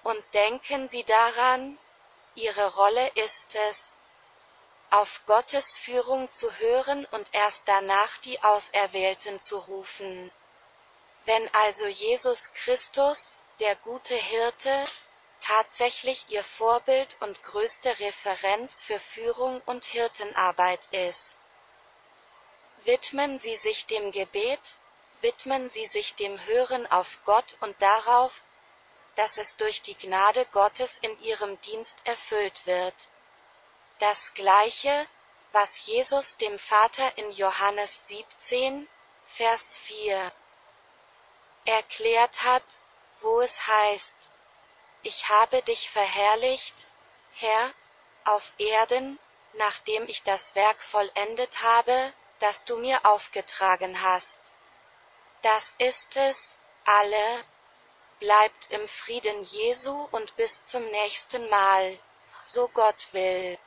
Und 0.03 0.23
denken 0.35 0.89
Sie 0.89 1.05
daran, 1.05 1.79
Ihre 2.35 2.75
Rolle 2.75 3.09
ist 3.15 3.55
es, 3.55 3.99
auf 4.91 5.25
Gottes 5.27 5.77
Führung 5.77 6.31
zu 6.31 6.53
hören 6.59 7.07
und 7.13 7.33
erst 7.33 7.69
danach 7.69 8.19
die 8.19 8.43
Auserwählten 8.43 9.39
zu 9.39 9.59
rufen. 9.59 10.33
Wenn 11.27 11.55
also 11.55 11.87
Jesus 11.87 12.53
Christus, 12.55 13.39
der 13.61 13.77
gute 13.77 14.17
Hirte, 14.17 14.85
tatsächlich 15.41 16.27
Ihr 16.29 16.43
Vorbild 16.43 17.17
und 17.21 17.43
größte 17.43 17.99
Referenz 18.01 18.83
für 18.83 18.99
Führung 18.99 19.61
und 19.67 19.85
Hirtenarbeit 19.85 20.87
ist, 20.93 21.37
widmen 22.85 23.39
Sie 23.39 23.57
sich 23.57 23.87
dem 23.87 24.11
Gebet, 24.11 24.77
widmen 25.21 25.69
Sie 25.69 25.87
sich 25.87 26.15
dem 26.15 26.45
Hören 26.47 26.91
auf 26.91 27.19
Gott 27.25 27.57
und 27.61 27.81
darauf, 27.81 28.43
dass 29.17 29.39
es 29.39 29.57
durch 29.57 29.83
die 29.83 29.97
Gnade 29.97 30.47
Gottes 30.47 30.99
in 30.99 31.19
ihrem 31.21 31.61
Dienst 31.63 32.07
erfüllt 32.07 32.67
wird. 32.67 32.95
Das 33.99 34.35
gleiche, 34.35 35.07
was 35.53 35.87
Jesus 35.87 36.37
dem 36.37 36.59
Vater 36.59 37.19
in 37.19 37.31
Johannes 37.33 38.09
17, 38.09 38.89
Vers 39.27 39.77
4 39.77 40.33
erklärt 41.65 42.43
hat, 42.43 42.79
wo 43.21 43.41
es 43.41 43.67
heißt, 43.67 44.29
ich 45.03 45.29
habe 45.29 45.63
dich 45.63 45.91
verherrlicht, 45.91 46.87
Herr, 47.35 47.73
auf 48.25 48.53
Erden, 48.59 49.19
nachdem 49.55 50.07
ich 50.09 50.23
das 50.23 50.55
Werk 50.55 50.81
vollendet 50.83 51.63
habe, 51.63 52.13
das 52.39 52.65
du 52.65 52.77
mir 52.77 53.05
aufgetragen 53.07 54.03
hast. 54.03 54.53
Das 55.43 55.75
ist 55.79 56.17
es, 56.17 56.59
alle, 56.85 57.45
Bleibt 58.21 58.71
im 58.71 58.87
Frieden 58.87 59.43
Jesu 59.45 60.07
und 60.13 60.37
bis 60.37 60.63
zum 60.65 60.85
nächsten 60.91 61.49
Mal, 61.49 61.99
so 62.45 62.69
Gott 62.69 63.09
will. 63.13 63.59